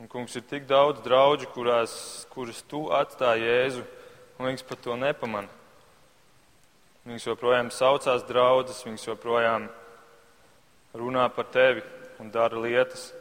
Un, 0.00 0.08
kungs, 0.08 0.32
ir 0.40 0.46
tik 0.48 0.64
daudz 0.70 1.02
draugu, 1.04 1.50
kurās, 1.52 1.92
kuras 2.32 2.62
tu 2.70 2.86
atstāji 2.96 3.44
Jēzu, 3.44 3.84
un 4.38 4.48
viņas 4.48 4.64
pat 4.70 4.80
to 4.86 4.96
nepamana. 4.96 5.52
Viņas 7.04 7.28
joprojām 7.28 7.68
saucās 7.76 8.24
draudzes, 8.24 8.80
viņas 8.88 9.06
joprojām 9.10 9.68
runā 10.96 11.28
par 11.36 11.52
tevi 11.52 11.84
un 12.20 12.30
dara 12.30 12.60
lietas, 12.60 13.12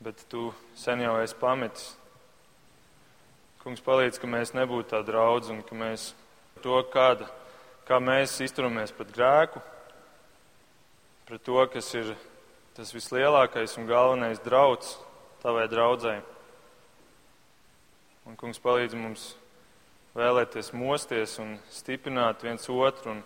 bet 0.00 0.24
tu 0.28 0.50
sen 0.74 1.00
jau 1.04 1.16
esi 1.22 1.36
pametis. 1.40 1.94
Kungs 3.62 3.82
palīdz, 3.82 4.20
ka 4.22 4.30
mēs 4.30 4.54
nebūtu 4.54 4.92
tā 4.92 5.02
draudz 5.06 5.50
un 5.50 5.64
ka 5.66 5.74
mēs 5.74 6.12
to, 6.62 6.76
kāda, 6.92 7.26
kā 7.88 7.98
mēs 8.02 8.38
izturamies 8.44 8.94
pret 8.94 9.10
grēku, 9.14 9.62
pret 11.26 11.42
to, 11.42 11.58
kas 11.72 11.90
ir 11.98 12.12
tas 12.76 12.92
vislielākais 12.94 13.78
un 13.80 13.88
galvenais 13.88 14.42
drauds 14.44 14.94
tavai 15.42 15.66
draudzēji. 15.70 16.22
Un, 18.26 18.36
kungs, 18.38 18.58
palīdz 18.62 18.94
mums 18.98 19.30
vēlēties 20.16 20.72
mosties 20.74 21.36
un 21.42 21.56
stiprināt 21.70 22.42
viens 22.42 22.68
otru 22.72 23.12
un, 23.14 23.24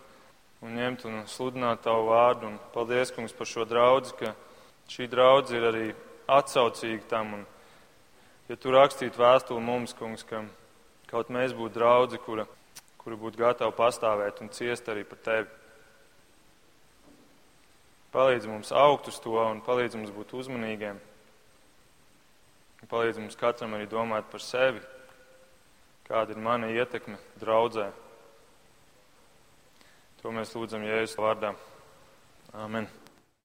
un 0.61 0.77
ņemt 0.77 1.05
un 1.09 1.23
sludināt 1.31 1.83
tavu 1.85 2.11
vārdu. 2.11 2.51
Un 2.53 2.59
paldies, 2.75 3.13
kungs, 3.15 3.35
par 3.37 3.49
šo 3.49 3.67
draudzi, 3.69 4.15
ka 4.19 4.35
šī 4.91 5.09
draudze 5.11 5.57
ir 5.57 5.67
arī 5.71 5.87
atsaucīga 6.31 7.09
tam. 7.11 7.35
Un, 7.39 7.47
ja 8.51 8.59
tu 8.61 8.73
rakstītu 8.75 9.21
vēstuli 9.21 9.65
mums, 9.65 9.95
kungs, 9.97 10.25
ka 10.29 10.45
kaut 11.11 11.33
mēs 11.33 11.57
būtu 11.57 11.79
draudzi, 11.79 12.21
kura, 12.23 12.47
kura 13.01 13.19
būtu 13.19 13.41
gatava 13.41 13.75
pastāvēt 13.75 14.43
un 14.45 14.53
ciest 14.55 14.89
arī 14.93 15.07
par 15.09 15.23
tevi. 15.25 15.49
Palīdz 18.11 18.49
mums 18.51 18.73
augt 18.75 19.07
uz 19.07 19.21
to 19.23 19.39
un 19.39 19.61
palīdz 19.63 19.95
mums 19.97 20.11
būt 20.11 20.35
uzmanīgiem. 20.35 20.99
Un 22.81 22.91
palīdz 22.91 23.21
mums 23.23 23.39
katram 23.39 23.77
arī 23.77 23.87
domāt 23.87 24.27
par 24.33 24.43
sevi, 24.43 24.81
kāda 26.09 26.35
ir 26.35 26.41
mana 26.43 26.73
ietekme 26.75 27.21
draudzē. 27.39 27.91
To 30.21 30.33
mēs 30.37 30.51
lūdzam 30.53 30.83
Jēzus 30.85 31.17
vārdā. 31.17 31.55
Āmen. 32.53 32.91